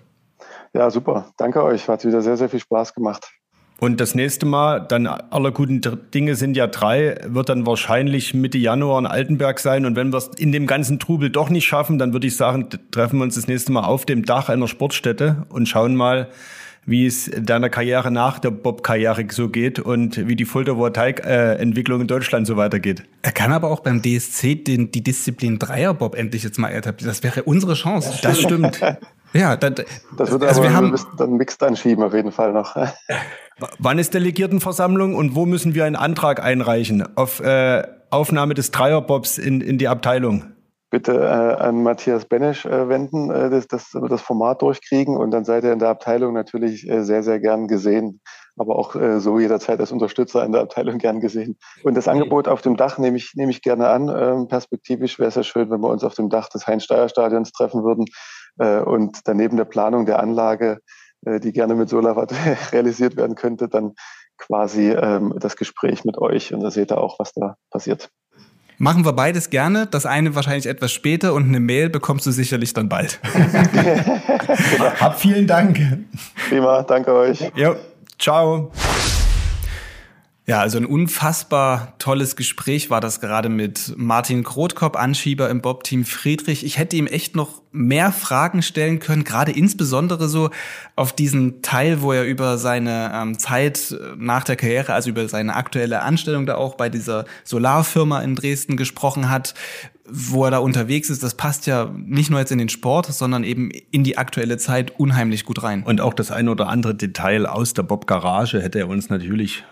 Ja, 0.74 0.92
super. 0.92 1.32
Danke 1.38 1.64
euch. 1.64 1.88
Hat 1.88 2.06
wieder 2.06 2.22
sehr, 2.22 2.38
sehr 2.38 2.48
viel 2.48 2.60
Spaß 2.60 2.94
gemacht. 2.94 3.32
Und 3.80 4.02
das 4.02 4.14
nächste 4.14 4.46
Mal, 4.46 4.80
dann 4.82 5.08
aller 5.08 5.52
guten 5.52 5.82
Dinge 6.14 6.36
sind 6.36 6.58
ja 6.58 6.68
drei, 6.68 7.16
wird 7.26 7.50
dann 7.50 7.66
wahrscheinlich 7.66 8.34
Mitte 8.34 8.58
Januar 8.58 9.00
in 9.00 9.06
Altenberg 9.06 9.60
sein. 9.60 9.86
Und 9.86 9.96
wenn 9.96 10.12
wir 10.12 10.18
es 10.18 10.28
in 10.38 10.52
dem 10.52 10.68
ganzen 10.68 11.00
Trubel 11.00 11.30
doch 11.30 11.50
nicht 11.50 11.66
schaffen, 11.66 11.98
dann 11.98 12.12
würde 12.12 12.28
ich 12.28 12.36
sagen, 12.36 12.68
treffen 12.92 13.20
wir 13.20 13.24
uns 13.24 13.36
das 13.36 13.48
nächste 13.48 13.72
Mal 13.72 13.86
auf 13.86 14.06
dem 14.06 14.26
Dach 14.26 14.50
einer 14.50 14.68
Sportstätte 14.68 15.46
und 15.50 15.68
schauen 15.68 15.96
mal, 15.96 16.28
wie 16.86 17.06
es 17.06 17.30
deiner 17.40 17.70
Karriere 17.70 18.12
nach 18.12 18.40
der 18.40 18.52
Bob-Karriere 18.52 19.26
so 19.30 19.50
geht 19.50 19.80
und 19.80 20.28
wie 20.28 20.36
die 20.36 20.46
Photovoltaik-Entwicklung 20.46 22.02
in 22.02 22.08
Deutschland 22.08 22.48
so 22.48 22.58
weitergeht. 22.58 23.04
Er 23.22 23.32
kann 23.32 23.52
aber 23.52 23.70
auch 23.70 23.82
beim 23.82 24.02
DSC 24.02 24.56
den, 24.56 24.92
die 24.92 25.04
Disziplin 25.04 25.60
Dreier-Bob 25.60 26.16
endlich 26.16 26.44
jetzt 26.44 26.58
mal 26.58 26.70
etablieren. 26.70 27.10
Das 27.10 27.24
wäre 27.24 27.44
unsere 27.44 27.76
Chance. 27.76 28.20
Das 28.22 28.42
stimmt. 28.42 28.82
ja, 29.34 29.56
dann, 29.56 29.76
das 30.18 30.32
wird 30.32 30.44
also 30.44 30.62
aber 30.62 30.70
wir 30.70 30.76
haben, 30.76 30.96
dann 31.18 31.34
Mixed 31.34 31.62
anschieben 31.62 32.04
auf 32.04 32.14
jeden 32.14 32.32
Fall 32.32 32.54
noch. 32.54 32.76
Wann 33.78 34.00
ist 34.00 34.14
Delegiertenversammlung 34.14 35.16
und 35.16 35.36
wo 35.36 35.46
müssen 35.46 35.74
wir 35.74 35.86
einen 35.86 35.96
Antrag 35.96 36.44
einreichen 36.44 37.06
auf 37.16 37.40
äh, 37.40 37.84
Aufnahme 38.10 38.54
des 38.54 38.72
Dreierbobs 38.72 39.38
in, 39.38 39.62
in 39.62 39.78
die 39.78 39.88
Abteilung? 39.88 40.46
Bitte 40.92 41.14
äh, 41.14 41.62
an 41.62 41.84
Matthias 41.84 42.26
Benesch 42.26 42.66
äh, 42.66 42.90
wenden, 42.90 43.30
äh, 43.30 43.52
das, 43.52 43.68
das, 43.68 43.92
das 43.92 44.22
Format 44.22 44.64
durchkriegen 44.64 45.18
und 45.18 45.30
dann 45.30 45.46
seid 45.46 45.64
ihr 45.64 45.72
in 45.72 45.78
der 45.78 45.90
Abteilung 45.90 46.34
natürlich 46.34 46.90
äh, 46.90 47.04
sehr, 47.04 47.22
sehr 47.22 47.40
gern 47.40 47.68
gesehen, 47.68 48.22
aber 48.58 48.76
auch 48.76 48.96
äh, 48.96 49.20
so 49.20 49.38
jederzeit 49.40 49.80
als 49.80 49.92
Unterstützer 49.92 50.44
in 50.44 50.52
der 50.52 50.62
Abteilung 50.62 50.98
gern 50.98 51.20
gesehen. 51.20 51.60
Und 51.84 51.96
das 51.96 52.08
Angebot 52.08 52.48
auf 52.48 52.64
dem 52.64 52.76
Dach 52.76 52.98
nehme 52.98 53.18
ich, 53.18 53.34
nehme 53.36 53.52
ich 53.52 53.62
gerne 53.62 53.90
an. 53.90 54.10
Ähm, 54.10 54.48
perspektivisch 54.48 55.20
wäre 55.20 55.30
es 55.30 55.36
ja 55.36 55.44
schön, 55.44 55.70
wenn 55.70 55.82
wir 55.82 55.90
uns 55.90 56.04
auf 56.04 56.16
dem 56.16 56.30
Dach 56.30 56.50
des 56.50 56.66
Heinz-Steier-Stadions 56.66 57.52
treffen 57.52 57.84
würden 57.84 58.06
äh, 58.58 58.80
und 58.80 59.20
daneben 59.26 59.58
der 59.58 59.66
Planung 59.66 60.08
der 60.08 60.20
Anlage, 60.20 60.80
die 61.22 61.52
gerne 61.52 61.76
mit 61.76 61.90
Solarwatt 61.90 62.34
realisiert 62.72 63.16
werden 63.18 63.36
könnte, 63.36 63.68
dann 63.68 63.94
quasi 64.38 64.92
ähm, 64.92 65.34
das 65.40 65.56
Gespräch 65.58 66.06
mit 66.06 66.18
euch 66.18 66.54
und 66.54 66.62
da 66.62 66.72
seht 66.72 66.92
ihr 66.92 66.98
auch, 66.98 67.20
was 67.20 67.34
da 67.34 67.56
passiert. 67.70 68.10
Machen 68.82 69.04
wir 69.04 69.12
beides 69.12 69.50
gerne. 69.50 69.88
Das 69.88 70.06
eine 70.06 70.36
wahrscheinlich 70.36 70.66
etwas 70.66 70.94
später 70.94 71.34
und 71.34 71.50
eine 71.50 71.60
Mail 71.60 71.90
bekommst 71.90 72.26
du 72.26 72.32
sicherlich 72.32 72.74
dann 72.74 72.88
bald. 72.88 73.20
Hab 75.02 75.20
vielen 75.20 75.48
Dank. 75.48 75.78
Prima, 76.48 76.84
danke 76.84 77.14
euch. 77.14 77.52
Jo, 77.56 77.76
ciao. 78.18 78.72
Ja, 80.50 80.62
also 80.62 80.80
ein 80.80 80.88
unfassbar 80.88 81.94
tolles 82.00 82.36
Gespräch 82.36 82.90
war 82.90 83.02
das 83.02 83.22
gerade 83.22 83.50
mit 83.50 83.94
Martin 83.98 84.44
Krotkop, 84.44 84.96
Anschieber 84.96 85.48
im 85.48 85.62
Bob-Team 85.62 86.06
Friedrich. 86.06 86.66
Ich 86.66 86.80
hätte 86.80 86.96
ihm 86.96 87.06
echt 87.06 87.36
noch 87.36 87.62
mehr 87.72 88.12
Fragen 88.12 88.64
stellen 88.64 88.98
können, 88.98 89.24
gerade 89.24 89.52
insbesondere 89.52 90.28
so 90.28 90.50
auf 90.96 91.14
diesen 91.14 91.62
Teil, 91.62 92.02
wo 92.02 92.14
er 92.14 92.24
über 92.24 92.58
seine 92.58 93.12
ähm, 93.14 93.38
Zeit 93.38 93.96
nach 94.18 94.44
der 94.44 94.56
Karriere, 94.56 94.94
also 94.96 95.12
über 95.12 95.28
seine 95.28 95.56
aktuelle 95.56 96.02
Anstellung 96.02 96.48
da 96.48 96.56
auch 96.56 96.74
bei 96.74 96.90
dieser 96.90 97.26
Solarfirma 97.44 98.20
in 98.22 98.34
Dresden 98.34 98.76
gesprochen 98.76 99.30
hat, 99.30 99.54
wo 100.10 100.46
er 100.46 100.50
da 100.50 100.58
unterwegs 100.58 101.12
ist, 101.12 101.22
das 101.22 101.36
passt 101.36 101.68
ja 101.68 101.94
nicht 101.96 102.32
nur 102.32 102.40
jetzt 102.40 102.52
in 102.52 102.58
den 102.58 102.70
Sport, 102.70 103.06
sondern 103.06 103.44
eben 103.44 103.70
in 103.92 104.04
die 104.04 104.18
aktuelle 104.18 104.58
Zeit 104.58 105.00
unheimlich 105.00 105.46
gut 105.46 105.62
rein. 105.62 105.84
Und 105.84 106.02
auch 106.02 106.16
das 106.16 106.32
ein 106.32 106.50
oder 106.50 106.70
andere 106.70 106.96
Detail 106.96 107.46
aus 107.46 107.76
der 107.76 107.84
Bob 107.84 108.08
Garage 108.08 108.64
hätte 108.64 108.80
er 108.80 108.88
uns 108.88 109.12
natürlich 109.12 109.64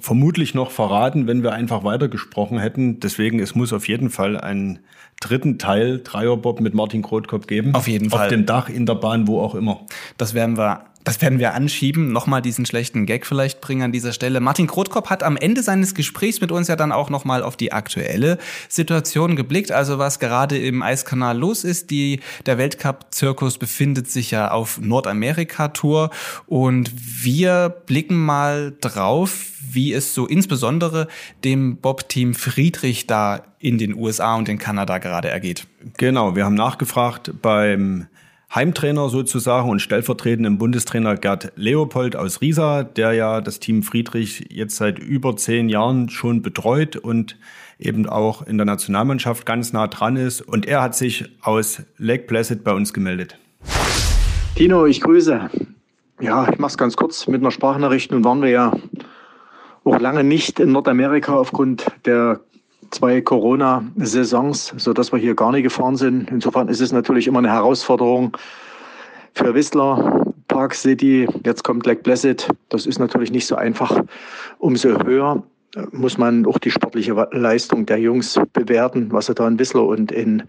vermutlich 0.00 0.54
noch 0.54 0.70
verraten, 0.70 1.26
wenn 1.26 1.42
wir 1.42 1.52
einfach 1.52 1.84
weitergesprochen 1.84 2.58
hätten. 2.58 3.00
Deswegen, 3.00 3.38
es 3.40 3.54
muss 3.54 3.72
auf 3.72 3.88
jeden 3.88 4.10
Fall 4.10 4.38
einen 4.38 4.80
dritten 5.20 5.58
Teil 5.58 6.00
Dreierbob 6.02 6.60
mit 6.60 6.74
Martin 6.74 7.02
Krotkopf 7.02 7.46
geben. 7.46 7.74
Auf 7.74 7.88
jeden 7.88 8.10
Fall. 8.10 8.24
Auf 8.24 8.28
dem 8.28 8.46
Dach, 8.46 8.68
in 8.68 8.86
der 8.86 8.94
Bahn, 8.94 9.26
wo 9.26 9.40
auch 9.40 9.54
immer. 9.54 9.80
Das 10.18 10.34
werden 10.34 10.56
wir 10.56 10.84
das 11.06 11.22
werden 11.22 11.38
wir 11.38 11.54
anschieben. 11.54 12.10
Nochmal 12.10 12.42
diesen 12.42 12.66
schlechten 12.66 13.06
Gag 13.06 13.26
vielleicht 13.26 13.60
bringen 13.60 13.82
an 13.82 13.92
dieser 13.92 14.12
Stelle. 14.12 14.40
Martin 14.40 14.66
Krotkop 14.66 15.08
hat 15.08 15.22
am 15.22 15.36
Ende 15.36 15.62
seines 15.62 15.94
Gesprächs 15.94 16.40
mit 16.40 16.50
uns 16.50 16.66
ja 16.66 16.74
dann 16.74 16.90
auch 16.90 17.10
nochmal 17.10 17.44
auf 17.44 17.56
die 17.56 17.72
aktuelle 17.72 18.38
Situation 18.68 19.36
geblickt. 19.36 19.70
Also 19.70 20.00
was 20.00 20.18
gerade 20.18 20.58
im 20.58 20.82
Eiskanal 20.82 21.38
los 21.38 21.62
ist. 21.62 21.92
Die, 21.92 22.18
der 22.44 22.58
Weltcup-Zirkus 22.58 23.56
befindet 23.58 24.10
sich 24.10 24.32
ja 24.32 24.50
auf 24.50 24.80
Nordamerika-Tour. 24.80 26.10
Und 26.46 26.90
wir 27.22 27.68
blicken 27.86 28.16
mal 28.16 28.74
drauf, 28.80 29.52
wie 29.70 29.92
es 29.92 30.12
so 30.12 30.26
insbesondere 30.26 31.06
dem 31.44 31.76
Bob-Team 31.76 32.34
Friedrich 32.34 33.06
da 33.06 33.44
in 33.60 33.78
den 33.78 33.94
USA 33.94 34.34
und 34.34 34.48
in 34.48 34.58
Kanada 34.58 34.98
gerade 34.98 35.28
ergeht. 35.28 35.68
Genau, 35.98 36.34
wir 36.34 36.44
haben 36.44 36.54
nachgefragt 36.54 37.30
beim 37.42 38.08
Heimtrainer 38.54 39.08
sozusagen 39.08 39.68
und 39.68 39.80
stellvertretenden 39.80 40.56
Bundestrainer 40.56 41.16
Gerd 41.16 41.52
Leopold 41.56 42.16
aus 42.16 42.40
Riesa, 42.40 42.84
der 42.84 43.12
ja 43.12 43.40
das 43.40 43.60
Team 43.60 43.82
Friedrich 43.82 44.46
jetzt 44.50 44.76
seit 44.76 44.98
über 44.98 45.36
zehn 45.36 45.68
Jahren 45.68 46.08
schon 46.08 46.42
betreut 46.42 46.96
und 46.96 47.36
eben 47.78 48.08
auch 48.08 48.42
in 48.42 48.56
der 48.56 48.64
Nationalmannschaft 48.64 49.44
ganz 49.44 49.72
nah 49.72 49.88
dran 49.88 50.16
ist. 50.16 50.40
Und 50.40 50.66
er 50.66 50.80
hat 50.80 50.94
sich 50.94 51.28
aus 51.42 51.82
Lake 51.98 52.24
Placid 52.24 52.64
bei 52.64 52.72
uns 52.72 52.92
gemeldet. 52.92 53.38
Tino, 54.54 54.86
ich 54.86 55.00
grüße. 55.00 55.50
Ja, 56.20 56.48
ich 56.50 56.58
mache 56.58 56.70
es 56.70 56.78
ganz 56.78 56.96
kurz 56.96 57.26
mit 57.26 57.42
einer 57.42 57.50
Sprachnachricht. 57.50 58.10
Nun 58.10 58.24
waren 58.24 58.40
wir 58.40 58.48
ja 58.48 58.72
auch 59.84 60.00
lange 60.00 60.24
nicht 60.24 60.60
in 60.60 60.72
Nordamerika 60.72 61.34
aufgrund 61.34 61.86
der 62.06 62.40
zwei 62.96 63.20
Corona-Saisons, 63.20 64.72
sodass 64.78 65.12
wir 65.12 65.18
hier 65.18 65.34
gar 65.34 65.52
nicht 65.52 65.64
gefahren 65.64 65.96
sind. 65.96 66.30
Insofern 66.30 66.68
ist 66.68 66.80
es 66.80 66.92
natürlich 66.92 67.26
immer 67.26 67.40
eine 67.40 67.52
Herausforderung 67.52 68.34
für 69.34 69.54
Whistler, 69.54 70.24
Park 70.48 70.74
City, 70.74 71.28
jetzt 71.44 71.62
kommt 71.62 71.84
Lake 71.84 72.02
Placid. 72.02 72.48
Das 72.70 72.86
ist 72.86 72.98
natürlich 72.98 73.30
nicht 73.30 73.46
so 73.46 73.54
einfach. 73.54 74.02
Umso 74.58 75.04
höher 75.04 75.42
muss 75.92 76.16
man 76.16 76.46
auch 76.46 76.58
die 76.58 76.70
sportliche 76.70 77.28
Leistung 77.32 77.84
der 77.84 77.98
Jungs 77.98 78.40
bewerten, 78.54 79.12
was 79.12 79.26
sie 79.26 79.34
da 79.34 79.46
in 79.46 79.58
Whistler 79.58 79.84
und 79.84 80.10
in 80.10 80.44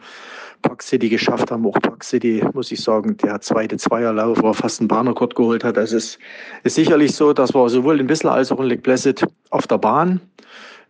Park 0.61 0.83
City 0.83 1.09
geschafft 1.09 1.51
haben. 1.51 1.65
Auch 1.65 1.77
Park 1.81 2.05
City, 2.05 2.41
muss 2.53 2.71
ich 2.71 2.81
sagen, 2.81 3.17
der 3.17 3.41
zweite 3.41 3.75
Zweierlauf, 3.75 4.41
wo 4.41 4.47
er 4.47 4.53
fast 4.53 4.79
einen 4.79 4.87
Bahnrekord 4.87 5.35
geholt 5.35 5.65
hat. 5.65 5.77
Also 5.77 5.97
es 5.97 6.17
ist 6.63 6.75
sicherlich 6.75 7.13
so, 7.13 7.33
dass 7.33 7.53
wir 7.53 7.67
sowohl 7.67 7.99
in 7.99 8.07
Whistler 8.07 8.31
als 8.31 8.53
auch 8.53 8.61
in 8.61 8.67
Lake 8.67 8.83
Placid 8.83 9.25
auf 9.49 9.67
der 9.67 9.79
Bahn 9.79 10.21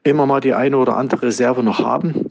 immer 0.10 0.26
mal 0.26 0.42
die 0.42 0.54
eine 0.54 0.78
oder 0.78 0.98
andere 0.98 1.24
Reserve 1.28 1.64
noch 1.64 1.80
haben. 1.80 2.30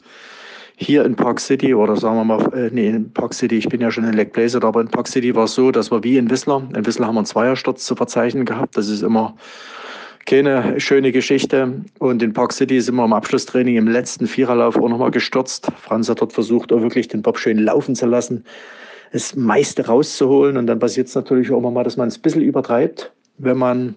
Hier 0.78 1.04
in 1.04 1.16
Park 1.16 1.40
City 1.40 1.74
oder 1.74 1.96
sagen 1.96 2.16
wir 2.16 2.24
mal, 2.24 2.52
äh, 2.52 2.70
nee, 2.70 2.88
in 2.88 3.10
Park 3.12 3.32
City, 3.32 3.56
ich 3.56 3.68
bin 3.68 3.80
ja 3.80 3.90
schon 3.90 4.04
in 4.04 4.12
Lake 4.12 4.30
Placid, 4.30 4.62
aber 4.62 4.82
in 4.82 4.88
Park 4.88 5.08
City 5.08 5.34
war 5.34 5.44
es 5.44 5.54
so, 5.54 5.70
dass 5.70 5.90
wir 5.90 6.04
wie 6.04 6.18
in 6.18 6.28
Whistler, 6.28 6.68
in 6.74 6.84
Whistler 6.84 7.06
haben 7.06 7.14
wir 7.14 7.20
einen 7.20 7.26
Zweiersturz 7.26 7.86
zu 7.86 7.96
verzeichnen 7.96 8.44
gehabt. 8.44 8.76
Das 8.76 8.88
ist 8.88 9.02
immer 9.02 9.34
keine 10.26 10.78
schöne 10.78 11.12
Geschichte. 11.12 11.82
Und 11.98 12.22
in 12.22 12.32
Park 12.32 12.52
City 12.52 12.80
sind 12.80 12.96
wir 12.96 13.04
im 13.04 13.12
Abschlusstraining 13.12 13.76
im 13.76 13.88
letzten 13.88 14.26
Viererlauf 14.26 14.76
auch 14.76 14.88
nochmal 14.88 15.12
gestürzt. 15.12 15.68
Franz 15.80 16.08
hat 16.08 16.20
dort 16.20 16.32
versucht, 16.32 16.72
auch 16.72 16.82
wirklich 16.82 17.08
den 17.08 17.22
Bob 17.22 17.38
schön 17.38 17.58
laufen 17.58 17.94
zu 17.94 18.06
lassen, 18.06 18.44
das 19.12 19.34
meiste 19.34 19.86
rauszuholen. 19.86 20.56
Und 20.56 20.66
dann 20.66 20.78
passiert 20.78 21.06
es 21.06 21.14
natürlich 21.14 21.50
auch 21.50 21.58
immer 21.58 21.70
mal, 21.70 21.84
dass 21.84 21.96
man 21.96 22.08
es 22.08 22.18
ein 22.18 22.22
bisschen 22.22 22.42
übertreibt, 22.42 23.12
wenn 23.38 23.56
man 23.56 23.94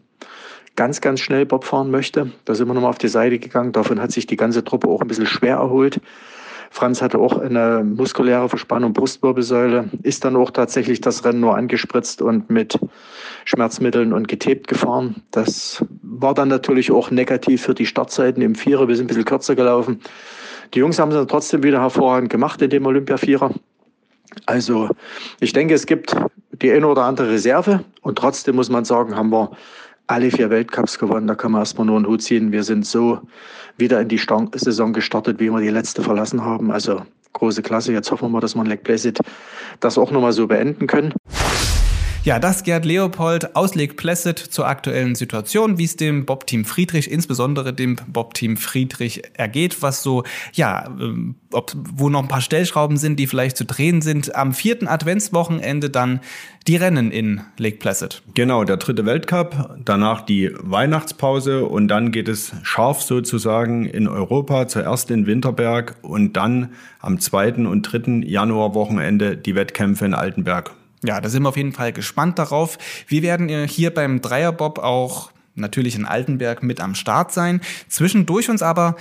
ganz, 0.75 1.01
ganz 1.01 1.19
schnell 1.19 1.45
Bob 1.45 1.63
fahren 1.63 1.91
möchte. 1.91 2.31
Da 2.45 2.55
sind 2.55 2.67
wir 2.67 2.73
nochmal 2.73 2.91
auf 2.91 2.97
die 2.97 3.07
Seite 3.07 3.39
gegangen. 3.39 3.71
Davon 3.71 4.01
hat 4.01 4.11
sich 4.11 4.27
die 4.27 4.37
ganze 4.37 4.63
Truppe 4.63 4.87
auch 4.87 5.01
ein 5.01 5.07
bisschen 5.07 5.25
schwer 5.25 5.57
erholt. 5.57 5.99
Franz 6.71 7.01
hatte 7.01 7.17
auch 7.17 7.37
eine 7.37 7.83
muskuläre 7.83 8.47
Verspannung 8.47 8.93
Brustwirbelsäule, 8.93 9.89
ist 10.03 10.23
dann 10.23 10.35
auch 10.35 10.51
tatsächlich 10.51 11.01
das 11.01 11.25
Rennen 11.25 11.39
nur 11.39 11.57
angespritzt 11.57 12.21
und 12.21 12.49
mit 12.49 12.77
Schmerzmitteln 13.45 14.13
und 14.13 14.27
getebt 14.27 14.67
gefahren. 14.67 15.23
Das 15.31 15.83
war 16.03 16.35
dann 16.35 16.47
natürlich 16.47 16.91
auch 16.91 17.09
negativ 17.09 17.63
für 17.63 17.73
die 17.73 17.87
Startzeiten 17.87 18.43
im 18.43 18.53
Vierer. 18.53 18.87
Wir 18.87 18.95
sind 18.95 19.05
ein 19.05 19.07
bisschen 19.07 19.25
kürzer 19.25 19.55
gelaufen. 19.55 19.99
Die 20.73 20.79
Jungs 20.79 20.99
haben 20.99 21.09
es 21.09 21.17
dann 21.17 21.27
trotzdem 21.27 21.63
wieder 21.63 21.81
hervorragend 21.81 22.29
gemacht 22.29 22.61
in 22.61 22.69
dem 22.69 22.85
Olympia-Vierer. 22.85 23.51
Also 24.45 24.89
ich 25.39 25.53
denke, 25.53 25.73
es 25.73 25.87
gibt 25.87 26.15
die 26.51 26.71
eine 26.71 26.87
oder 26.87 27.03
andere 27.03 27.31
Reserve 27.31 27.83
und 28.01 28.17
trotzdem 28.17 28.55
muss 28.55 28.69
man 28.69 28.85
sagen, 28.85 29.15
haben 29.15 29.31
wir 29.31 29.51
alle 30.09 30.31
vier 30.31 30.49
Weltcups 30.49 30.97
gewonnen. 30.97 31.27
Da 31.27 31.35
kann 31.35 31.51
man 31.51 31.61
erstmal 31.61 31.85
nur 31.85 31.95
einen 31.95 32.07
Hut 32.07 32.23
ziehen. 32.23 32.51
Wir 32.51 32.63
sind 32.63 32.85
so 32.85 33.19
wieder 33.77 34.01
in 34.01 34.07
die 34.07 34.19
Saison 34.55 34.91
gestartet, 34.91 35.39
wie 35.39 35.51
wir 35.51 35.61
die 35.61 35.69
letzte 35.69 36.01
verlassen 36.01 36.43
haben. 36.43 36.71
Also 36.71 37.03
große 37.33 37.61
Klasse. 37.61 37.93
Jetzt 37.93 38.11
hoffen 38.11 38.25
wir 38.25 38.29
mal, 38.29 38.39
dass 38.39 38.55
wir 38.55 38.63
in 38.63 38.69
Lake 38.69 38.81
Placid 38.83 39.19
das 39.79 39.99
auch 39.99 40.09
nochmal 40.09 40.33
so 40.33 40.47
beenden 40.47 40.87
können. 40.87 41.13
Ja, 42.25 42.37
das 42.37 42.63
Gerd 42.63 42.83
Leopold 42.83 43.55
aus 43.55 43.75
Lake 43.75 43.93
Placid 43.93 44.37
zur 44.39 44.67
aktuellen 44.67 45.15
Situation, 45.15 45.77
wie 45.77 45.85
es 45.85 45.95
dem 45.95 46.25
Bob-Team 46.25 46.65
Friedrich, 46.65 47.09
insbesondere 47.09 47.71
dem 47.71 47.95
Bob-Team 48.07 48.57
Friedrich 48.57 49.23
ergeht, 49.35 49.81
was 49.81 50.03
so, 50.03 50.23
ja, 50.51 50.85
ähm, 50.99 51.35
ob, 51.53 51.71
wo 51.75 52.09
noch 52.09 52.21
ein 52.21 52.27
paar 52.27 52.41
Stellschrauben 52.41 52.97
sind, 52.97 53.17
die 53.21 53.25
vielleicht 53.25 53.55
zu 53.55 53.63
drehen 53.63 54.01
sind. 54.01 54.35
Am 54.35 54.53
vierten 54.53 54.89
Adventswochenende 54.89 55.89
dann 55.89 56.19
die 56.67 56.75
Rennen 56.75 57.09
in 57.09 57.41
Lake 57.57 57.77
Placid. 57.77 58.21
Genau, 58.33 58.65
der 58.65 58.77
dritte 58.77 59.05
Weltcup, 59.05 59.77
danach 59.85 60.21
die 60.21 60.51
Weihnachtspause 60.59 61.65
und 61.65 61.87
dann 61.87 62.11
geht 62.11 62.27
es 62.27 62.51
scharf 62.63 63.01
sozusagen 63.01 63.85
in 63.85 64.09
Europa, 64.09 64.67
zuerst 64.67 65.09
in 65.09 65.25
Winterberg 65.25 65.95
und 66.01 66.33
dann 66.33 66.73
am 66.99 67.21
zweiten 67.21 67.65
und 67.65 67.83
dritten 67.83 68.23
Januarwochenende 68.23 69.37
die 69.37 69.55
Wettkämpfe 69.55 70.05
in 70.05 70.13
Altenberg. 70.13 70.71
Ja, 71.03 71.21
da 71.21 71.29
sind 71.29 71.43
wir 71.43 71.49
auf 71.49 71.57
jeden 71.57 71.71
Fall 71.71 71.93
gespannt 71.93 72.39
darauf. 72.39 72.77
Wir 73.07 73.21
werden 73.21 73.67
hier 73.67 73.93
beim 73.93 74.21
Dreierbob 74.21 74.79
auch 74.79 75.31
natürlich 75.55 75.95
in 75.95 76.05
Altenberg 76.05 76.63
mit 76.63 76.81
am 76.81 76.95
Start 76.95 77.31
sein. 77.31 77.61
Zwischendurch 77.87 78.49
uns 78.49 78.61
aber, 78.61 78.95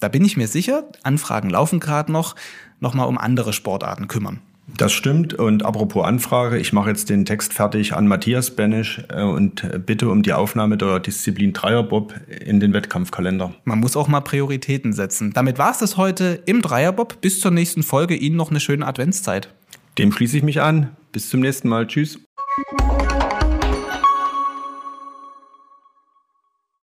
da 0.00 0.08
bin 0.08 0.24
ich 0.24 0.36
mir 0.36 0.48
sicher, 0.48 0.84
Anfragen 1.02 1.50
laufen 1.50 1.80
gerade 1.80 2.12
noch, 2.12 2.34
nochmal 2.80 3.08
um 3.08 3.18
andere 3.18 3.52
Sportarten 3.52 4.08
kümmern. 4.08 4.40
Das 4.76 4.92
stimmt. 4.92 5.32
Und 5.34 5.64
apropos 5.64 6.04
Anfrage, 6.04 6.58
ich 6.58 6.72
mache 6.72 6.90
jetzt 6.90 7.08
den 7.08 7.24
Text 7.24 7.52
fertig 7.52 7.94
an 7.94 8.08
Matthias 8.08 8.50
Benisch 8.50 9.00
äh, 9.08 9.22
und 9.22 9.64
bitte 9.86 10.10
um 10.10 10.22
die 10.22 10.32
Aufnahme 10.32 10.76
der 10.76 10.98
Disziplin 10.98 11.52
Dreierbob 11.52 12.14
in 12.44 12.58
den 12.58 12.72
Wettkampfkalender. 12.72 13.54
Man 13.64 13.78
muss 13.78 13.96
auch 13.96 14.08
mal 14.08 14.20
Prioritäten 14.20 14.92
setzen. 14.92 15.32
Damit 15.32 15.58
war 15.58 15.70
es 15.70 15.78
das 15.78 15.96
heute 15.96 16.42
im 16.46 16.62
Dreierbob. 16.62 17.20
Bis 17.20 17.40
zur 17.40 17.52
nächsten 17.52 17.84
Folge. 17.84 18.16
Ihnen 18.16 18.36
noch 18.36 18.50
eine 18.50 18.58
schöne 18.58 18.86
Adventszeit. 18.86 19.54
Dem 19.98 20.12
schließe 20.12 20.36
ich 20.36 20.42
mich 20.42 20.60
an. 20.60 20.96
Bis 21.12 21.30
zum 21.30 21.40
nächsten 21.40 21.68
Mal. 21.68 21.86
Tschüss. 21.86 22.18